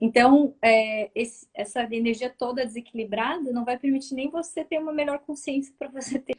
Então, 0.00 0.54
é, 0.60 1.10
esse, 1.14 1.46
essa 1.54 1.82
energia 1.82 2.30
toda 2.30 2.64
desequilibrada 2.64 3.52
não 3.52 3.64
vai 3.64 3.78
permitir 3.78 4.14
nem 4.14 4.30
você 4.30 4.64
ter 4.64 4.78
uma 4.78 4.92
melhor 4.92 5.18
consciência 5.20 5.74
para 5.78 5.88
você 5.88 6.18
ter. 6.18 6.36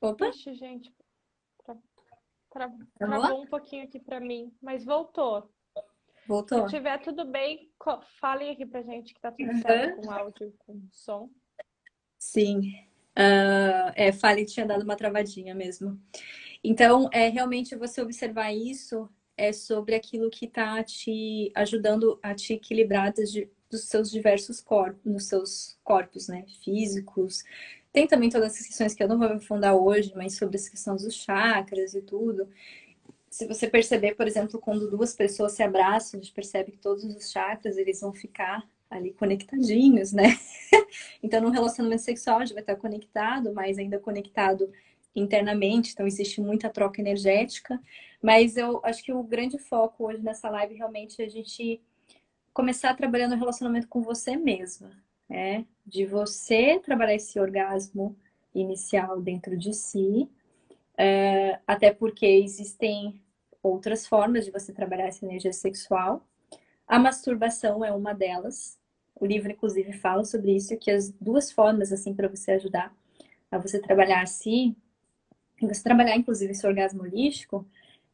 Opa! 0.00 0.28
Ixi, 0.28 0.54
gente, 0.54 0.92
tra... 1.64 1.76
Tra... 2.50 2.72
travou 2.98 3.42
um 3.42 3.46
pouquinho 3.46 3.84
aqui 3.84 3.98
para 3.98 4.20
mim, 4.20 4.52
mas 4.62 4.84
voltou. 4.84 5.50
Voltou. 6.26 6.68
Se 6.68 6.76
tiver 6.76 6.98
tudo 6.98 7.24
bem, 7.24 7.70
falem 8.20 8.50
aqui 8.50 8.66
pra 8.66 8.82
gente 8.82 9.14
que 9.14 9.20
tá 9.20 9.30
tudo 9.30 9.50
uhum. 9.50 9.62
certo 9.62 10.00
com 10.02 10.10
áudio, 10.10 10.54
com 10.58 10.82
som. 10.90 11.30
Sim. 12.18 12.74
Uh, 13.16 13.92
é, 13.94 14.12
fale 14.12 14.44
tinha 14.44 14.66
dado 14.66 14.82
uma 14.82 14.96
travadinha 14.96 15.54
mesmo. 15.54 16.00
Então, 16.62 17.08
é 17.12 17.28
realmente 17.28 17.76
você 17.76 18.00
observar 18.00 18.52
isso 18.52 19.08
é 19.36 19.52
sobre 19.52 19.94
aquilo 19.94 20.30
que 20.30 20.46
está 20.46 20.82
te 20.82 21.52
ajudando 21.54 22.18
a 22.22 22.34
te 22.34 22.54
equilibrar 22.54 23.12
desde, 23.12 23.50
dos 23.70 23.84
seus 23.84 24.10
diversos 24.10 24.60
corpos, 24.60 25.00
nos 25.04 25.26
seus 25.26 25.78
corpos, 25.84 26.28
né, 26.28 26.44
físicos. 26.64 27.44
Tem 27.92 28.06
também 28.06 28.30
todas 28.30 28.52
as 28.52 28.66
questões 28.66 28.94
que 28.94 29.02
eu 29.02 29.08
não 29.08 29.18
vou 29.18 29.26
aprofundar 29.26 29.74
hoje, 29.74 30.12
mas 30.16 30.36
sobre 30.36 30.56
as 30.56 30.68
questões 30.68 31.02
dos 31.02 31.14
chakras 31.14 31.94
e 31.94 32.00
tudo. 32.00 32.48
Se 33.28 33.46
você 33.46 33.68
perceber, 33.68 34.14
por 34.14 34.26
exemplo, 34.26 34.58
quando 34.58 34.90
duas 34.90 35.14
pessoas 35.14 35.52
se 35.52 35.62
abraçam, 35.62 36.18
a 36.18 36.22
gente 36.22 36.32
percebe 36.32 36.72
que 36.72 36.78
todos 36.78 37.04
os 37.04 37.30
chakras 37.30 37.76
eles 37.76 38.00
vão 38.00 38.12
ficar 38.12 38.66
ali 38.88 39.12
conectadinhos, 39.12 40.12
né? 40.12 40.38
então, 41.22 41.40
no 41.40 41.50
relacionamento 41.50 42.02
sexual, 42.02 42.38
a 42.38 42.44
gente 42.44 42.54
vai 42.54 42.62
estar 42.62 42.76
conectado, 42.76 43.52
mas 43.52 43.78
ainda 43.78 43.98
conectado 43.98 44.70
internamente, 45.16 45.92
então 45.92 46.06
existe 46.06 46.40
muita 46.40 46.68
troca 46.68 47.00
energética. 47.00 47.80
Mas 48.22 48.56
eu 48.56 48.80
acho 48.84 49.02
que 49.02 49.12
o 49.12 49.22
grande 49.22 49.58
foco 49.58 50.06
hoje 50.06 50.22
nessa 50.22 50.50
live 50.50 50.74
realmente 50.74 51.20
é 51.20 51.24
a 51.24 51.28
gente 51.28 51.80
começar 52.52 52.94
trabalhando 52.94 53.32
o 53.32 53.38
relacionamento 53.38 53.88
com 53.88 54.02
você 54.02 54.36
mesma, 54.36 54.90
né? 55.28 55.66
De 55.84 56.06
você 56.06 56.78
trabalhar 56.78 57.14
esse 57.14 57.38
orgasmo 57.40 58.16
inicial 58.54 59.20
dentro 59.20 59.56
de 59.56 59.74
si, 59.74 60.28
é, 60.96 61.58
até 61.66 61.92
porque 61.92 62.26
existem 62.26 63.20
outras 63.62 64.06
formas 64.06 64.44
de 64.44 64.50
você 64.50 64.72
trabalhar 64.72 65.06
essa 65.06 65.24
energia 65.24 65.52
sexual. 65.52 66.26
A 66.86 66.98
masturbação 66.98 67.84
é 67.84 67.92
uma 67.92 68.14
delas. 68.14 68.78
O 69.14 69.26
livro, 69.26 69.50
inclusive, 69.50 69.92
fala 69.92 70.24
sobre 70.24 70.54
isso, 70.54 70.76
que 70.78 70.90
as 70.90 71.10
duas 71.10 71.50
formas, 71.50 71.92
assim, 71.92 72.14
para 72.14 72.28
você 72.28 72.52
ajudar 72.52 72.94
a 73.50 73.58
você 73.58 73.78
trabalhar 73.78 74.22
assim, 74.22 74.76
você 75.60 75.82
trabalhar, 75.82 76.16
inclusive, 76.16 76.52
esse 76.52 76.66
orgasmo 76.66 77.02
holístico, 77.02 77.66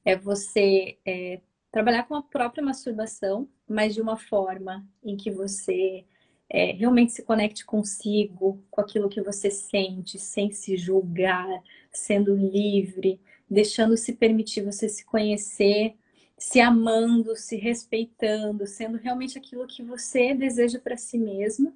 é 0.05 0.17
você 0.17 0.99
é, 1.05 1.41
trabalhar 1.71 2.05
com 2.05 2.15
a 2.15 2.23
própria 2.23 2.63
masturbação, 2.63 3.49
mas 3.67 3.95
de 3.95 4.01
uma 4.01 4.17
forma 4.17 4.87
em 5.03 5.17
que 5.17 5.31
você 5.31 6.05
é, 6.49 6.73
realmente 6.73 7.13
se 7.13 7.23
conecte 7.23 7.65
consigo, 7.65 8.63
com 8.71 8.81
aquilo 8.81 9.09
que 9.09 9.23
você 9.23 9.51
sente, 9.51 10.19
sem 10.19 10.53
se 10.53 10.77
julgar, 10.77 11.49
sendo 11.91 12.37
livre, 12.37 13.19
deixando 13.49 13.97
se 13.97 14.13
permitir 14.13 14.63
você 14.63 14.89
se 14.89 15.05
conhecer, 15.05 15.95
se 16.39 16.61
amando, 16.61 17.37
se 17.37 17.57
respeitando, 17.57 18.67
sendo 18.67 18.99
realmente 18.99 19.39
aquilo 19.39 19.67
que 19.67 19.83
você 19.83 20.35
deseja 20.35 20.79
para 20.79 20.97
si 20.97 21.17
mesmo. 21.17 21.75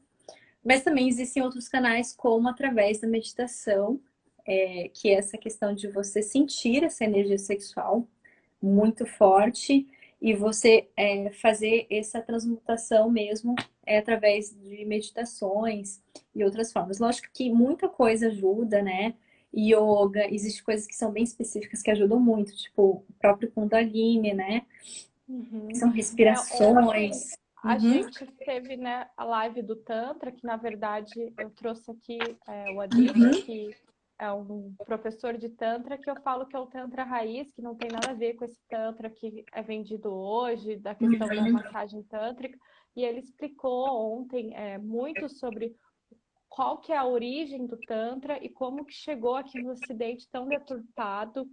Mas 0.62 0.82
também 0.82 1.08
existem 1.08 1.42
outros 1.42 1.68
canais, 1.68 2.12
como 2.12 2.48
através 2.48 3.00
da 3.00 3.06
meditação, 3.08 4.00
é, 4.46 4.90
que 4.92 5.10
é 5.10 5.14
essa 5.14 5.36
questão 5.36 5.74
de 5.74 5.88
você 5.88 6.22
sentir 6.22 6.84
essa 6.84 7.04
energia 7.04 7.38
sexual 7.38 8.06
muito 8.62 9.04
forte 9.04 9.86
e 10.20 10.34
você 10.34 10.88
é, 10.96 11.30
fazer 11.30 11.86
essa 11.90 12.20
transmutação 12.20 13.10
mesmo 13.10 13.54
é, 13.84 13.98
através 13.98 14.50
de 14.50 14.84
meditações 14.84 16.00
e 16.34 16.42
outras 16.42 16.72
formas. 16.72 16.98
Lógico 16.98 17.28
que 17.32 17.50
muita 17.50 17.88
coisa 17.88 18.28
ajuda, 18.28 18.82
né? 18.82 19.14
Yoga, 19.54 20.26
existem 20.32 20.64
coisas 20.64 20.86
que 20.86 20.94
são 20.94 21.10
bem 21.10 21.22
específicas 21.22 21.82
que 21.82 21.90
ajudam 21.90 22.20
muito, 22.20 22.54
tipo 22.56 23.04
o 23.08 23.12
próprio 23.18 23.50
Kundalini, 23.50 24.34
né? 24.34 24.62
Uhum. 25.28 25.74
São 25.74 25.90
respirações. 25.90 27.32
É, 27.32 27.36
a 27.62 27.74
uhum. 27.74 27.80
gente 27.80 28.26
teve 28.44 28.76
né, 28.76 29.08
a 29.16 29.24
live 29.24 29.62
do 29.62 29.74
Tantra, 29.76 30.30
que 30.30 30.44
na 30.44 30.56
verdade 30.56 31.32
eu 31.38 31.50
trouxe 31.50 31.90
aqui 31.90 32.18
é, 32.46 32.70
o 32.72 32.80
Adilson, 32.80 33.18
uhum. 33.18 33.42
que 33.42 33.74
é 34.18 34.32
um 34.32 34.74
professor 34.84 35.36
de 35.36 35.48
Tantra 35.50 35.98
que 35.98 36.08
eu 36.08 36.16
falo 36.22 36.46
que 36.46 36.56
é 36.56 36.58
o 36.58 36.66
Tantra 36.66 37.04
raiz, 37.04 37.52
que 37.52 37.62
não 37.62 37.74
tem 37.74 37.90
nada 37.90 38.10
a 38.10 38.14
ver 38.14 38.34
com 38.34 38.44
esse 38.44 38.60
Tantra 38.68 39.10
que 39.10 39.44
é 39.52 39.62
vendido 39.62 40.12
hoje, 40.12 40.76
da 40.76 40.94
questão 40.94 41.28
da 41.28 41.42
uhum. 41.42 41.52
massagem 41.52 42.02
tântrica. 42.04 42.58
E 42.94 43.04
ele 43.04 43.20
explicou 43.20 43.86
ontem 44.18 44.54
é, 44.54 44.78
muito 44.78 45.28
sobre 45.28 45.76
qual 46.48 46.78
que 46.78 46.92
é 46.92 46.96
a 46.96 47.06
origem 47.06 47.66
do 47.66 47.76
Tantra 47.86 48.42
e 48.42 48.48
como 48.48 48.84
que 48.84 48.94
chegou 48.94 49.34
aqui 49.34 49.60
no 49.60 49.72
Ocidente 49.72 50.28
tão 50.30 50.46
deturpado. 50.46 51.46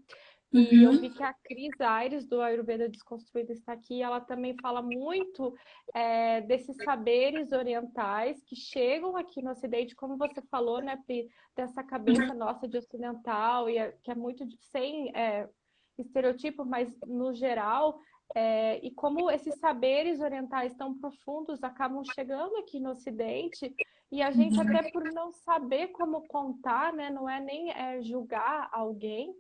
E 0.53 0.85
uhum. 0.85 0.93
eu 0.93 1.01
vi 1.01 1.09
que 1.09 1.23
a 1.23 1.33
Cris 1.33 1.81
Aires, 1.81 2.27
do 2.27 2.39
Ayurveda 2.39 2.87
Desconstruído, 2.87 3.51
está 3.51 3.73
aqui. 3.73 4.03
Ela 4.03 4.21
também 4.21 4.55
fala 4.61 4.83
muito 4.83 5.55
é, 5.95 6.41
desses 6.41 6.77
saberes 6.77 7.51
orientais 7.51 8.39
que 8.43 8.55
chegam 8.55 9.17
aqui 9.17 9.41
no 9.41 9.49
Ocidente, 9.49 9.95
como 9.95 10.15
você 10.15 10.41
falou, 10.43 10.79
né, 10.79 11.01
Pri, 11.07 11.27
dessa 11.55 11.83
cabeça 11.83 12.35
nossa 12.35 12.67
de 12.67 12.77
ocidental, 12.77 13.67
e 13.67 13.79
é, 13.79 13.97
que 14.03 14.11
é 14.11 14.15
muito 14.15 14.45
de, 14.45 14.55
sem 14.71 15.09
é, 15.17 15.49
estereotipo, 15.97 16.63
mas 16.63 16.95
no 17.07 17.33
geral. 17.33 17.99
É, 18.35 18.79
e 18.85 18.91
como 18.91 19.31
esses 19.31 19.55
saberes 19.59 20.19
orientais 20.19 20.75
tão 20.75 20.97
profundos 20.97 21.63
acabam 21.63 22.03
chegando 22.13 22.57
aqui 22.57 22.79
no 22.79 22.91
Ocidente, 22.91 23.75
e 24.11 24.21
a 24.21 24.29
gente, 24.29 24.55
uhum. 24.59 24.69
até 24.69 24.91
por 24.91 25.03
não 25.11 25.31
saber 25.31 25.87
como 25.87 26.27
contar, 26.27 26.93
né, 26.93 27.09
não 27.09 27.27
é 27.27 27.39
nem 27.39 27.71
é, 27.71 28.03
julgar 28.03 28.69
alguém, 28.71 29.33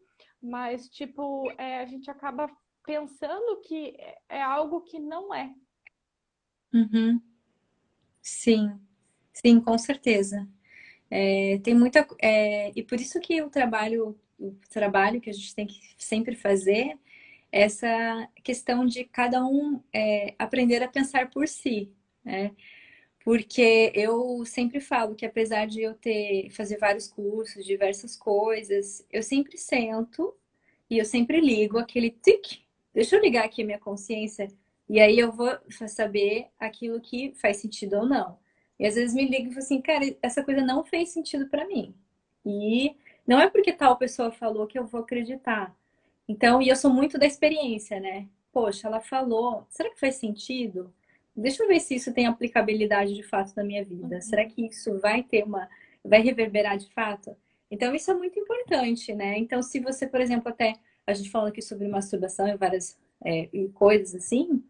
mas, 0.43 0.89
tipo, 0.89 1.49
é, 1.57 1.79
a 1.79 1.85
gente 1.85 2.11
acaba 2.11 2.49
pensando 2.85 3.61
que 3.61 3.95
é 4.27 4.41
algo 4.41 4.81
que 4.81 4.99
não 4.99 5.33
é. 5.33 5.53
Uhum. 6.73 7.21
Sim, 8.21 8.77
sim, 9.31 9.61
com 9.61 9.77
certeza. 9.77 10.47
É, 11.09 11.59
tem 11.59 11.73
muita. 11.73 12.05
É, 12.21 12.71
e 12.75 12.83
por 12.83 12.99
isso 12.99 13.19
que 13.21 13.41
o 13.41 13.49
trabalho, 13.49 14.19
o 14.37 14.51
trabalho 14.69 15.21
que 15.21 15.29
a 15.29 15.33
gente 15.33 15.55
tem 15.55 15.65
que 15.65 15.79
sempre 15.97 16.35
fazer 16.35 16.97
é 17.51 17.61
essa 17.61 18.29
questão 18.43 18.85
de 18.85 19.05
cada 19.05 19.45
um 19.45 19.81
é, 19.93 20.35
aprender 20.37 20.83
a 20.83 20.87
pensar 20.87 21.29
por 21.29 21.47
si, 21.47 21.89
né? 22.25 22.53
Porque 23.23 23.91
eu 23.95 24.43
sempre 24.45 24.79
falo 24.81 25.15
que 25.15 25.25
apesar 25.25 25.65
de 25.65 25.81
eu 25.81 25.93
ter 25.93 26.49
fazer 26.51 26.77
vários 26.77 27.07
cursos, 27.07 27.65
diversas 27.65 28.17
coisas, 28.17 29.05
eu 29.11 29.23
sempre 29.23 29.57
sento 29.57 30.33
e 30.89 30.97
eu 30.97 31.05
sempre 31.05 31.39
ligo 31.39 31.77
aquele 31.77 32.09
tic. 32.09 32.61
Deixa 32.93 33.15
eu 33.15 33.21
ligar 33.21 33.45
aqui 33.45 33.61
a 33.61 33.65
minha 33.65 33.79
consciência 33.79 34.47
e 34.89 34.99
aí 34.99 35.17
eu 35.17 35.31
vou 35.31 35.49
saber 35.87 36.47
aquilo 36.59 36.99
que 36.99 37.33
faz 37.35 37.57
sentido 37.57 37.97
ou 37.97 38.05
não. 38.05 38.37
E 38.79 38.85
às 38.85 38.95
vezes 38.95 39.15
me 39.15 39.25
liga 39.25 39.49
e 39.49 39.53
falo 39.53 39.59
assim, 39.59 39.81
cara, 39.81 40.15
essa 40.21 40.43
coisa 40.43 40.61
não 40.61 40.83
fez 40.83 41.09
sentido 41.09 41.47
para 41.47 41.67
mim. 41.67 41.95
E 42.45 42.95
não 43.25 43.39
é 43.39 43.49
porque 43.49 43.71
tal 43.71 43.97
pessoa 43.97 44.31
falou 44.31 44.67
que 44.67 44.77
eu 44.77 44.85
vou 44.85 45.01
acreditar. 45.01 45.75
Então, 46.27 46.61
e 46.61 46.69
eu 46.69 46.75
sou 46.75 46.91
muito 46.91 47.17
da 47.17 47.25
experiência, 47.25 47.99
né? 47.99 48.27
Poxa, 48.51 48.87
ela 48.87 48.99
falou, 48.99 49.65
será 49.69 49.89
que 49.89 49.99
faz 49.99 50.15
sentido? 50.15 50.93
Deixa 51.35 51.63
eu 51.63 51.67
ver 51.67 51.79
se 51.79 51.95
isso 51.95 52.13
tem 52.13 52.27
aplicabilidade 52.27 53.15
de 53.15 53.23
fato 53.23 53.53
na 53.55 53.63
minha 53.63 53.83
vida. 53.83 54.15
Uhum. 54.15 54.21
Será 54.21 54.45
que 54.45 54.67
isso 54.67 54.99
vai 54.99 55.23
ter 55.23 55.43
uma. 55.43 55.69
vai 56.03 56.21
reverberar 56.21 56.77
de 56.77 56.89
fato? 56.93 57.35
Então, 57.71 57.95
isso 57.95 58.11
é 58.11 58.13
muito 58.13 58.39
importante, 58.39 59.13
né? 59.13 59.37
Então, 59.37 59.61
se 59.61 59.79
você, 59.79 60.07
por 60.07 60.21
exemplo, 60.21 60.49
até. 60.49 60.75
A 61.05 61.13
gente 61.13 61.29
falou 61.29 61.49
aqui 61.49 61.61
sobre 61.61 61.85
masturbação 61.87 62.47
e 62.47 62.55
várias 62.55 62.97
é, 63.25 63.49
e 63.51 63.67
coisas 63.69 64.15
assim. 64.15 64.63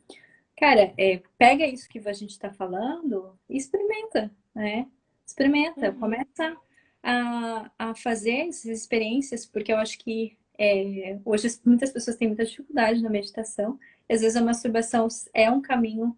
Cara, 0.57 0.93
é, 0.97 1.21
pega 1.37 1.67
isso 1.67 1.89
que 1.89 1.99
a 1.99 2.13
gente 2.13 2.31
está 2.31 2.51
falando 2.51 3.37
e 3.49 3.57
experimenta, 3.57 4.31
né? 4.53 4.87
Experimenta, 5.25 5.89
uhum. 5.89 5.99
começa 5.99 6.57
a, 7.03 7.71
a 7.77 7.95
fazer 7.95 8.47
essas 8.47 8.65
experiências, 8.65 9.45
porque 9.45 9.71
eu 9.71 9.77
acho 9.77 9.97
que 9.99 10.37
é, 10.57 11.19
hoje 11.25 11.59
muitas 11.65 11.91
pessoas 11.91 12.15
têm 12.15 12.27
muita 12.27 12.45
dificuldade 12.45 13.01
na 13.01 13.09
meditação. 13.09 13.79
Às 14.09 14.21
vezes 14.21 14.35
a 14.35 14.41
masturbação 14.41 15.07
é 15.33 15.49
um 15.49 15.61
caminho 15.61 16.15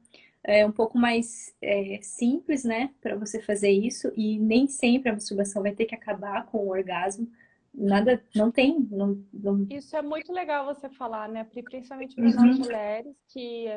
é 0.48 0.66
um 0.66 0.72
pouco 0.72 0.98
mais 0.98 1.54
é, 1.62 2.00
simples, 2.02 2.64
né, 2.64 2.94
para 3.02 3.16
você 3.16 3.42
fazer 3.42 3.72
isso 3.72 4.12
e 4.16 4.40
nem 4.40 4.68
sempre 4.68 5.10
a 5.10 5.14
masturbação 5.14 5.64
vai 5.64 5.74
ter 5.74 5.86
que 5.86 5.96
acabar 5.96 6.46
com 6.46 6.60
o 6.60 6.70
orgasmo. 6.70 7.28
Nada, 7.74 8.24
não 8.34 8.52
tem. 8.52 8.80
Não, 8.80 9.22
não... 9.34 9.68
Isso 9.70 9.98
é 9.98 10.02
muito 10.02 10.32
legal 10.32 10.66
você 10.66 10.88
falar, 10.88 11.28
né, 11.28 11.44
principalmente 11.44 12.16
para 12.16 12.26
uhum. 12.26 12.48
nós 12.48 12.60
mulheres 12.60 13.18
que 13.28 13.68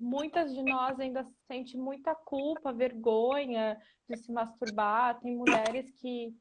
muitas 0.00 0.54
de 0.54 0.62
nós 0.62 0.98
ainda 0.98 1.24
sentem 1.46 1.80
muita 1.80 2.14
culpa, 2.14 2.72
vergonha 2.72 3.78
de 4.08 4.16
se 4.16 4.32
masturbar. 4.32 5.20
Tem 5.20 5.36
mulheres 5.36 5.90
que, 5.92 6.34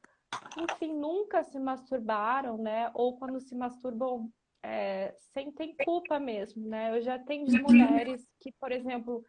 enfim, 0.58 0.94
nunca 0.94 1.44
se 1.44 1.60
masturbaram, 1.60 2.58
né? 2.58 2.90
Ou 2.94 3.18
quando 3.18 3.40
se 3.40 3.56
masturbam, 3.56 4.32
é, 4.64 5.16
sentem 5.34 5.76
culpa 5.84 6.20
mesmo, 6.20 6.68
né? 6.68 6.96
Eu 6.96 7.02
já 7.02 7.18
tenho 7.18 7.46
uhum. 7.46 7.62
mulheres 7.64 8.26
que, 8.40 8.52
por 8.54 8.72
exemplo, 8.72 9.24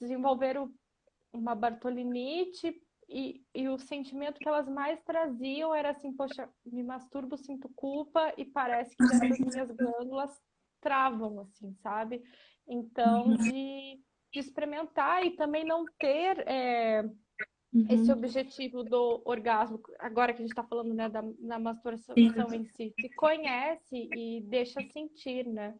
desenvolveram 0.00 0.72
uma 1.32 1.54
bartolinite 1.54 2.80
e, 3.08 3.42
e 3.54 3.68
o 3.68 3.78
sentimento 3.78 4.38
que 4.38 4.48
elas 4.48 4.68
mais 4.68 5.00
traziam 5.02 5.74
era 5.74 5.90
assim, 5.90 6.12
poxa, 6.12 6.48
me 6.64 6.82
masturbo, 6.82 7.36
sinto 7.36 7.68
culpa 7.74 8.32
e 8.36 8.44
parece 8.44 8.96
que 8.96 9.04
essas 9.04 9.38
minhas 9.38 9.70
glândulas 9.70 10.30
travam, 10.80 11.40
assim, 11.40 11.74
sabe? 11.82 12.22
Então, 12.66 13.28
uhum. 13.28 13.36
de, 13.36 14.00
de 14.32 14.38
experimentar 14.38 15.24
e 15.24 15.30
também 15.36 15.64
não 15.64 15.84
ter 15.98 16.38
é, 16.46 17.02
uhum. 17.72 17.86
esse 17.90 18.12
objetivo 18.12 18.82
do 18.82 19.22
orgasmo, 19.24 19.80
agora 19.98 20.32
que 20.32 20.38
a 20.38 20.42
gente 20.42 20.52
está 20.52 20.64
falando 20.64 20.94
né, 20.94 21.08
da, 21.08 21.22
da 21.22 21.58
masturbação 21.58 22.14
em 22.16 22.64
si, 22.64 22.94
se 23.00 23.08
conhece 23.14 24.08
e 24.14 24.42
deixa 24.42 24.80
sentir, 24.92 25.46
né? 25.46 25.74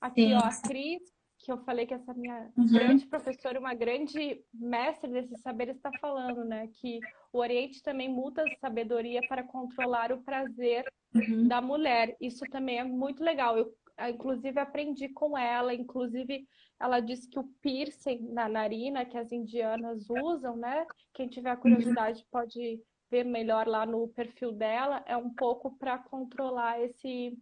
Aqui, 0.00 0.28
Sim. 0.28 0.34
ó, 0.34 0.38
a 0.38 0.60
Cris 0.62 1.02
que 1.38 1.52
eu 1.52 1.58
falei 1.58 1.86
que 1.86 1.94
essa 1.94 2.12
minha 2.14 2.50
uhum. 2.56 2.66
grande 2.66 3.06
professora, 3.06 3.60
uma 3.60 3.74
grande 3.74 4.42
mestre 4.52 5.10
desses 5.10 5.40
saberes 5.40 5.76
está 5.76 5.90
falando, 6.00 6.44
né? 6.44 6.68
Que 6.80 6.98
o 7.32 7.38
Oriente 7.38 7.82
também 7.82 8.08
muda 8.08 8.42
a 8.42 8.56
sabedoria 8.58 9.20
para 9.28 9.44
controlar 9.44 10.12
o 10.12 10.22
prazer 10.22 10.84
uhum. 11.14 11.46
da 11.46 11.60
mulher. 11.60 12.16
Isso 12.20 12.44
também 12.50 12.78
é 12.78 12.84
muito 12.84 13.22
legal. 13.22 13.56
Eu, 13.56 13.72
inclusive, 14.06 14.58
aprendi 14.60 15.08
com 15.08 15.36
ela. 15.36 15.74
Inclusive, 15.74 16.46
ela 16.80 17.00
disse 17.00 17.28
que 17.28 17.38
o 17.38 17.48
piercing 17.60 18.30
na 18.32 18.48
narina 18.48 19.04
que 19.04 19.18
as 19.18 19.32
indianas 19.32 20.08
usam, 20.08 20.56
né? 20.56 20.86
Quem 21.14 21.28
tiver 21.28 21.54
uhum. 21.54 21.60
curiosidade 21.60 22.20
uhum. 22.20 22.28
pode 22.30 22.80
ver 23.10 23.24
melhor 23.24 23.66
lá 23.66 23.84
no 23.86 24.08
perfil 24.08 24.52
dela. 24.52 25.02
É 25.06 25.16
um 25.16 25.30
pouco 25.30 25.76
para 25.78 25.98
controlar 25.98 26.80
esse 26.80 27.36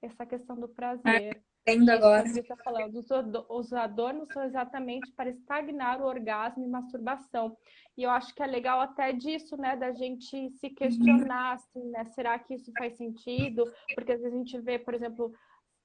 essa 0.00 0.26
questão 0.26 0.56
do 0.56 0.68
prazer. 0.68 1.42
Entendo 1.66 1.88
agora. 1.88 2.26
Está 2.28 2.56
falando, 2.58 3.02
os 3.48 3.72
adornos 3.72 4.28
são 4.28 4.44
exatamente 4.44 5.10
para 5.12 5.30
estagnar 5.30 6.00
o 6.00 6.06
orgasmo 6.06 6.62
e 6.62 6.68
masturbação. 6.68 7.56
E 7.96 8.02
eu 8.02 8.10
acho 8.10 8.34
que 8.34 8.42
é 8.42 8.46
legal 8.46 8.80
até 8.80 9.12
disso, 9.12 9.56
né, 9.56 9.74
da 9.74 9.92
gente 9.92 10.50
se 10.50 10.68
questionar, 10.68 11.54
assim, 11.54 11.90
né, 11.90 12.04
será 12.06 12.38
que 12.38 12.54
isso 12.54 12.70
faz 12.76 12.96
sentido? 12.96 13.64
Porque 13.94 14.12
às 14.12 14.20
vezes 14.20 14.34
a 14.34 14.38
gente 14.38 14.60
vê, 14.60 14.78
por 14.78 14.92
exemplo, 14.92 15.32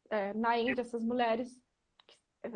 é, 0.09 0.33
na 0.33 0.57
Índia, 0.57 0.81
essas 0.81 1.03
mulheres, 1.03 1.49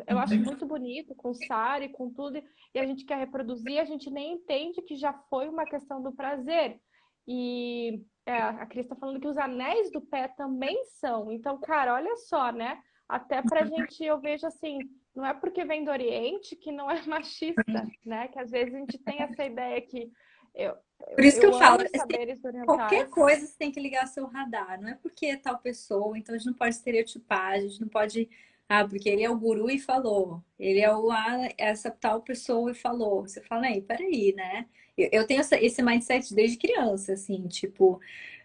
eu 0.06 0.18
acho 0.18 0.36
muito 0.36 0.66
bonito, 0.66 1.14
com 1.14 1.34
sari, 1.34 1.90
com 1.90 2.10
tudo, 2.10 2.42
e 2.74 2.78
a 2.78 2.86
gente 2.86 3.04
quer 3.04 3.18
reproduzir, 3.18 3.78
a 3.78 3.84
gente 3.84 4.10
nem 4.10 4.34
entende 4.34 4.82
que 4.82 4.96
já 4.96 5.12
foi 5.30 5.48
uma 5.48 5.64
questão 5.64 6.02
do 6.02 6.12
prazer. 6.12 6.80
E 7.26 8.02
é, 8.26 8.36
a 8.36 8.66
Cris 8.66 8.84
está 8.84 8.96
falando 8.96 9.20
que 9.20 9.28
os 9.28 9.38
anéis 9.38 9.90
do 9.90 10.00
pé 10.00 10.28
também 10.28 10.84
são. 10.86 11.30
Então, 11.32 11.58
cara, 11.60 11.94
olha 11.94 12.16
só, 12.16 12.50
né? 12.50 12.80
Até 13.08 13.42
pra 13.42 13.64
gente, 13.64 14.02
eu 14.02 14.20
vejo 14.20 14.46
assim, 14.46 14.78
não 15.14 15.24
é 15.24 15.34
porque 15.34 15.64
vem 15.64 15.84
do 15.84 15.90
Oriente 15.90 16.56
que 16.56 16.72
não 16.72 16.90
é 16.90 17.00
machista, 17.06 17.62
né? 18.04 18.28
Que 18.28 18.38
às 18.38 18.50
vezes 18.50 18.74
a 18.74 18.78
gente 18.78 18.98
tem 18.98 19.22
essa 19.22 19.44
ideia 19.44 19.80
que 19.80 20.10
eu, 20.54 20.74
Por 21.14 21.24
isso 21.24 21.38
eu 21.38 21.40
que 21.40 21.46
eu 21.46 21.58
falo, 21.58 21.78
tem, 21.78 22.64
qualquer 22.64 23.08
coisa 23.08 23.46
você 23.46 23.56
tem 23.58 23.72
que 23.72 23.80
ligar 23.80 24.06
seu 24.06 24.26
radar, 24.26 24.80
não 24.80 24.88
é 24.88 24.94
porque 24.94 25.26
é 25.26 25.36
tal 25.36 25.58
pessoa, 25.58 26.16
então 26.18 26.34
a 26.34 26.38
gente 26.38 26.46
não 26.46 26.54
pode 26.54 26.74
estereotipar, 26.74 27.52
a 27.52 27.60
gente 27.60 27.80
não 27.80 27.88
pode 27.88 28.28
ah, 28.68 28.86
porque 28.86 29.08
ele 29.08 29.22
é 29.22 29.30
o 29.30 29.38
guru 29.38 29.70
e 29.70 29.78
falou. 29.78 30.42
Ele 30.58 30.80
é 30.80 30.94
o 30.94 31.10
ah, 31.10 31.48
essa 31.58 31.90
tal 31.90 32.22
pessoa 32.22 32.70
e 32.70 32.74
falou. 32.74 33.22
Você 33.22 33.40
fala, 33.42 33.66
aí, 33.66 33.82
peraí, 33.82 34.32
né? 34.34 34.66
Eu, 34.96 35.08
eu 35.12 35.26
tenho 35.26 35.40
essa, 35.40 35.62
esse 35.62 35.82
mindset 35.82 36.34
desde 36.34 36.56
criança, 36.56 37.12
assim, 37.12 37.46
tipo, 37.48 38.00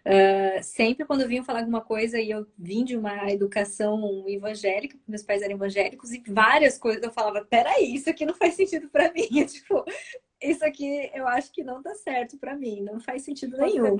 uh, 0.06 0.62
sempre 0.62 1.04
quando 1.04 1.22
eu 1.22 1.28
vinha 1.28 1.44
falar 1.44 1.60
alguma 1.60 1.80
coisa 1.80 2.18
e 2.18 2.30
eu 2.30 2.46
vim 2.58 2.84
de 2.84 2.96
uma 2.96 3.30
educação 3.30 4.24
evangélica, 4.28 4.98
meus 5.06 5.22
pais 5.22 5.42
eram 5.42 5.54
evangélicos, 5.54 6.12
e 6.12 6.22
várias 6.26 6.78
coisas 6.78 7.02
eu 7.02 7.12
falava, 7.12 7.44
peraí, 7.44 7.94
isso 7.94 8.08
aqui 8.08 8.24
não 8.24 8.34
faz 8.34 8.54
sentido 8.54 8.88
para 8.88 9.12
mim. 9.12 9.28
tipo, 9.46 9.84
isso 10.42 10.64
aqui 10.64 11.10
eu 11.14 11.26
acho 11.26 11.52
que 11.52 11.62
não 11.62 11.82
tá 11.82 11.94
certo 11.94 12.38
para 12.38 12.56
mim, 12.56 12.82
não 12.82 13.00
faz 13.00 13.22
sentido 13.22 13.56
nenhum 13.58 13.96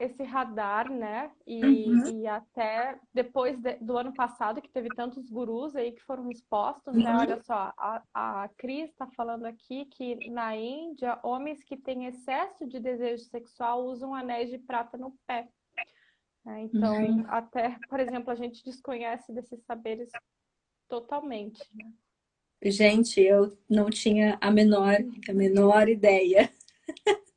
esse 0.00 0.22
radar, 0.22 0.90
né? 0.90 1.30
E, 1.46 1.62
uhum. 1.62 2.22
e 2.22 2.26
até 2.26 2.98
depois 3.12 3.60
de, 3.60 3.74
do 3.76 3.98
ano 3.98 4.14
passado, 4.14 4.62
que 4.62 4.70
teve 4.70 4.88
tantos 4.96 5.28
gurus 5.28 5.76
aí 5.76 5.92
que 5.92 6.02
foram 6.02 6.30
expostos, 6.30 6.96
né? 6.96 7.12
uhum. 7.12 7.18
Olha 7.18 7.42
só, 7.42 7.72
a, 7.76 8.02
a 8.14 8.48
Cris 8.56 8.88
está 8.88 9.06
falando 9.08 9.44
aqui 9.44 9.84
que 9.84 10.30
na 10.30 10.56
Índia, 10.56 11.20
homens 11.22 11.62
que 11.62 11.76
têm 11.76 12.06
excesso 12.06 12.66
de 12.66 12.80
desejo 12.80 13.24
sexual 13.24 13.84
usam 13.84 14.14
anéis 14.14 14.48
de 14.48 14.56
prata 14.56 14.96
no 14.96 15.14
pé. 15.26 15.46
Né? 16.46 16.62
Então, 16.62 16.96
uhum. 16.96 17.24
até, 17.28 17.76
por 17.86 18.00
exemplo, 18.00 18.30
a 18.30 18.34
gente 18.34 18.64
desconhece 18.64 19.30
desses 19.34 19.62
saberes 19.64 20.08
totalmente. 20.88 21.60
Né? 21.74 21.92
Gente, 22.62 23.20
eu 23.20 23.54
não 23.68 23.90
tinha 23.90 24.38
a 24.40 24.50
menor, 24.50 24.96
a 25.28 25.32
menor 25.34 25.90
ideia. 25.90 26.50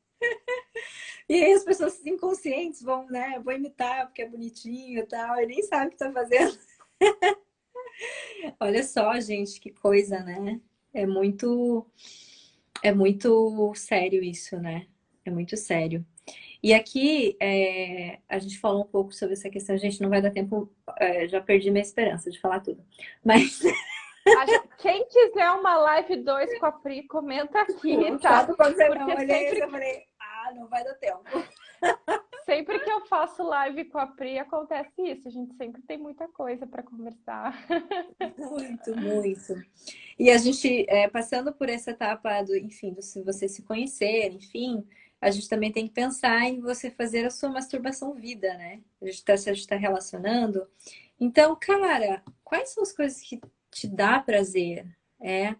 E 1.28 1.34
aí 1.34 1.52
as 1.52 1.64
pessoas 1.64 2.04
inconscientes 2.04 2.82
vão, 2.82 3.06
né? 3.06 3.40
Vou 3.42 3.52
imitar 3.52 4.06
porque 4.06 4.22
é 4.22 4.28
bonitinho 4.28 5.00
e 5.00 5.06
tal, 5.06 5.40
e 5.40 5.46
nem 5.46 5.62
sabe 5.62 5.86
o 5.86 5.90
que 5.90 5.96
tá 5.96 6.12
fazendo. 6.12 6.58
Olha 8.60 8.82
só, 8.82 9.18
gente, 9.20 9.60
que 9.60 9.70
coisa, 9.70 10.20
né? 10.20 10.60
É 10.92 11.06
muito 11.06 11.86
é 12.82 12.92
muito 12.92 13.72
sério 13.74 14.22
isso, 14.22 14.58
né? 14.58 14.86
É 15.24 15.30
muito 15.30 15.56
sério. 15.56 16.04
E 16.62 16.72
aqui 16.72 17.36
é, 17.40 18.18
a 18.28 18.38
gente 18.38 18.58
falou 18.58 18.82
um 18.82 18.86
pouco 18.86 19.12
sobre 19.12 19.34
essa 19.34 19.50
questão, 19.50 19.76
gente, 19.76 20.00
não 20.00 20.08
vai 20.08 20.22
dar 20.22 20.30
tempo, 20.30 20.70
é, 20.98 21.28
já 21.28 21.40
perdi 21.40 21.70
minha 21.70 21.82
esperança 21.82 22.30
de 22.30 22.40
falar 22.40 22.60
tudo. 22.60 22.82
Mas 23.22 23.60
quem 24.78 25.06
quiser 25.06 25.50
uma 25.50 25.76
live 25.76 26.16
2 26.16 26.58
com 26.58 26.66
a 26.66 26.72
Pri, 26.72 27.06
comenta 27.06 27.60
aqui, 27.60 27.96
tá? 28.18 28.48
Olhei, 29.18 29.48
sempre... 29.48 29.60
eu 29.60 29.70
falei, 29.70 30.02
ah, 30.44 30.52
não 30.52 30.68
vai 30.68 30.84
dar 30.84 30.94
tempo. 30.94 31.24
Sempre 32.44 32.78
que 32.80 32.90
eu 32.90 33.06
faço 33.06 33.42
live 33.42 33.86
com 33.86 33.98
a 33.98 34.06
Pri, 34.06 34.38
acontece 34.38 35.00
isso. 35.00 35.28
A 35.28 35.30
gente 35.30 35.54
sempre 35.54 35.80
tem 35.82 35.96
muita 35.96 36.28
coisa 36.28 36.66
para 36.66 36.82
conversar. 36.82 37.56
Muito, 38.36 38.96
muito. 38.96 39.54
E 40.18 40.30
a 40.30 40.36
gente, 40.36 40.84
é, 40.88 41.08
passando 41.08 41.52
por 41.52 41.68
essa 41.68 41.92
etapa 41.92 42.42
do, 42.42 42.56
enfim, 42.56 42.92
do 42.92 43.00
se 43.00 43.22
você 43.22 43.48
se 43.48 43.62
conhecer, 43.62 44.30
enfim, 44.32 44.86
a 45.20 45.30
gente 45.30 45.48
também 45.48 45.72
tem 45.72 45.88
que 45.88 45.94
pensar 45.94 46.42
em 46.42 46.60
você 46.60 46.90
fazer 46.90 47.24
a 47.24 47.30
sua 47.30 47.48
masturbação 47.48 48.12
vida, 48.12 48.52
né? 48.54 48.80
A 49.00 49.06
gente 49.06 49.24
está 49.26 49.34
tá 49.68 49.76
relacionando. 49.76 50.68
Então, 51.18 51.56
cara, 51.56 52.22
quais 52.42 52.70
são 52.70 52.82
as 52.82 52.92
coisas 52.92 53.20
que 53.22 53.40
te 53.70 53.88
dá 53.88 54.20
prazer? 54.20 54.86
É, 55.18 55.54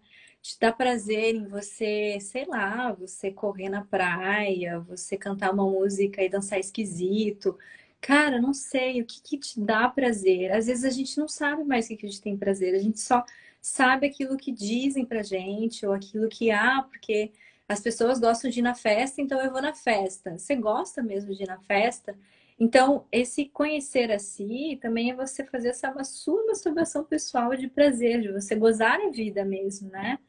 te 0.45 0.59
dá 0.59 0.71
prazer 0.71 1.33
em 1.33 1.47
você, 1.47 2.19
sei 2.21 2.45
lá, 2.45 2.91
você 2.93 3.31
correr 3.31 3.67
na 3.67 3.83
praia, 3.83 4.79
você 4.79 5.17
cantar 5.17 5.51
uma 5.51 5.65
música 5.65 6.21
e 6.21 6.29
dançar 6.29 6.59
esquisito. 6.59 7.57
Cara, 7.99 8.39
não 8.39 8.53
sei, 8.53 9.01
o 9.01 9.05
que, 9.05 9.19
que 9.21 9.39
te 9.39 9.59
dá 9.59 9.89
prazer? 9.89 10.51
Às 10.51 10.67
vezes 10.67 10.85
a 10.85 10.91
gente 10.91 11.17
não 11.17 11.27
sabe 11.27 11.63
mais 11.63 11.85
o 11.85 11.87
que, 11.89 11.97
que 11.97 12.05
a 12.05 12.09
gente 12.09 12.21
tem 12.21 12.37
prazer, 12.37 12.75
a 12.75 12.79
gente 12.79 12.99
só 12.99 13.25
sabe 13.59 14.05
aquilo 14.05 14.37
que 14.37 14.51
dizem 14.51 15.03
pra 15.03 15.23
gente, 15.23 15.83
ou 15.83 15.93
aquilo 15.93 16.29
que, 16.29 16.51
ah, 16.51 16.85
porque 16.87 17.31
as 17.67 17.79
pessoas 17.79 18.19
gostam 18.19 18.51
de 18.51 18.59
ir 18.59 18.61
na 18.61 18.75
festa, 18.75 19.21
então 19.21 19.41
eu 19.41 19.51
vou 19.51 19.61
na 19.63 19.73
festa. 19.73 20.37
Você 20.37 20.55
gosta 20.55 21.01
mesmo 21.01 21.33
de 21.33 21.41
ir 21.43 21.47
na 21.47 21.59
festa? 21.61 22.15
Então, 22.59 23.07
esse 23.11 23.45
conhecer 23.45 24.11
a 24.11 24.19
si 24.19 24.77
também 24.79 25.09
é 25.09 25.15
você 25.15 25.43
fazer 25.43 25.69
essa 25.69 25.91
sua 26.03 26.45
masturbação 26.45 27.03
pessoal 27.03 27.55
de 27.55 27.67
prazer, 27.67 28.21
de 28.21 28.31
você 28.31 28.55
gozar 28.55 28.99
a 29.01 29.09
vida 29.09 29.43
mesmo, 29.43 29.89
né? 29.89 30.19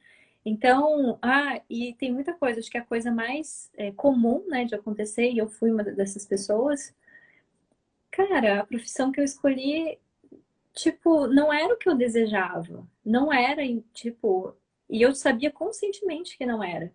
Então, 0.48 1.18
ah, 1.20 1.60
e 1.68 1.92
tem 1.94 2.12
muita 2.12 2.32
coisa, 2.32 2.60
acho 2.60 2.70
que 2.70 2.78
a 2.78 2.84
coisa 2.84 3.10
mais 3.10 3.68
é, 3.76 3.90
comum, 3.90 4.44
né, 4.46 4.64
de 4.64 4.76
acontecer, 4.76 5.28
e 5.32 5.38
eu 5.38 5.48
fui 5.48 5.72
uma 5.72 5.82
dessas 5.82 6.24
pessoas, 6.24 6.94
cara, 8.12 8.60
a 8.60 8.64
profissão 8.64 9.10
que 9.10 9.20
eu 9.20 9.24
escolhi, 9.24 9.98
tipo, 10.72 11.26
não 11.26 11.52
era 11.52 11.74
o 11.74 11.76
que 11.76 11.88
eu 11.88 11.96
desejava, 11.96 12.86
não 13.04 13.32
era, 13.32 13.62
tipo, 13.92 14.54
e 14.88 15.02
eu 15.02 15.12
sabia 15.16 15.50
conscientemente 15.50 16.38
que 16.38 16.46
não 16.46 16.62
era. 16.62 16.92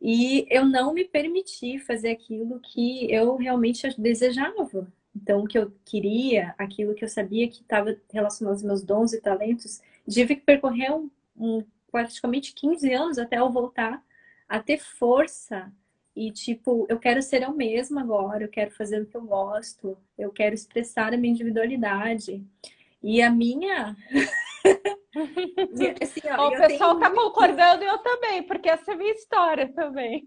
E 0.00 0.46
eu 0.50 0.64
não 0.64 0.92
me 0.92 1.04
permiti 1.04 1.78
fazer 1.78 2.10
aquilo 2.10 2.58
que 2.58 3.12
eu 3.12 3.36
realmente 3.36 3.88
desejava. 4.00 4.90
Então, 5.14 5.42
o 5.42 5.46
que 5.46 5.58
eu 5.58 5.72
queria, 5.84 6.54
aquilo 6.58 6.94
que 6.94 7.04
eu 7.04 7.08
sabia 7.08 7.48
que 7.48 7.62
estava 7.62 7.96
relacionado 8.12 8.54
aos 8.54 8.62
meus 8.64 8.82
dons 8.82 9.12
e 9.12 9.20
talentos, 9.20 9.80
tive 10.08 10.36
que 10.36 10.42
percorrer 10.42 10.92
um, 10.92 11.10
um 11.36 11.64
praticamente 11.90 12.54
15 12.54 12.92
anos 12.92 13.18
até 13.18 13.38
eu 13.38 13.50
voltar 13.50 14.02
a 14.48 14.58
ter 14.60 14.78
força 14.78 15.72
e 16.14 16.30
tipo, 16.30 16.86
eu 16.88 16.98
quero 16.98 17.22
ser 17.22 17.42
eu 17.42 17.52
mesma 17.52 18.00
agora, 18.00 18.44
eu 18.44 18.48
quero 18.48 18.70
fazer 18.72 19.00
o 19.00 19.06
que 19.06 19.16
eu 19.16 19.22
gosto, 19.22 19.96
eu 20.18 20.30
quero 20.30 20.54
expressar 20.54 21.14
a 21.14 21.16
minha 21.16 21.32
individualidade. 21.32 22.44
E 23.02 23.22
a 23.22 23.30
minha 23.30 23.96
assim, 26.02 26.20
ó, 26.38 26.48
o 26.48 26.56
pessoal 26.56 26.98
tá 26.98 27.08
muito... 27.08 27.22
concordando 27.22 27.82
eu 27.82 27.98
também, 27.98 28.42
porque 28.44 28.68
essa 28.68 28.92
é 28.92 28.94
a 28.94 28.96
minha 28.96 29.12
história 29.12 29.68
também. 29.72 30.24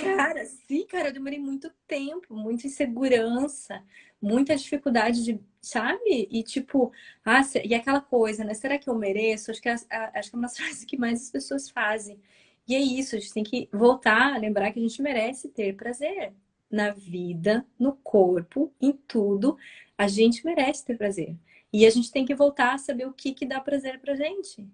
Cara, 0.00 0.44
sim, 0.44 0.86
cara, 0.86 1.08
eu 1.08 1.12
demorei 1.12 1.38
muito 1.38 1.70
tempo, 1.86 2.34
muita 2.34 2.66
insegurança, 2.66 3.82
muita 4.20 4.54
dificuldade 4.54 5.24
de, 5.24 5.40
sabe? 5.60 6.28
E 6.30 6.42
tipo, 6.42 6.92
ah, 7.24 7.40
e 7.64 7.74
aquela 7.74 8.00
coisa, 8.00 8.44
né? 8.44 8.54
Será 8.54 8.78
que 8.78 8.88
eu 8.88 8.94
mereço? 8.94 9.50
Acho 9.50 9.62
que 9.62 9.68
é, 9.68 9.72
acho 9.72 10.30
que 10.30 10.36
é 10.36 10.38
uma 10.38 10.48
coisas 10.48 10.84
que 10.84 10.96
mais 10.96 11.22
as 11.22 11.30
pessoas 11.30 11.70
fazem. 11.70 12.20
E 12.68 12.74
é 12.74 12.78
isso, 12.80 13.16
a 13.16 13.18
gente 13.18 13.32
tem 13.32 13.42
que 13.42 13.68
voltar 13.72 14.34
a 14.34 14.38
lembrar 14.38 14.70
que 14.70 14.78
a 14.78 14.82
gente 14.82 15.02
merece 15.02 15.48
ter 15.48 15.74
prazer 15.74 16.32
na 16.70 16.90
vida, 16.90 17.66
no 17.78 17.92
corpo, 17.96 18.72
em 18.80 18.92
tudo. 18.92 19.56
A 19.98 20.06
gente 20.06 20.44
merece 20.44 20.84
ter 20.84 20.96
prazer. 20.96 21.36
E 21.72 21.86
a 21.86 21.90
gente 21.90 22.12
tem 22.12 22.24
que 22.24 22.34
voltar 22.34 22.74
a 22.74 22.78
saber 22.78 23.06
o 23.06 23.12
que, 23.12 23.32
que 23.32 23.46
dá 23.46 23.60
prazer 23.60 23.98
pra 24.00 24.14
gente. 24.14 24.68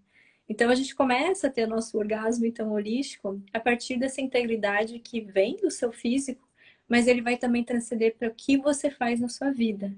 Então 0.49 0.70
a 0.70 0.74
gente 0.74 0.94
começa 0.94 1.46
a 1.46 1.51
ter 1.51 1.66
nosso 1.66 1.99
orgasmo 1.99 2.46
então 2.46 2.72
holístico 2.72 3.40
a 3.53 3.61
partir 3.61 3.99
dessa 3.99 4.20
integridade 4.20 4.99
que 4.99 5.20
vem 5.20 5.57
do 5.57 5.70
seu 5.70 5.92
físico, 5.92 6.49
mas 6.88 7.07
ele 7.07 7.20
vai 7.20 7.36
também 7.36 7.62
transcender 7.62 8.16
para 8.16 8.28
o 8.28 8.34
que 8.34 8.57
você 8.57 8.90
faz 8.90 9.20
na 9.20 9.28
sua 9.28 9.51
vida. 9.51 9.94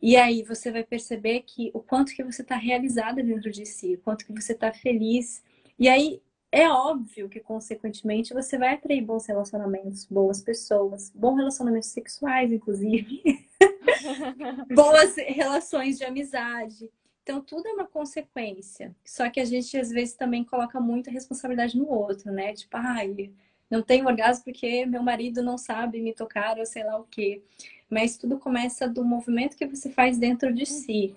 E 0.00 0.16
aí 0.16 0.42
você 0.42 0.70
vai 0.70 0.84
perceber 0.84 1.42
que 1.42 1.70
o 1.74 1.80
quanto 1.80 2.14
que 2.14 2.22
você 2.22 2.42
está 2.42 2.56
realizada 2.56 3.22
dentro 3.22 3.50
de 3.50 3.66
si, 3.66 3.94
o 3.94 3.98
quanto 3.98 4.24
que 4.24 4.32
você 4.32 4.52
está 4.52 4.72
feliz. 4.72 5.42
E 5.78 5.88
aí 5.88 6.22
é 6.50 6.68
óbvio 6.68 7.28
que, 7.28 7.40
consequentemente, 7.40 8.32
você 8.32 8.56
vai 8.56 8.74
atrair 8.74 9.02
bons 9.02 9.26
relacionamentos, 9.26 10.06
boas 10.06 10.42
pessoas, 10.42 11.10
bons 11.14 11.36
relacionamentos 11.36 11.90
sexuais, 11.90 12.50
inclusive, 12.50 13.22
boas 14.74 15.14
relações 15.16 15.98
de 15.98 16.04
amizade. 16.04 16.90
Então, 17.22 17.42
tudo 17.42 17.68
é 17.68 17.72
uma 17.72 17.86
consequência. 17.86 18.96
Só 19.04 19.28
que 19.28 19.38
a 19.38 19.44
gente, 19.44 19.76
às 19.76 19.90
vezes, 19.90 20.14
também 20.14 20.42
coloca 20.42 20.80
muita 20.80 21.10
responsabilidade 21.10 21.76
no 21.76 21.86
outro, 21.86 22.32
né? 22.32 22.54
Tipo, 22.54 22.78
ai, 22.78 23.30
não 23.70 23.82
tenho 23.82 24.06
orgasmo 24.06 24.44
porque 24.44 24.86
meu 24.86 25.02
marido 25.02 25.42
não 25.42 25.58
sabe 25.58 26.00
me 26.00 26.14
tocar 26.14 26.58
ou 26.58 26.64
sei 26.64 26.84
lá 26.84 26.98
o 26.98 27.04
quê. 27.04 27.42
Mas 27.90 28.16
tudo 28.16 28.38
começa 28.38 28.88
do 28.88 29.04
movimento 29.04 29.56
que 29.56 29.66
você 29.66 29.90
faz 29.90 30.16
dentro 30.16 30.52
de 30.54 30.64
si. 30.64 31.14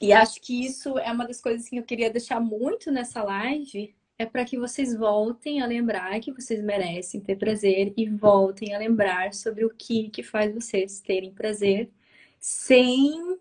E 0.00 0.12
acho 0.12 0.40
que 0.40 0.64
isso 0.64 0.98
é 0.98 1.12
uma 1.12 1.26
das 1.26 1.40
coisas 1.40 1.68
que 1.68 1.76
eu 1.76 1.82
queria 1.82 2.10
deixar 2.10 2.40
muito 2.40 2.90
nessa 2.90 3.22
live, 3.22 3.94
é 4.18 4.26
para 4.26 4.44
que 4.44 4.58
vocês 4.58 4.94
voltem 4.94 5.62
a 5.62 5.66
lembrar 5.66 6.18
que 6.20 6.32
vocês 6.32 6.62
merecem 6.62 7.20
ter 7.20 7.36
prazer 7.36 7.92
e 7.96 8.08
voltem 8.08 8.74
a 8.74 8.78
lembrar 8.78 9.32
sobre 9.34 9.64
o 9.64 9.70
que 9.70 10.10
que 10.10 10.22
faz 10.22 10.54
vocês 10.54 11.00
terem 11.00 11.32
prazer 11.32 11.90
sem 12.38 13.38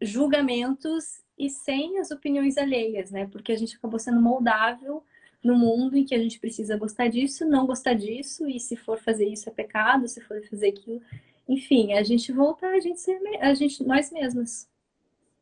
julgamentos 0.00 1.22
e 1.38 1.48
sem 1.50 1.98
as 1.98 2.10
opiniões 2.10 2.56
alheias, 2.56 3.10
né? 3.10 3.26
Porque 3.30 3.52
a 3.52 3.56
gente 3.56 3.76
acabou 3.76 3.98
sendo 3.98 4.20
moldável 4.20 5.02
no 5.42 5.56
mundo 5.56 5.96
em 5.96 6.04
que 6.04 6.14
a 6.14 6.18
gente 6.18 6.40
precisa 6.40 6.76
gostar 6.76 7.08
disso, 7.08 7.44
não 7.46 7.66
gostar 7.66 7.94
disso, 7.94 8.48
e 8.48 8.58
se 8.58 8.76
for 8.76 8.98
fazer 8.98 9.26
isso 9.28 9.48
é 9.48 9.52
pecado, 9.52 10.08
se 10.08 10.20
for 10.20 10.42
fazer 10.48 10.68
aquilo. 10.68 11.00
Enfim, 11.48 11.92
a 11.94 12.02
gente 12.02 12.32
voltar 12.32 12.74
a 12.74 12.80
gente 12.80 13.00
ser 13.00 13.20
a 13.40 13.54
gente, 13.54 13.84
nós 13.84 14.10
mesmas. 14.10 14.68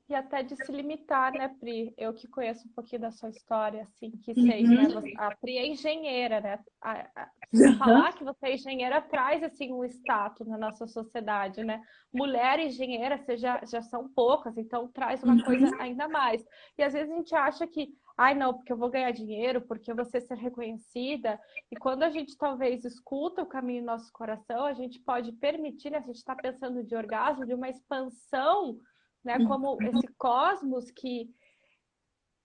E 0.07 0.14
até 0.14 0.42
de 0.42 0.55
se 0.55 0.70
limitar, 0.70 1.32
né, 1.32 1.48
Pri? 1.59 1.94
Eu 1.96 2.12
que 2.12 2.28
conheço 2.28 2.68
um 2.68 2.72
pouquinho 2.72 3.00
da 3.00 3.11
sua 3.11 3.30
história, 3.30 3.84
assim, 3.84 4.11
que 4.11 4.34
sei, 4.34 4.62
né, 4.62 4.82
uhum. 4.82 5.00
né? 5.00 5.12
A 5.16 5.34
Pri 5.34 5.57
é 5.57 5.66
engenheira, 5.66 6.42
né? 6.42 6.59
A, 6.82 7.09
a, 7.16 7.30
uhum. 7.55 7.78
Falar 7.78 8.12
que 8.12 8.22
você 8.22 8.48
é 8.48 8.55
engenheira 8.55 9.00
traz, 9.00 9.42
assim, 9.42 9.72
um 9.72 9.82
status 9.84 10.46
na 10.46 10.59
nossa 10.59 10.86
sociedade, 10.86 11.64
né? 11.64 11.80
Mulher 12.12 12.59
engenheira, 12.59 13.16
você 13.16 13.38
já, 13.38 13.64
já 13.64 13.80
são 13.80 14.07
poucas, 14.11 14.59
então 14.59 14.88
traz 14.88 15.22
uma 15.22 15.36
uhum. 15.36 15.42
coisa 15.42 15.74
ainda 15.80 16.07
mais. 16.07 16.44
E 16.76 16.82
às 16.82 16.92
vezes 16.92 17.11
a 17.11 17.16
gente 17.16 17.34
acha 17.34 17.66
que, 17.66 17.88
ai, 18.14 18.34
não, 18.34 18.52
porque 18.52 18.74
eu 18.74 18.76
vou 18.76 18.90
ganhar 18.90 19.11
dinheiro, 19.11 19.62
porque 19.62 19.90
eu 19.90 19.96
vou 19.96 20.05
ser 20.05 20.22
reconhecida. 20.34 21.40
E 21.72 21.76
quando 21.76 22.02
a 22.02 22.11
gente 22.11 22.36
talvez 22.36 22.84
escuta 22.84 23.40
o 23.40 23.46
caminho 23.46 23.80
do 23.80 23.86
nosso 23.86 24.12
coração, 24.12 24.66
a 24.66 24.74
gente 24.74 25.00
pode 25.00 25.32
permitir, 25.32 25.88
né? 25.88 25.96
A 25.96 26.02
gente 26.02 26.16
está 26.16 26.36
pensando 26.36 26.84
de 26.84 26.94
orgasmo, 26.94 27.46
de 27.46 27.55
uma 27.55 27.70
expansão 27.70 28.78
né? 29.25 29.39
Uhum. 29.39 29.49
Como 29.49 29.83
esse 29.83 30.07
cosmos 30.18 30.91
que, 30.91 31.35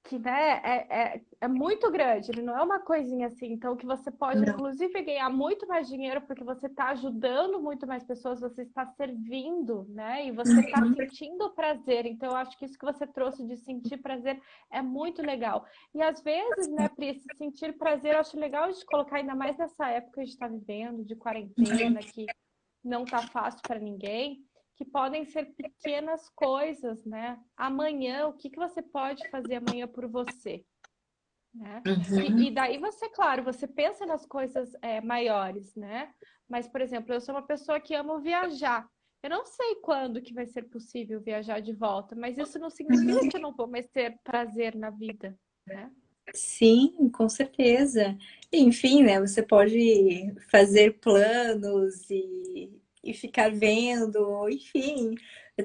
que 0.06 0.18
né, 0.18 0.62
é, 0.64 0.88
é, 0.90 1.22
é, 1.42 1.48
muito 1.48 1.92
grande, 1.92 2.32
ele 2.32 2.42
não 2.42 2.58
é 2.58 2.64
uma 2.64 2.80
coisinha 2.80 3.28
assim. 3.28 3.52
Então, 3.52 3.76
que 3.76 3.86
você 3.86 4.10
pode, 4.10 4.40
não. 4.40 4.54
inclusive, 4.54 5.02
ganhar 5.02 5.30
muito 5.30 5.68
mais 5.68 5.88
dinheiro 5.88 6.22
porque 6.22 6.44
você 6.44 6.68
está 6.68 6.90
ajudando 6.90 7.60
muito 7.60 7.86
mais 7.86 8.04
pessoas, 8.04 8.40
você 8.40 8.62
está 8.62 8.86
servindo, 8.86 9.86
né? 9.90 10.26
E 10.26 10.32
você 10.32 10.60
está 10.60 10.82
uhum. 10.82 10.96
sentindo 10.96 11.50
prazer. 11.52 12.06
Então, 12.06 12.32
eu 12.32 12.38
acho 12.38 12.58
que 12.58 12.66
isso 12.66 12.80
que 12.80 12.86
você 12.86 13.06
trouxe 13.06 13.46
de 13.46 13.58
sentir 13.58 13.98
prazer 13.98 14.42
é 14.72 14.82
muito 14.82 15.22
legal. 15.22 15.66
E 15.94 16.02
às 16.02 16.22
vezes, 16.22 16.70
né, 16.70 16.88
Pri, 16.90 17.10
esse 17.10 17.28
sentir 17.38 17.78
prazer, 17.78 18.14
eu 18.14 18.20
acho 18.20 18.40
legal 18.40 18.72
de 18.72 18.86
colocar 18.86 19.18
ainda 19.18 19.36
mais 19.36 19.58
nessa 19.58 19.90
época 19.90 20.14
que 20.14 20.20
a 20.22 20.24
gente 20.24 20.34
está 20.34 20.48
vivendo, 20.48 21.04
de 21.04 21.16
quarentena, 21.16 22.00
que 22.00 22.26
não 22.84 23.04
tá 23.04 23.22
fácil 23.28 23.62
para 23.62 23.80
ninguém 23.80 24.49
que 24.80 24.86
podem 24.86 25.26
ser 25.26 25.54
pequenas 25.56 26.30
coisas, 26.30 27.04
né? 27.04 27.38
Amanhã, 27.58 28.28
o 28.28 28.34
que, 28.34 28.50
que 28.50 28.58
você 28.58 28.82
pode 28.82 29.30
fazer 29.30 29.56
amanhã 29.56 29.86
por 29.86 30.08
você? 30.08 30.64
Né? 31.54 31.84
Uhum. 31.86 32.40
E, 32.40 32.48
e, 32.48 32.52
daí 32.52 32.78
você, 32.78 33.10
claro, 33.10 33.44
você 33.44 33.68
pensa 33.68 34.06
nas 34.06 34.26
coisas 34.26 34.72
é, 34.82 35.02
maiores, 35.02 35.76
né? 35.76 36.14
Mas, 36.48 36.66
por 36.66 36.80
exemplo, 36.80 37.14
eu 37.14 37.20
sou 37.20 37.36
uma 37.36 37.46
pessoa 37.46 37.82
que 37.82 37.94
amo 37.94 38.22
viajar. 38.22 38.88
Eu 39.22 39.30
não 39.30 39.46
sei 39.46 39.76
quando 39.84 40.22
que 40.22 40.34
vai 40.34 40.46
ser 40.46 40.64
possível 40.70 41.20
viajar 41.20 41.60
de 41.60 41.74
volta, 41.74 42.16
mas 42.16 42.38
isso 42.38 42.58
não 42.58 42.70
significa 42.70 43.22
uhum. 43.22 43.28
que 43.28 43.36
eu 43.36 43.42
não 43.42 43.54
vou 43.54 43.68
mais 43.68 43.86
ter 43.90 44.18
prazer 44.24 44.76
na 44.76 44.92
vida, 44.92 45.38
né? 45.68 45.92
Sim, 46.34 47.10
com 47.10 47.28
certeza. 47.28 48.18
Enfim, 48.50 49.04
né? 49.04 49.20
Você 49.20 49.44
pode 49.44 50.34
fazer 50.50 51.02
planos 51.02 52.10
e, 52.10 52.79
e 53.04 53.14
ficar 53.14 53.52
vendo, 53.52 54.48
enfim, 54.50 55.16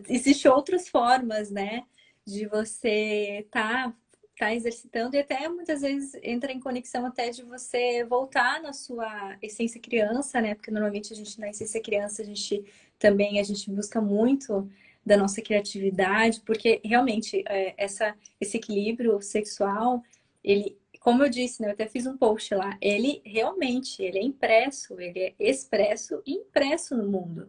existem 0.09 0.51
outras 0.51 0.89
formas, 0.89 1.51
né, 1.51 1.85
de 2.27 2.47
você 2.47 3.41
estar 3.45 3.91
tá, 3.91 3.95
tá 4.39 4.55
exercitando 4.55 5.17
e 5.17 5.21
até 5.21 5.49
muitas 5.49 5.83
vezes 5.83 6.19
entra 6.23 6.53
em 6.53 6.61
conexão 6.61 7.07
até 7.07 7.31
de 7.31 7.43
você 7.43 8.05
voltar 8.05 8.63
na 8.63 8.73
sua 8.73 9.37
essência 9.43 9.81
criança, 9.81 10.41
né, 10.41 10.55
porque 10.55 10.71
normalmente 10.71 11.13
a 11.13 11.17
gente 11.17 11.39
na 11.41 11.51
essência 11.51 11.83
criança 11.83 12.23
a 12.23 12.25
gente 12.25 12.65
também 12.99 13.41
a 13.41 13.43
gente 13.43 13.71
busca 13.71 14.01
muito 14.01 14.69
da 15.05 15.17
nossa 15.17 15.43
criatividade, 15.43 16.41
porque 16.41 16.81
realmente 16.83 17.43
é, 17.47 17.75
essa, 17.77 18.15
esse 18.41 18.57
equilíbrio 18.57 19.21
sexual, 19.21 20.03
ele 20.43 20.79
como 21.05 21.23
eu 21.23 21.29
disse, 21.29 21.61
né, 21.61 21.69
eu 21.69 21.73
até 21.73 21.87
fiz 21.87 22.07
um 22.07 22.17
post 22.17 22.55
lá, 22.55 22.79
ele 22.81 23.21
realmente, 23.27 24.03
ele 24.03 24.19
é 24.19 24.23
impresso, 24.23 24.99
ele 24.99 25.21
é 25.21 25.35
expresso 25.39 26.23
e 26.27 26.33
impresso 26.33 26.97
no 26.97 27.07
mundo. 27.07 27.47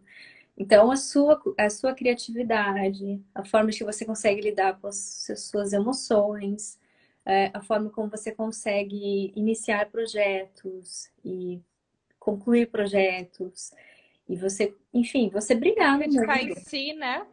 Então, 0.58 0.90
a 0.90 0.96
sua, 0.98 1.40
a 1.56 1.70
sua 1.70 1.94
criatividade, 1.94 3.18
a 3.34 3.42
forma 3.46 3.70
que 3.70 3.82
você 3.82 4.04
consegue 4.04 4.42
lidar 4.42 4.78
com 4.78 4.88
as 4.88 5.26
suas 5.38 5.72
emoções, 5.72 6.78
é, 7.24 7.50
a 7.54 7.62
forma 7.62 7.88
como 7.88 8.10
você 8.10 8.30
consegue 8.30 9.32
iniciar 9.34 9.90
projetos 9.90 11.10
e 11.24 11.58
concluir 12.20 12.66
projetos, 12.66 13.72
e 14.28 14.36
você, 14.36 14.74
enfim, 14.92 15.30
você 15.30 15.54
brilhar 15.54 15.96
no 15.96 16.04
Acreditar 16.04 16.42
em 16.42 16.54
si, 16.56 16.92
né? 16.92 17.26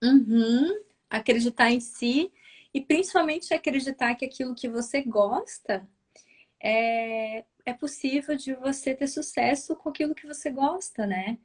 Uhum. 0.00 0.84
Acreditar 1.10 1.72
em 1.72 1.80
si 1.80 2.30
e 2.74 2.80
principalmente 2.80 3.54
acreditar 3.54 4.16
que 4.16 4.24
aquilo 4.24 4.54
que 4.54 4.68
você 4.68 5.00
gosta 5.00 5.88
é, 6.60 7.44
é 7.64 7.72
possível 7.72 8.36
de 8.36 8.52
você 8.54 8.94
ter 8.94 9.06
sucesso 9.06 9.76
com 9.76 9.90
aquilo 9.90 10.14
que 10.14 10.26
você 10.26 10.50
gosta, 10.50 11.06
né? 11.06 11.38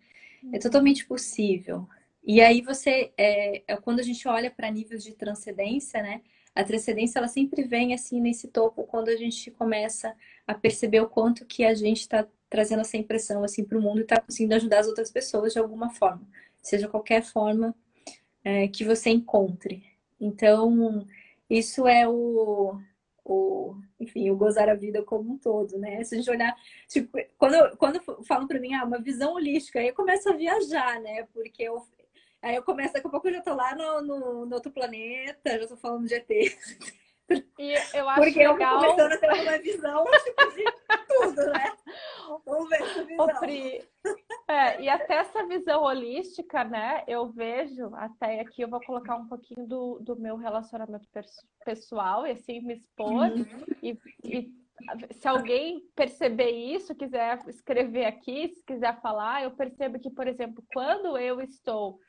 É 0.44 0.46
uhum. 0.56 0.60
totalmente 0.60 1.06
possível. 1.06 1.88
E 2.24 2.42
aí 2.42 2.62
você, 2.62 3.12
é, 3.16 3.62
é 3.68 3.78
quando 3.78 4.00
a 4.00 4.04
gente 4.04 4.28
olha 4.28 4.50
para 4.50 4.72
níveis 4.72 5.04
de 5.04 5.14
transcendência, 5.14 6.02
né? 6.02 6.22
A 6.56 6.64
transcendência 6.64 7.20
ela 7.20 7.28
sempre 7.28 7.64
vem 7.64 7.94
assim 7.94 8.20
nesse 8.20 8.48
topo 8.48 8.84
quando 8.84 9.10
a 9.10 9.16
gente 9.16 9.52
começa 9.52 10.16
a 10.48 10.54
perceber 10.56 11.00
o 11.02 11.08
quanto 11.08 11.46
que 11.46 11.64
a 11.64 11.76
gente 11.76 12.02
está 12.02 12.28
trazendo 12.50 12.82
essa 12.82 12.98
impressão 12.98 13.44
assim 13.44 13.64
para 13.64 13.78
o 13.78 13.82
mundo 13.82 14.00
e 14.00 14.02
está 14.02 14.20
conseguindo 14.20 14.56
ajudar 14.56 14.80
as 14.80 14.88
outras 14.88 15.12
pessoas 15.12 15.54
de 15.54 15.60
alguma 15.60 15.92
forma, 15.92 16.28
seja 16.62 16.88
qualquer 16.88 17.22
forma 17.22 17.76
é, 18.44 18.68
que 18.68 18.84
você 18.84 19.12
encontre. 19.12 19.89
Então, 20.20 21.06
isso 21.50 21.88
é 21.88 22.08
o, 22.08 22.80
o, 23.24 23.76
enfim, 24.00 24.30
o 24.30 24.36
gozar 24.36 24.70
a 24.70 24.76
vida 24.76 25.04
como 25.04 25.34
um 25.34 25.38
todo, 25.38 25.78
né? 25.78 26.04
Se 26.04 26.16
a 26.16 26.18
gente 26.18 26.30
olhar, 26.30 26.56
tipo, 26.88 27.18
quando, 27.38 27.78
quando 27.78 28.02
falam 28.26 28.48
para 28.48 28.60
mim, 28.60 28.74
ah, 28.74 28.84
uma 28.86 29.00
visão 29.00 29.34
holística, 29.34 29.80
aí 29.80 29.88
eu 29.88 29.96
começo 29.96 30.30
a 30.30 30.36
viajar, 30.36 31.00
né? 31.02 31.28
Porque 31.34 31.64
eu, 31.64 31.82
aí 32.42 32.56
eu 32.56 32.64
começo, 32.64 32.94
daqui 32.94 33.08
a 33.08 33.10
pouco 33.10 33.28
eu 33.28 33.34
já 33.34 33.42
tô 33.42 33.54
lá 33.56 33.76
no, 33.76 34.02
no, 34.02 34.46
no 34.46 34.56
outro 34.56 34.72
planeta, 34.72 35.60
já 35.60 35.68
tô 35.68 35.78
falando 35.78 36.08
de 36.08 36.16
ET. 36.16 36.28
E 37.58 37.74
eu 37.94 38.10
acho 38.10 38.22
Porque 38.22 38.48
legal... 38.48 38.84
eu 38.84 38.96
começando 38.96 39.12
a 39.12 39.18
ter 39.18 39.42
uma 39.42 39.58
visão 39.60 40.06
tipo, 40.24 40.56
de 40.56 40.64
tudo, 41.08 41.52
né? 41.52 41.74
Vamos 42.46 42.70
ver 42.70 42.82
essa 42.82 43.04
visão. 43.04 43.26
Ô, 43.26 43.40
Pri, 43.40 43.84
é, 44.48 44.82
e 44.82 44.90
até 44.90 45.16
essa 45.16 45.46
visão 45.46 45.84
holística, 45.84 46.64
né? 46.64 47.04
Eu 47.08 47.30
vejo, 47.30 47.94
até 47.96 48.40
aqui 48.40 48.62
eu 48.62 48.70
vou 48.70 48.80
colocar 48.82 49.16
um 49.16 49.28
pouquinho 49.28 49.68
do, 49.68 50.00
do 50.00 50.16
meu 50.16 50.38
relacionamento 50.38 51.08
pessoal 51.66 52.26
e 52.26 52.32
assim 52.32 52.62
me 52.62 52.76
expor. 52.76 53.32
Uhum. 53.32 53.46
E, 53.84 53.98
e 54.24 54.60
se 55.12 55.28
alguém 55.28 55.82
perceber 55.96 56.52
isso, 56.52 56.96
quiser 56.96 57.40
escrever 57.48 58.06
aqui, 58.06 58.50
se 58.50 58.64
quiser 58.66 59.00
falar, 59.02 59.44
eu 59.44 59.52
percebo 59.52 60.00
que, 60.00 60.10
por 60.10 60.28
exemplo, 60.28 60.64
quando 60.74 61.18
eu 61.18 61.42
estou 61.42 62.00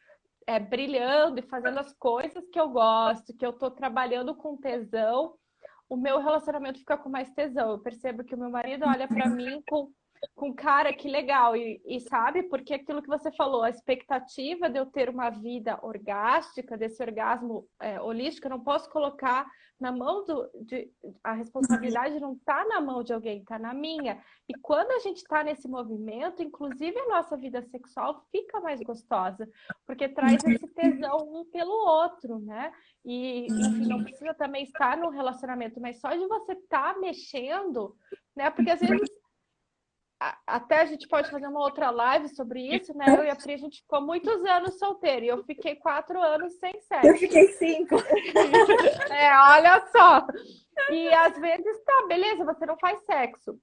é, 0.50 0.58
brilhando 0.58 1.38
e 1.38 1.42
fazendo 1.42 1.78
as 1.78 1.92
coisas 1.92 2.44
que 2.48 2.58
eu 2.58 2.68
gosto, 2.68 3.36
que 3.36 3.46
eu 3.46 3.50
estou 3.50 3.70
trabalhando 3.70 4.34
com 4.34 4.56
tesão, 4.56 5.34
o 5.88 5.96
meu 5.96 6.18
relacionamento 6.18 6.80
fica 6.80 6.96
com 6.96 7.08
mais 7.08 7.30
tesão. 7.30 7.70
Eu 7.70 7.78
percebo 7.78 8.24
que 8.24 8.34
o 8.34 8.38
meu 8.38 8.50
marido 8.50 8.84
olha 8.84 9.06
para 9.06 9.28
mim 9.28 9.62
com 9.70 9.92
com 10.34 10.54
cara, 10.54 10.92
que 10.92 11.08
legal. 11.08 11.56
E, 11.56 11.80
e, 11.86 12.00
sabe, 12.00 12.42
porque 12.44 12.74
aquilo 12.74 13.02
que 13.02 13.08
você 13.08 13.30
falou, 13.32 13.62
a 13.62 13.70
expectativa 13.70 14.68
de 14.68 14.78
eu 14.78 14.86
ter 14.86 15.08
uma 15.08 15.30
vida 15.30 15.78
orgástica, 15.82 16.76
desse 16.76 17.02
orgasmo 17.02 17.66
é, 17.80 18.00
holístico, 18.00 18.46
eu 18.46 18.50
não 18.50 18.60
posso 18.60 18.90
colocar 18.90 19.46
na 19.80 19.90
mão 19.90 20.24
do. 20.26 20.50
De, 20.66 20.90
a 21.24 21.32
responsabilidade 21.32 22.20
não 22.20 22.34
está 22.34 22.64
na 22.66 22.80
mão 22.80 23.02
de 23.02 23.14
alguém, 23.14 23.40
está 23.40 23.58
na 23.58 23.72
minha. 23.72 24.22
E 24.46 24.52
quando 24.60 24.90
a 24.90 24.98
gente 24.98 25.18
está 25.18 25.42
nesse 25.42 25.66
movimento, 25.66 26.42
inclusive 26.42 26.98
a 26.98 27.08
nossa 27.08 27.36
vida 27.36 27.62
sexual 27.62 28.26
fica 28.30 28.60
mais 28.60 28.80
gostosa, 28.80 29.48
porque 29.86 30.08
traz 30.08 30.44
esse 30.44 30.66
tesão 30.68 31.16
um 31.32 31.44
pelo 31.46 31.72
outro, 31.72 32.38
né? 32.40 32.70
E, 33.04 33.46
enfim, 33.46 33.86
não 33.86 34.02
precisa 34.02 34.34
também 34.34 34.64
estar 34.64 34.98
no 34.98 35.08
relacionamento, 35.08 35.80
mas 35.80 35.98
só 35.98 36.10
de 36.10 36.26
você 36.26 36.52
estar 36.52 36.94
tá 36.94 37.00
mexendo, 37.00 37.96
né? 38.36 38.50
Porque 38.50 38.70
às 38.70 38.80
vezes 38.80 39.08
até 40.46 40.82
a 40.82 40.84
gente 40.84 41.08
pode 41.08 41.30
fazer 41.30 41.46
uma 41.46 41.60
outra 41.60 41.90
live 41.90 42.28
sobre 42.28 42.76
isso, 42.76 42.92
né? 42.94 43.06
Eu 43.08 43.24
e 43.24 43.30
a 43.30 43.36
Pri, 43.36 43.54
a 43.54 43.56
gente 43.56 43.80
ficou 43.80 44.02
muitos 44.02 44.44
anos 44.44 44.78
solteiro 44.78 45.24
e 45.24 45.28
eu 45.28 45.42
fiquei 45.44 45.76
quatro 45.76 46.20
anos 46.20 46.52
sem 46.58 46.78
sexo. 46.82 47.06
Eu 47.06 47.16
fiquei 47.16 47.48
cinco. 47.54 47.96
é, 49.10 49.34
olha 49.50 49.86
só. 49.90 50.26
E 50.90 51.08
às 51.08 51.38
vezes, 51.38 51.82
tá, 51.84 52.04
beleza, 52.06 52.44
você 52.44 52.66
não 52.66 52.76
faz 52.76 53.02
sexo, 53.04 53.58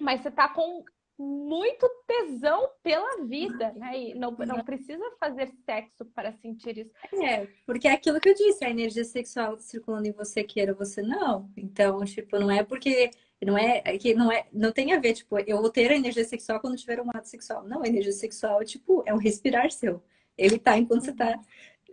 mas 0.00 0.20
você 0.20 0.30
tá 0.30 0.48
com 0.48 0.84
muito 1.18 1.90
tesão 2.06 2.70
pela 2.80 3.24
vida, 3.24 3.72
né? 3.72 3.98
E 3.98 4.14
não, 4.14 4.30
não 4.30 4.64
precisa 4.64 5.04
fazer 5.18 5.48
sexo 5.64 6.04
para 6.14 6.32
sentir 6.34 6.78
isso. 6.78 6.92
É, 7.24 7.48
porque 7.66 7.88
é 7.88 7.92
aquilo 7.92 8.20
que 8.20 8.28
eu 8.28 8.34
disse, 8.34 8.64
a 8.64 8.70
energia 8.70 9.04
sexual 9.04 9.58
circulando 9.58 10.06
em 10.06 10.12
você, 10.12 10.44
queira 10.44 10.72
você 10.72 11.02
não. 11.02 11.50
Então, 11.56 12.04
tipo, 12.04 12.38
não 12.38 12.48
é 12.48 12.62
porque 12.62 13.10
não 13.46 13.56
é, 13.56 13.82
é 13.84 13.98
que 13.98 14.14
não 14.14 14.30
é, 14.32 14.46
não 14.52 14.72
tem 14.72 14.92
a 14.92 14.98
ver, 14.98 15.14
tipo, 15.14 15.38
eu 15.38 15.60
vou 15.60 15.70
ter 15.70 15.90
a 15.90 15.96
energia 15.96 16.24
sexual 16.24 16.60
quando 16.60 16.76
tiver 16.76 17.00
um 17.00 17.10
ato 17.10 17.28
sexual. 17.28 17.64
Não, 17.64 17.82
a 17.82 17.88
energia 17.88 18.12
sexual, 18.12 18.64
tipo, 18.64 19.02
é 19.06 19.14
um 19.14 19.18
respirar 19.18 19.70
seu. 19.70 20.02
Ele 20.36 20.58
tá 20.58 20.76
enquanto 20.76 21.04
você 21.04 21.12
tá 21.12 21.38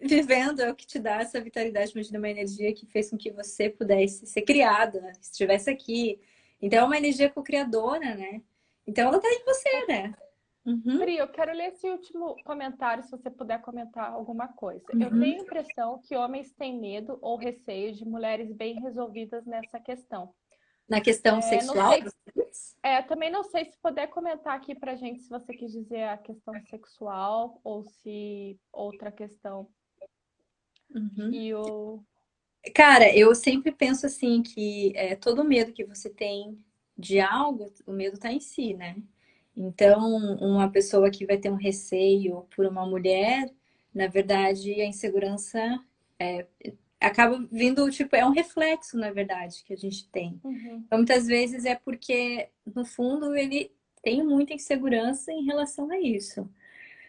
vivendo, 0.02 0.62
é 0.62 0.72
o 0.72 0.76
que 0.76 0.86
te 0.86 1.00
dá 1.00 1.22
essa 1.22 1.40
vitalidade, 1.40 1.92
imagina 1.92 2.20
uma 2.20 2.30
energia 2.30 2.74
que 2.74 2.86
fez 2.86 3.10
com 3.10 3.18
que 3.18 3.32
você 3.32 3.70
pudesse 3.70 4.26
ser 4.26 4.42
criada, 4.42 5.12
estivesse 5.22 5.70
aqui. 5.70 6.20
Então 6.62 6.80
é 6.80 6.84
uma 6.84 6.98
energia 6.98 7.30
co-criadora, 7.30 8.16
né? 8.16 8.42
Então 8.86 9.08
ela 9.08 9.20
tá 9.20 9.28
em 9.30 9.44
você, 9.46 9.86
né? 9.88 10.14
Uhum. 10.66 10.98
Pri, 10.98 11.18
eu 11.18 11.28
quero 11.28 11.54
ler 11.54 11.68
esse 11.68 11.88
último 11.88 12.36
comentário, 12.44 13.04
se 13.04 13.12
você 13.12 13.30
puder 13.30 13.62
comentar 13.62 14.12
alguma 14.12 14.48
coisa. 14.48 14.86
Uhum. 14.94 15.02
Eu 15.02 15.10
tenho 15.12 15.40
a 15.40 15.44
impressão 15.44 16.02
que 16.04 16.16
homens 16.16 16.52
têm 16.54 16.80
medo 16.80 17.20
ou 17.22 17.38
receio 17.38 17.94
de 17.94 18.04
mulheres 18.04 18.52
bem 18.52 18.82
resolvidas 18.82 19.46
nessa 19.46 19.80
questão. 19.80 20.34
Na 20.88 21.02
questão 21.02 21.40
é, 21.40 21.42
sexual? 21.42 21.94
Se, 21.94 22.76
é, 22.84 23.02
também 23.02 23.32
não 23.32 23.44
sei 23.44 23.66
se 23.66 23.78
puder 23.82 24.08
comentar 24.08 24.56
aqui 24.56 24.76
pra 24.76 24.96
gente 24.96 25.22
se 25.22 25.30
você 25.30 25.54
quis 25.54 25.72
dizer 25.72 26.04
a 26.04 26.18
questão 26.18 26.54
sexual 26.70 27.60
ou 27.64 27.84
se 27.84 28.60
outra 28.72 29.12
questão. 29.12 29.68
Uhum. 30.94 31.32
E 31.32 31.54
o... 31.54 32.04
Cara, 32.74 33.16
eu 33.16 33.34
sempre 33.34 33.72
penso 33.72 34.06
assim 34.06 34.42
que 34.42 34.94
é, 34.96 35.16
todo 35.16 35.44
medo 35.44 35.74
que 35.74 35.84
você 35.84 36.10
tem 36.10 36.58
de 36.98 37.20
algo, 37.20 37.72
o 37.86 37.92
medo 37.92 38.18
tá 38.18 38.32
em 38.32 38.40
si, 38.40 38.74
né? 38.74 38.96
Então, 39.58 40.18
uma 40.40 40.70
pessoa 40.70 41.10
que 41.10 41.26
vai 41.26 41.38
ter 41.38 41.50
um 41.50 41.56
receio 41.56 42.46
por 42.56 42.66
uma 42.66 42.86
mulher, 42.86 43.50
na 43.94 44.08
verdade, 44.08 44.82
a 44.82 44.86
insegurança 44.86 45.60
é, 46.20 46.46
acaba 47.06 47.48
vindo, 47.52 47.90
tipo, 47.92 48.16
é 48.16 48.26
um 48.26 48.32
reflexo, 48.32 48.98
na 48.98 49.12
verdade, 49.12 49.64
que 49.64 49.74
a 49.74 49.78
gente 49.78 50.10
tem. 50.10 50.40
Uhum. 50.44 50.84
Então, 50.86 50.98
muitas 51.00 51.28
vezes 51.28 51.66
é 51.66 51.76
porque, 51.76 52.50
no 52.66 52.84
fundo, 52.84 53.36
ele 53.36 53.72
tem 54.02 54.24
muita 54.24 54.54
insegurança 54.54 55.32
em 55.32 55.46
relação 55.46 55.90
a 55.92 56.00
isso. 56.00 56.50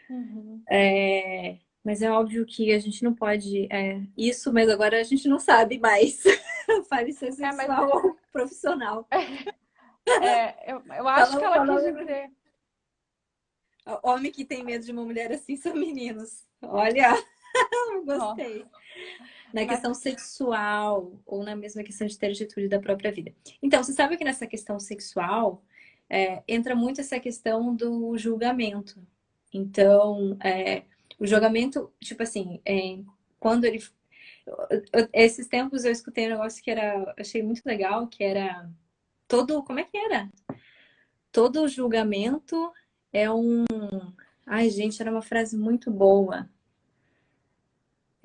Uhum. 0.08 0.62
É, 0.68 1.56
mas 1.82 2.02
é 2.02 2.10
óbvio 2.10 2.44
que 2.44 2.72
a 2.72 2.78
gente 2.78 3.02
não 3.02 3.14
pode. 3.14 3.66
É, 3.72 4.00
isso, 4.16 4.52
mas 4.52 4.68
agora 4.68 5.00
a 5.00 5.04
gente 5.04 5.28
não 5.28 5.38
sabe 5.38 5.78
mais. 5.78 6.22
Fale 6.88 7.12
ser 7.12 7.32
sexual 7.32 7.60
é, 7.60 7.66
mas... 7.68 8.04
ou 8.04 8.16
profissional. 8.32 9.08
É, 10.22 10.72
eu, 10.72 10.80
eu 10.86 11.08
acho 11.08 11.32
falou, 11.32 11.40
que 11.40 11.44
ela 11.44 11.66
falou... 11.66 11.82
quis 11.82 11.96
dizer. 11.96 12.30
Homem 14.04 14.30
que 14.30 14.44
tem 14.44 14.62
medo 14.62 14.84
de 14.84 14.92
uma 14.92 15.04
mulher 15.04 15.32
assim 15.32 15.56
são 15.56 15.74
meninos. 15.74 16.46
Olha, 16.62 17.12
gostei. 18.04 18.64
Na 19.52 19.66
questão 19.66 19.94
sexual 19.94 21.12
ou 21.24 21.42
na 21.42 21.54
mesma 21.54 21.82
questão 21.82 22.06
de 22.06 22.18
ter 22.18 22.30
atitude 22.30 22.68
da 22.68 22.80
própria 22.80 23.12
vida. 23.12 23.34
Então, 23.62 23.82
você 23.82 23.92
sabe 23.92 24.16
que 24.16 24.24
nessa 24.24 24.46
questão 24.46 24.78
sexual 24.78 25.62
é, 26.08 26.42
entra 26.46 26.74
muito 26.74 27.00
essa 27.00 27.18
questão 27.18 27.74
do 27.74 28.16
julgamento. 28.16 29.00
Então, 29.52 30.36
é, 30.42 30.84
o 31.18 31.26
julgamento, 31.26 31.92
tipo 32.00 32.22
assim, 32.22 32.60
é, 32.64 32.98
quando 33.38 33.64
ele. 33.64 33.82
Esses 35.12 35.48
tempos 35.48 35.84
eu 35.84 35.90
escutei 35.90 36.26
um 36.26 36.30
negócio 36.30 36.62
que 36.62 36.70
era. 36.70 37.14
Achei 37.18 37.42
muito 37.42 37.62
legal, 37.64 38.06
que 38.06 38.22
era. 38.22 38.70
Todo. 39.26 39.62
Como 39.62 39.80
é 39.80 39.84
que 39.84 39.96
era? 39.96 40.30
Todo 41.32 41.68
julgamento 41.68 42.72
é 43.12 43.30
um. 43.30 43.64
Ai, 44.44 44.70
gente, 44.70 45.00
era 45.00 45.10
uma 45.10 45.22
frase 45.22 45.56
muito 45.56 45.90
boa. 45.90 46.48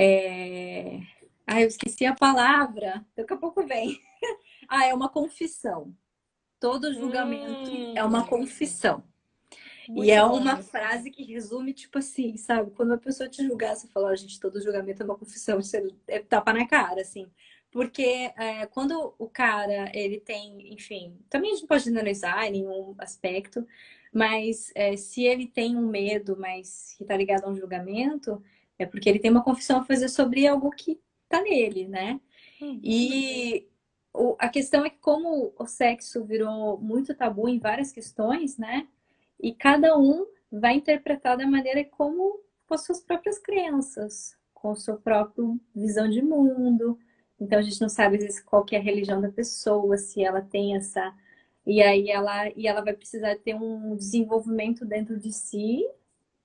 É... 0.04 1.00
Ah, 1.46 1.62
eu 1.62 1.68
esqueci 1.68 2.06
a 2.06 2.16
palavra. 2.16 3.06
Daqui 3.16 3.34
a 3.34 3.38
pouco 3.38 3.66
vem. 3.68 4.00
ah, 4.68 4.86
é 4.88 4.94
uma 4.94 5.10
confissão. 5.10 5.96
Todo 6.60 6.94
julgamento 6.94 7.70
hum. 7.72 7.94
é 7.96 8.04
uma 8.04 8.26
confissão. 8.26 9.04
E 9.90 10.10
é 10.10 10.22
bom. 10.22 10.38
uma 10.38 10.58
frase 10.58 11.12
que 11.12 11.24
resume, 11.24 11.74
tipo 11.74 11.98
assim, 12.00 12.38
sabe? 12.38 12.72
Quando 12.72 12.94
a 12.94 12.98
pessoa 12.98 13.30
te 13.30 13.44
julgar, 13.46 13.76
você 13.76 13.88
fala, 13.88 14.12
oh, 14.12 14.16
gente, 14.16 14.40
todo 14.40 14.62
julgamento 14.62 15.02
é 15.02 15.06
uma 15.06 15.18
confissão, 15.18 15.62
você 15.62 15.94
é 16.08 16.20
tapa 16.20 16.54
na 16.54 16.68
cara, 16.68 17.02
assim. 17.02 17.30
Porque 17.72 18.32
é, 18.38 18.66
quando 18.68 19.14
o 19.18 19.28
cara, 19.28 19.92
ele 19.94 20.20
tem, 20.20 20.74
enfim, 20.74 21.18
também 21.30 21.52
a 21.52 21.56
gente 21.56 21.68
pode 21.68 21.84
generalizar 21.84 22.44
em 22.46 22.52
nenhum 22.52 22.96
aspecto, 22.98 23.68
mas 24.14 24.72
é, 24.76 24.96
se 24.96 25.24
ele 25.24 25.48
tem 25.48 25.76
um 25.76 25.88
medo, 25.88 26.38
mas 26.38 26.96
que 26.98 27.06
tá 27.06 27.16
ligado 27.16 27.46
a 27.46 27.50
um 27.50 27.56
julgamento, 27.56 28.42
é 28.82 28.86
porque 28.86 29.10
ele 29.10 29.20
tem 29.20 29.32
uma 29.32 29.44
confissão 29.44 29.80
a 29.80 29.86
fazer 29.86 30.10
sobre 30.10 30.48
algo 30.48 30.70
que 30.72 31.00
tá 31.30 31.42
nele, 31.42 31.88
né? 31.88 32.20
Uhum. 32.62 32.80
E 32.84 33.68
o, 34.14 34.36
a 34.40 34.50
questão 34.50 34.86
é 34.86 34.90
que 34.90 35.00
como 35.00 35.54
o 35.58 35.66
sexo 35.66 36.24
virou 36.24 36.78
muito 36.78 37.16
tabu 37.16 37.48
em 37.48 37.60
várias 37.60 37.92
questões, 37.92 38.58
né? 38.58 38.88
E 39.40 39.54
cada 39.54 39.98
um 39.98 40.26
vai 40.52 40.76
interpretar 40.76 41.38
da 41.38 41.48
maneira 41.48 41.84
como 41.86 42.42
com 42.68 42.74
as 42.74 42.86
suas 42.86 43.02
próprias 43.02 43.40
crenças, 43.40 44.38
com 44.54 44.72
a 44.72 44.76
sua 44.76 44.98
própria 44.98 45.46
visão 45.76 46.10
de 46.10 46.22
mundo. 46.22 46.98
Então 47.40 47.60
a 47.60 47.62
gente 47.62 47.82
não 47.82 47.90
sabe 47.90 48.18
às 48.18 48.24
vezes 48.24 48.40
qual 48.42 48.64
que 48.64 48.76
é 48.76 48.80
a 48.80 48.84
religião 48.84 49.20
da 49.20 49.32
pessoa, 49.32 49.98
se 49.98 50.24
ela 50.24 50.42
tem 50.42 50.76
essa 50.76 51.14
e 51.66 51.82
aí 51.82 52.10
ela 52.10 52.50
e 52.56 52.68
ela 52.68 52.82
vai 52.82 52.94
precisar 52.94 53.36
ter 53.38 53.56
um 53.56 53.96
desenvolvimento 53.96 54.86
dentro 54.86 55.20
de 55.20 55.32
si 55.32 55.88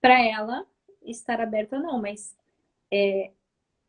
para 0.01 0.21
ela 0.23 0.67
estar 1.07 1.41
aberto 1.41 1.75
ou 1.75 1.81
não, 1.81 2.01
mas 2.01 2.37
é, 2.93 3.31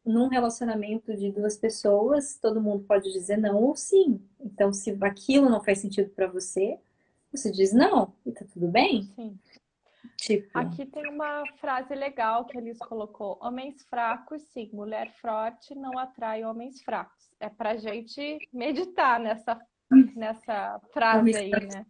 num 0.05 0.27
relacionamento 0.27 1.15
de 1.15 1.31
duas 1.31 1.57
pessoas, 1.57 2.37
todo 2.41 2.61
mundo 2.61 2.83
pode 2.85 3.11
dizer 3.11 3.37
não 3.37 3.55
ou 3.55 3.75
sim. 3.75 4.21
Então, 4.39 4.71
se 4.71 4.97
aquilo 5.01 5.49
não 5.49 5.63
faz 5.63 5.79
sentido 5.79 6.09
para 6.09 6.27
você, 6.27 6.79
você 7.31 7.51
diz 7.51 7.73
não 7.73 8.13
e 8.25 8.31
tá 8.31 8.45
tudo 8.53 8.67
bem. 8.67 9.03
Sim. 9.15 9.37
Tipo... 10.15 10.57
Aqui 10.57 10.85
tem 10.85 11.07
uma 11.09 11.43
frase 11.57 11.93
legal 11.93 12.45
que 12.45 12.57
eles 12.57 12.77
colocou: 12.79 13.37
homens 13.41 13.83
fracos, 13.83 14.41
sim, 14.53 14.69
mulher 14.73 15.13
forte 15.21 15.75
não 15.75 15.97
atrai 15.99 16.43
homens 16.43 16.81
fracos. 16.81 17.29
É 17.39 17.49
pra 17.49 17.75
gente 17.75 18.39
meditar 18.51 19.19
nessa, 19.19 19.59
nessa 20.15 20.79
frase 20.91 21.35
aí, 21.35 21.51
né? 21.51 21.85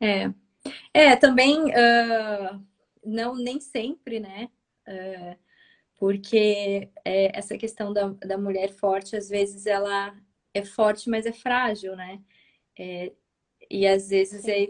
É. 0.00 0.32
É, 0.92 1.16
também 1.16 1.64
uh, 1.66 2.66
não 3.06 3.34
nem 3.34 3.60
sempre, 3.60 4.20
né? 4.20 4.50
Uh, 4.86 5.36
porque 5.98 6.90
é, 7.04 7.36
essa 7.38 7.56
questão 7.56 7.92
da, 7.92 8.08
da 8.08 8.36
mulher 8.38 8.70
forte, 8.70 9.16
às 9.16 9.28
vezes 9.28 9.66
ela 9.66 10.14
é 10.52 10.64
forte, 10.64 11.08
mas 11.08 11.26
é 11.26 11.32
frágil, 11.32 11.96
né? 11.96 12.20
É, 12.78 13.12
e 13.70 13.86
às 13.86 14.08
vezes 14.10 14.46
é, 14.46 14.68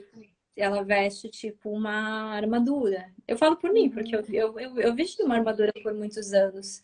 ela 0.57 0.83
veste 0.83 1.29
tipo 1.29 1.71
uma 1.71 2.35
armadura. 2.35 3.13
Eu 3.27 3.37
falo 3.37 3.57
por 3.57 3.73
mim, 3.73 3.91
porque 3.91 4.15
eu, 4.15 4.21
uhum. 4.21 4.27
eu, 4.35 4.61
eu, 4.61 4.81
eu 4.81 4.95
vesti 4.95 5.23
uma 5.23 5.37
armadura 5.37 5.73
por 5.83 5.93
muitos 5.95 6.33
anos. 6.33 6.83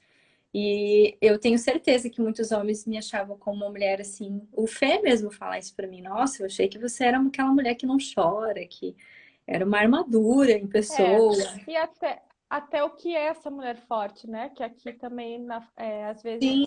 E 0.55 1.17
eu 1.21 1.39
tenho 1.39 1.59
certeza 1.59 2.11
que 2.11 2.21
muitos 2.21 2.53
homens 2.53 2.85
me 2.87 2.99
achavam 2.99 3.39
como 3.39 3.65
uma 3.65 3.71
mulher 3.71 4.01
assim. 4.01 4.47
O 4.53 4.67
Fê 4.67 5.01
mesmo 5.01 5.31
fala 5.31 5.59
isso 5.59 5.75
pra 5.75 5.87
mim. 5.89 6.03
Nossa, 6.03 6.43
eu 6.43 6.47
achei 6.47 6.69
que 6.69 6.79
você 6.79 7.05
era 7.05 7.19
aquela 7.19 7.51
mulher 7.51 7.75
que 7.75 7.87
não 7.87 7.97
chora, 8.15 8.67
que 8.67 8.95
era 9.47 9.65
uma 9.65 9.79
armadura 9.79 10.53
em 10.53 10.67
pessoa. 10.67 11.35
É, 11.67 11.71
e 11.71 11.77
até, 11.77 12.23
até 12.49 12.85
o 12.85 12.91
que 12.91 13.15
é 13.15 13.27
essa 13.27 13.51
mulher 13.51 13.77
forte, 13.77 14.29
né? 14.29 14.51
Que 14.51 14.63
aqui 14.63 14.93
também, 14.93 15.39
na, 15.39 15.67
é, 15.77 16.07
às 16.07 16.23
vezes, 16.23 16.49
Sim. 16.49 16.67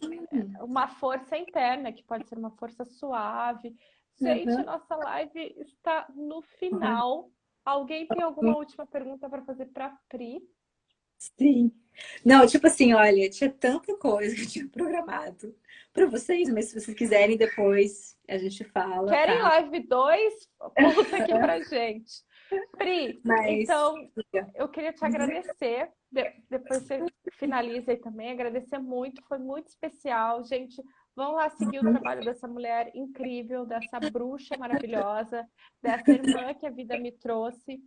uma 0.59 0.88
força 0.88 1.38
interna, 1.38 1.91
que 1.91 2.03
pode 2.03 2.28
ser 2.28 2.38
uma 2.38 2.51
força 2.51 2.84
suave, 2.86 3.76
Gente, 4.19 4.49
uhum. 4.49 4.63
nossa 4.63 4.95
live 4.95 5.55
está 5.59 6.07
no 6.15 6.41
final. 6.41 7.23
Uhum. 7.23 7.32
Alguém 7.65 8.07
tem 8.07 8.23
alguma 8.23 8.55
última 8.57 8.86
pergunta 8.86 9.30
para 9.30 9.41
fazer 9.41 9.65
para 9.67 9.97
Pri? 10.07 10.41
Sim. 11.17 11.71
Não, 12.23 12.45
tipo 12.45 12.67
assim, 12.67 12.93
olha, 12.93 13.30
tinha 13.30 13.49
tanta 13.49 13.95
coisa 13.97 14.36
que 14.36 14.41
eu 14.43 14.47
tinha 14.47 14.67
programado 14.67 15.55
para 15.93 16.05
vocês, 16.05 16.49
mas 16.49 16.65
se 16.65 16.80
vocês 16.80 16.95
quiserem 16.95 17.38
depois 17.38 18.17
a 18.28 18.38
gente 18.38 18.63
fala. 18.65 19.11
Querem 19.11 19.38
tá? 19.38 19.49
live 19.49 19.80
2? 19.88 20.49
Conta 20.59 21.17
aqui 21.17 21.32
pra 21.32 21.59
gente. 21.63 22.23
Pri, 22.77 23.21
mas... 23.23 23.61
então 23.61 23.95
eu 24.53 24.67
queria 24.69 24.93
te 24.93 25.03
agradecer. 25.03 25.89
depois 26.49 26.83
você 26.83 27.05
finaliza 27.33 27.91
aí 27.91 27.97
também, 27.97 28.31
agradecer 28.31 28.79
muito, 28.79 29.23
foi 29.27 29.37
muito 29.37 29.67
especial. 29.67 30.43
Gente, 30.43 30.81
vão 31.15 31.33
lá 31.33 31.49
seguir 31.49 31.79
o 31.79 31.91
trabalho 31.91 32.23
dessa 32.23 32.47
mulher 32.47 32.91
incrível, 32.95 33.65
dessa 33.65 33.99
bruxa 33.99 34.57
maravilhosa, 34.57 35.47
dessa 35.81 36.11
irmã 36.11 36.53
que 36.53 36.65
a 36.65 36.71
vida 36.71 36.97
me 36.97 37.11
trouxe. 37.11 37.79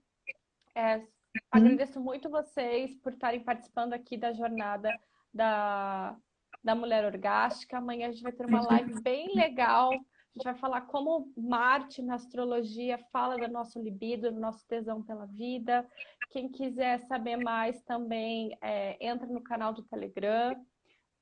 É, 0.74 1.02
Agradeço 1.50 2.00
muito 2.00 2.28
vocês 2.30 2.94
por 2.96 3.12
estarem 3.12 3.40
participando 3.40 3.92
aqui 3.92 4.16
da 4.16 4.32
jornada 4.32 4.90
da, 5.32 6.16
da 6.62 6.74
mulher 6.74 7.04
orgástica. 7.04 7.78
Amanhã 7.78 8.08
a 8.08 8.12
gente 8.12 8.22
vai 8.22 8.32
ter 8.32 8.46
uma 8.46 8.62
live 8.62 9.00
bem 9.02 9.34
legal. 9.34 9.90
A 10.34 10.38
gente 10.38 10.44
vai 10.44 10.54
falar 10.54 10.82
como 10.82 11.32
Marte 11.36 12.00
na 12.02 12.14
astrologia 12.14 12.98
fala 13.12 13.36
do 13.36 13.52
nosso 13.52 13.80
libido, 13.80 14.30
do 14.30 14.38
nosso 14.38 14.64
tesão 14.66 15.02
pela 15.02 15.26
vida. 15.26 15.86
Quem 16.30 16.48
quiser 16.48 17.00
saber 17.00 17.36
mais 17.36 17.80
também 17.82 18.56
é, 18.60 18.96
entra 19.04 19.26
no 19.26 19.40
canal 19.40 19.72
do 19.72 19.82
Telegram. 19.82 20.54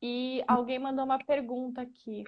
E 0.03 0.43
alguém 0.47 0.79
mandou 0.79 1.05
uma 1.05 1.19
pergunta 1.19 1.81
aqui. 1.81 2.25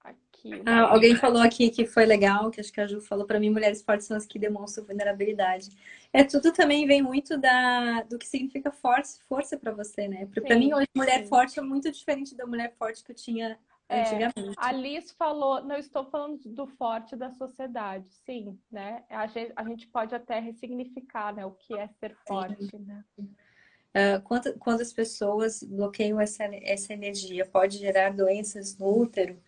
Aqui, 0.00 0.62
ah, 0.64 0.82
alguém 0.82 1.16
falou 1.16 1.42
aqui 1.42 1.68
que 1.68 1.84
foi 1.84 2.06
legal, 2.06 2.48
que 2.48 2.60
acho 2.60 2.72
que 2.72 2.80
a 2.80 2.86
Ju 2.86 3.00
falou 3.00 3.26
para 3.26 3.40
mim, 3.40 3.50
mulheres 3.50 3.82
fortes 3.82 4.06
são 4.06 4.16
as 4.16 4.24
que 4.24 4.38
demonstram 4.38 4.84
vulnerabilidade. 4.84 5.70
É 6.12 6.22
tudo 6.22 6.52
também 6.52 6.86
vem 6.86 7.02
muito 7.02 7.36
da 7.36 8.02
do 8.02 8.16
que 8.16 8.26
significa 8.26 8.70
força, 8.70 9.18
força 9.28 9.58
para 9.58 9.72
você, 9.72 10.06
né? 10.06 10.28
Para 10.32 10.56
mim 10.56 10.72
hoje 10.72 10.86
mulher 10.94 11.24
sim. 11.24 11.26
forte 11.28 11.58
é 11.58 11.62
muito 11.62 11.90
diferente 11.90 12.36
da 12.36 12.46
mulher 12.46 12.72
forte 12.78 13.02
que 13.02 13.10
eu 13.10 13.16
tinha 13.16 13.58
é, 13.88 14.00
antigamente. 14.02 14.56
A 14.56 14.72
Liz 14.72 15.12
falou, 15.12 15.62
não 15.64 15.76
estou 15.76 16.04
falando 16.06 16.40
do 16.44 16.66
forte 16.66 17.16
da 17.16 17.30
sociedade, 17.30 18.08
sim, 18.24 18.58
né? 18.70 19.04
A 19.08 19.26
gente, 19.26 19.52
a 19.54 19.64
gente 19.64 19.86
pode 19.88 20.14
até 20.14 20.38
ressignificar, 20.38 21.34
né, 21.34 21.44
o 21.44 21.52
que 21.52 21.76
é 21.76 21.86
ser 21.88 22.16
forte, 22.26 22.66
sim. 22.66 22.78
né? 22.78 23.04
Uh, 23.18 24.20
quando, 24.24 24.58
quando 24.58 24.82
as 24.82 24.92
pessoas 24.92 25.62
bloqueiam 25.62 26.20
essa, 26.20 26.44
essa 26.44 26.92
energia, 26.92 27.46
pode 27.46 27.78
gerar 27.78 28.12
doenças 28.12 28.76
no 28.76 28.94
útero, 28.94 29.40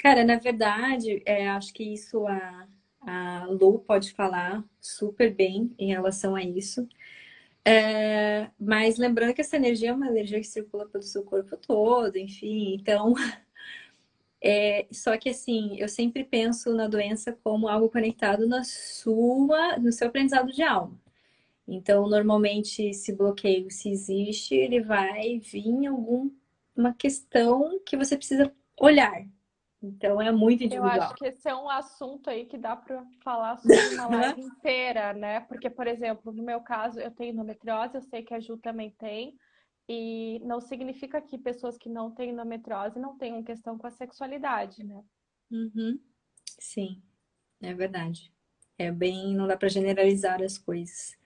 Cara, 0.00 0.24
na 0.24 0.36
verdade, 0.36 1.22
é, 1.26 1.46
acho 1.48 1.74
que 1.74 1.84
isso 1.84 2.26
a, 2.26 2.66
a 3.02 3.44
Lu 3.50 3.80
pode 3.80 4.14
falar 4.14 4.64
super 4.80 5.34
bem 5.34 5.74
em 5.78 5.88
relação 5.88 6.34
a 6.34 6.42
isso. 6.42 6.88
É, 7.62 8.50
mas 8.58 8.96
lembrando 8.96 9.34
que 9.34 9.42
essa 9.42 9.56
energia 9.56 9.90
é 9.90 9.92
uma 9.92 10.08
energia 10.08 10.40
que 10.40 10.46
circula 10.46 10.88
pelo 10.88 11.02
seu 11.02 11.22
corpo 11.22 11.54
todo, 11.56 12.16
enfim, 12.16 12.74
então. 12.74 13.14
É, 14.42 14.86
só 14.90 15.16
que 15.18 15.28
assim, 15.28 15.76
eu 15.78 15.88
sempre 15.88 16.24
penso 16.24 16.74
na 16.74 16.88
doença 16.88 17.36
como 17.44 17.68
algo 17.68 17.90
conectado 17.90 18.46
na 18.46 18.64
sua, 18.64 19.78
no 19.78 19.92
seu 19.92 20.08
aprendizado 20.08 20.50
de 20.52 20.62
alma. 20.62 20.98
Então, 21.68 22.08
normalmente, 22.08 22.82
esse 22.82 23.14
bloqueio, 23.14 23.70
se 23.70 23.90
existe, 23.90 24.54
ele 24.54 24.80
vai 24.80 25.38
vir 25.38 25.66
em 25.66 25.86
alguma 25.86 26.94
questão 26.98 27.80
que 27.84 27.96
você 27.96 28.16
precisa 28.16 28.52
olhar, 28.78 29.24
então 29.82 30.20
é 30.20 30.30
muito 30.30 30.62
individual. 30.62 30.94
Eu 30.94 31.02
acho 31.02 31.14
que 31.14 31.26
esse 31.26 31.48
é 31.48 31.54
um 31.54 31.70
assunto 31.70 32.28
aí 32.28 32.44
que 32.44 32.58
dá 32.58 32.76
para 32.76 33.02
falar 33.24 33.56
sobre 33.58 33.94
uma 33.94 34.06
live 34.34 34.42
inteira, 34.42 35.14
né? 35.14 35.40
Porque, 35.40 35.70
por 35.70 35.86
exemplo, 35.86 36.32
no 36.32 36.42
meu 36.42 36.60
caso, 36.60 37.00
eu 37.00 37.10
tenho 37.10 37.32
endometriose, 37.32 37.94
eu 37.94 38.02
sei 38.02 38.22
que 38.22 38.34
a 38.34 38.40
Ju 38.40 38.58
também 38.58 38.90
tem, 38.90 39.34
e 39.92 40.38
não 40.44 40.60
significa 40.60 41.20
que 41.20 41.36
pessoas 41.36 41.76
que 41.76 41.88
não 41.88 42.10
têm 42.10 42.30
endometriose 42.30 43.00
não 43.00 43.18
tenham 43.18 43.42
questão 43.42 43.76
com 43.76 43.86
a 43.86 43.90
sexualidade, 43.90 44.84
né? 44.84 45.02
Uhum. 45.50 45.98
Sim, 46.58 47.02
é 47.60 47.74
verdade. 47.74 48.32
É 48.78 48.92
bem, 48.92 49.34
não 49.34 49.46
dá 49.48 49.56
para 49.56 49.68
generalizar 49.68 50.40
as 50.42 50.56
coisas. 50.56 51.18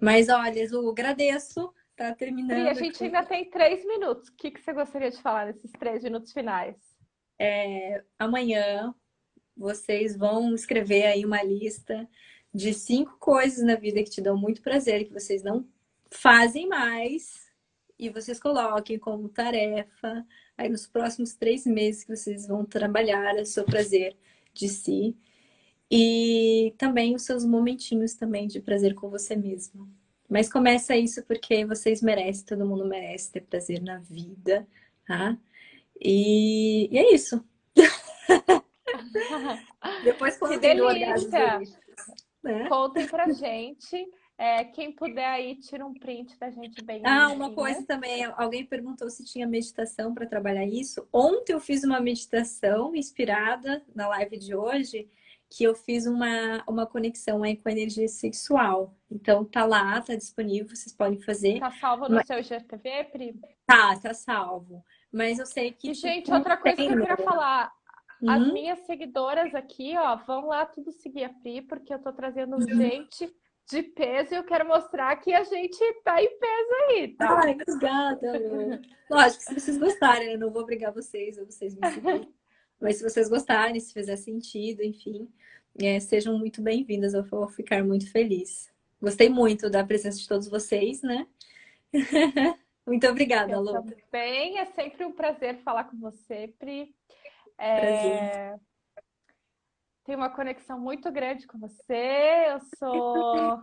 Mas 0.00 0.28
olha, 0.28 0.66
Ju, 0.66 0.90
agradeço. 0.90 1.72
Tá 1.94 2.14
terminando. 2.14 2.58
E 2.58 2.68
a 2.68 2.74
gente 2.74 2.96
aqui. 2.96 3.04
ainda 3.04 3.24
tem 3.24 3.48
três 3.48 3.84
minutos. 3.86 4.28
O 4.28 4.34
que, 4.34 4.50
que 4.50 4.60
você 4.60 4.72
gostaria 4.72 5.10
de 5.10 5.22
falar 5.22 5.46
nesses 5.46 5.70
três 5.72 6.02
minutos 6.02 6.32
finais? 6.32 6.92
é, 7.42 8.04
amanhã 8.16 8.94
vocês 9.56 10.16
vão 10.16 10.54
escrever 10.54 11.06
aí 11.06 11.24
uma 11.24 11.42
lista 11.42 12.08
de 12.54 12.72
cinco 12.72 13.16
coisas 13.18 13.64
na 13.64 13.74
vida 13.74 14.02
que 14.02 14.10
te 14.10 14.20
dão 14.20 14.36
muito 14.36 14.62
prazer, 14.62 15.06
que 15.06 15.12
vocês 15.12 15.42
não 15.42 15.66
fazem 16.08 16.68
mais, 16.68 17.51
e 18.02 18.10
vocês 18.10 18.40
coloquem 18.40 18.98
como 18.98 19.28
tarefa 19.28 20.26
aí 20.58 20.68
nos 20.68 20.88
próximos 20.88 21.34
três 21.34 21.64
meses 21.64 22.02
que 22.02 22.16
vocês 22.16 22.48
vão 22.48 22.64
trabalhar 22.64 23.36
o 23.36 23.46
seu 23.46 23.64
prazer 23.64 24.16
de 24.52 24.68
si. 24.68 25.16
E 25.88 26.74
também 26.78 27.14
os 27.14 27.22
seus 27.22 27.44
momentinhos 27.44 28.14
também 28.14 28.48
de 28.48 28.60
prazer 28.60 28.96
com 28.96 29.08
você 29.08 29.36
mesmo. 29.36 29.88
Mas 30.28 30.50
começa 30.50 30.96
isso 30.96 31.22
porque 31.22 31.64
vocês 31.64 32.02
merecem, 32.02 32.44
todo 32.44 32.66
mundo 32.66 32.84
merece 32.84 33.30
ter 33.30 33.42
prazer 33.42 33.80
na 33.80 33.98
vida, 33.98 34.66
tá? 35.06 35.38
E, 36.00 36.88
e 36.90 36.98
é 36.98 37.14
isso. 37.14 37.44
Depois 40.02 40.36
que 40.36 40.58
delícia! 40.58 41.60
Né? 42.42 42.68
Contem 42.68 43.06
pra 43.06 43.30
gente. 43.30 44.10
É, 44.42 44.64
quem 44.64 44.90
puder 44.90 45.24
aí, 45.24 45.54
tira 45.54 45.86
um 45.86 45.94
print 45.94 46.36
da 46.36 46.50
gente 46.50 46.82
bem. 46.82 47.00
Ah, 47.06 47.28
uma 47.28 47.54
coisa 47.54 47.86
também, 47.86 48.24
alguém 48.24 48.66
perguntou 48.66 49.08
se 49.08 49.24
tinha 49.24 49.46
meditação 49.46 50.12
para 50.12 50.26
trabalhar 50.26 50.66
isso. 50.66 51.06
Ontem 51.12 51.52
eu 51.52 51.60
fiz 51.60 51.84
uma 51.84 52.00
meditação 52.00 52.92
inspirada 52.92 53.84
na 53.94 54.08
live 54.08 54.36
de 54.36 54.52
hoje, 54.52 55.08
que 55.48 55.62
eu 55.62 55.76
fiz 55.76 56.06
uma, 56.06 56.60
uma 56.66 56.84
conexão 56.84 57.44
aí 57.44 57.56
com 57.56 57.68
a 57.68 57.72
energia 57.72 58.08
sexual. 58.08 58.98
Então 59.08 59.44
tá 59.44 59.64
lá, 59.64 60.00
tá 60.00 60.16
disponível, 60.16 60.74
vocês 60.74 60.92
podem 60.92 61.20
fazer. 61.20 61.60
Tá 61.60 61.70
salvo 61.70 62.08
no 62.08 62.16
Mas... 62.16 62.26
seu 62.26 62.42
GTV, 62.42 63.04
Pri? 63.12 63.40
Tá, 63.64 63.96
tá 63.96 64.12
salvo. 64.12 64.84
Mas 65.12 65.38
eu 65.38 65.46
sei 65.46 65.70
que. 65.70 65.92
E, 65.92 65.94
gente, 65.94 66.32
outra 66.32 66.56
coisa 66.56 66.76
que 66.76 66.82
eu 66.82 66.98
queria 66.98 67.16
falar. 67.16 67.72
Uhum. 68.20 68.30
As 68.30 68.52
minhas 68.52 68.80
seguidoras 68.86 69.54
aqui, 69.54 69.96
ó, 69.96 70.16
vão 70.16 70.46
lá 70.46 70.66
tudo 70.66 70.90
seguir 70.90 71.22
a 71.22 71.28
Pri, 71.28 71.62
porque 71.62 71.94
eu 71.94 72.00
tô 72.00 72.12
trazendo 72.12 72.56
uhum. 72.56 72.66
gente 72.66 73.32
de 73.68 73.82
peso 73.82 74.34
e 74.34 74.36
eu 74.36 74.44
quero 74.44 74.66
mostrar 74.66 75.14
que 75.16 75.32
a 75.32 75.44
gente 75.44 75.78
tá 76.04 76.22
em 76.22 76.28
peso 76.28 76.74
aí, 76.88 77.08
tá? 77.08 77.40
Ai, 77.42 77.52
obrigada, 77.54 78.36
amor. 78.36 78.80
Lógico, 79.10 79.42
se 79.42 79.54
vocês 79.54 79.78
gostarem, 79.78 80.32
eu 80.32 80.38
não 80.38 80.50
vou 80.50 80.62
obrigar 80.62 80.92
vocês, 80.92 81.38
ou 81.38 81.46
vocês 81.46 81.74
me 81.74 81.90
seguirem. 81.90 82.32
Mas 82.80 82.96
se 82.96 83.04
vocês 83.04 83.28
gostarem, 83.28 83.78
se 83.80 83.92
fizer 83.92 84.16
sentido, 84.16 84.82
enfim, 84.82 85.28
é, 85.80 86.00
sejam 86.00 86.38
muito 86.38 86.60
bem-vindas, 86.60 87.14
eu 87.14 87.22
vou 87.24 87.48
ficar 87.48 87.82
muito 87.84 88.10
feliz. 88.10 88.70
Gostei 89.00 89.28
muito 89.28 89.70
da 89.70 89.84
presença 89.84 90.18
de 90.18 90.28
todos 90.28 90.48
vocês, 90.48 91.02
né? 91.02 91.26
Muito 92.84 93.06
obrigada, 93.06 93.60
Lu. 93.60 93.72
Também 94.10 94.58
é 94.58 94.64
sempre 94.64 95.04
um 95.04 95.12
prazer 95.12 95.58
falar 95.58 95.84
com 95.84 95.96
você, 95.98 96.52
Pri. 96.58 96.92
É... 97.56 98.56
Tenho 100.04 100.18
uma 100.18 100.30
conexão 100.30 100.78
muito 100.78 101.10
grande 101.12 101.46
com 101.46 101.58
você. 101.58 102.46
Eu 102.48 102.60
sou 102.78 103.62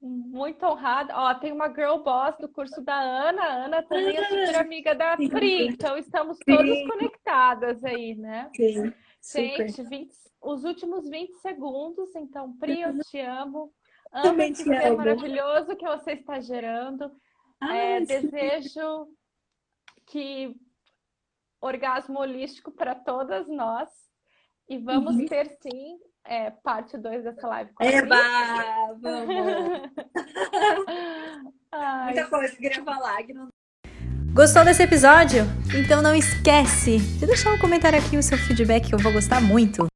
muito 0.00 0.64
honrada. 0.64 1.14
Ó, 1.14 1.34
tem 1.34 1.52
uma 1.52 1.68
girl 1.68 1.98
boss 1.98 2.36
do 2.38 2.48
curso 2.48 2.80
da 2.82 2.98
Ana. 2.98 3.42
A 3.42 3.64
Ana 3.64 3.82
também 3.82 4.16
é 4.16 4.24
super 4.24 4.56
amiga 4.56 4.94
da 4.94 5.16
Pri. 5.16 5.68
Então 5.68 5.98
estamos 5.98 6.38
todas 6.38 6.86
conectadas 6.86 7.84
aí, 7.84 8.14
né? 8.14 8.50
Sim. 8.54 9.56
Gente, 9.56 9.82
20... 9.82 10.14
os 10.40 10.64
últimos 10.64 11.08
20 11.08 11.34
segundos. 11.40 12.14
Então, 12.16 12.56
Pri, 12.56 12.80
eu 12.80 12.98
te 13.00 13.20
amo. 13.20 13.72
Amo 14.12 14.42
esse 14.42 14.64
ser 14.64 14.96
maravilhoso 14.96 15.76
que 15.76 15.84
você 15.84 16.12
está 16.12 16.40
gerando. 16.40 17.12
É, 17.62 18.00
desejo 18.00 19.06
que 20.06 20.56
orgasmo 21.60 22.18
holístico 22.18 22.72
para 22.72 22.94
todas 22.94 23.46
nós. 23.46 23.88
E 24.70 24.78
vamos 24.78 25.16
uhum. 25.16 25.26
ter 25.26 25.50
sim 25.60 25.98
é, 26.24 26.48
parte 26.48 26.96
2 26.96 27.24
dessa 27.24 27.44
live. 27.48 27.72
Com 27.74 27.82
Eba! 27.82 28.14
Vamos! 29.02 29.82
Muita 32.04 32.26
coisa 32.28 32.54
que 32.54 32.62
queria 32.62 32.84
falar. 32.84 33.20
Que 33.24 33.32
não... 33.32 33.48
Gostou 34.32 34.64
desse 34.64 34.84
episódio? 34.84 35.42
Então 35.74 36.00
não 36.00 36.14
esquece 36.14 36.98
de 36.98 37.26
deixar 37.26 37.52
um 37.52 37.58
comentário 37.58 37.98
aqui 37.98 38.16
o 38.16 38.22
seu 38.22 38.38
feedback, 38.38 38.86
que 38.86 38.94
eu 38.94 38.98
vou 39.00 39.12
gostar 39.12 39.40
muito. 39.40 39.88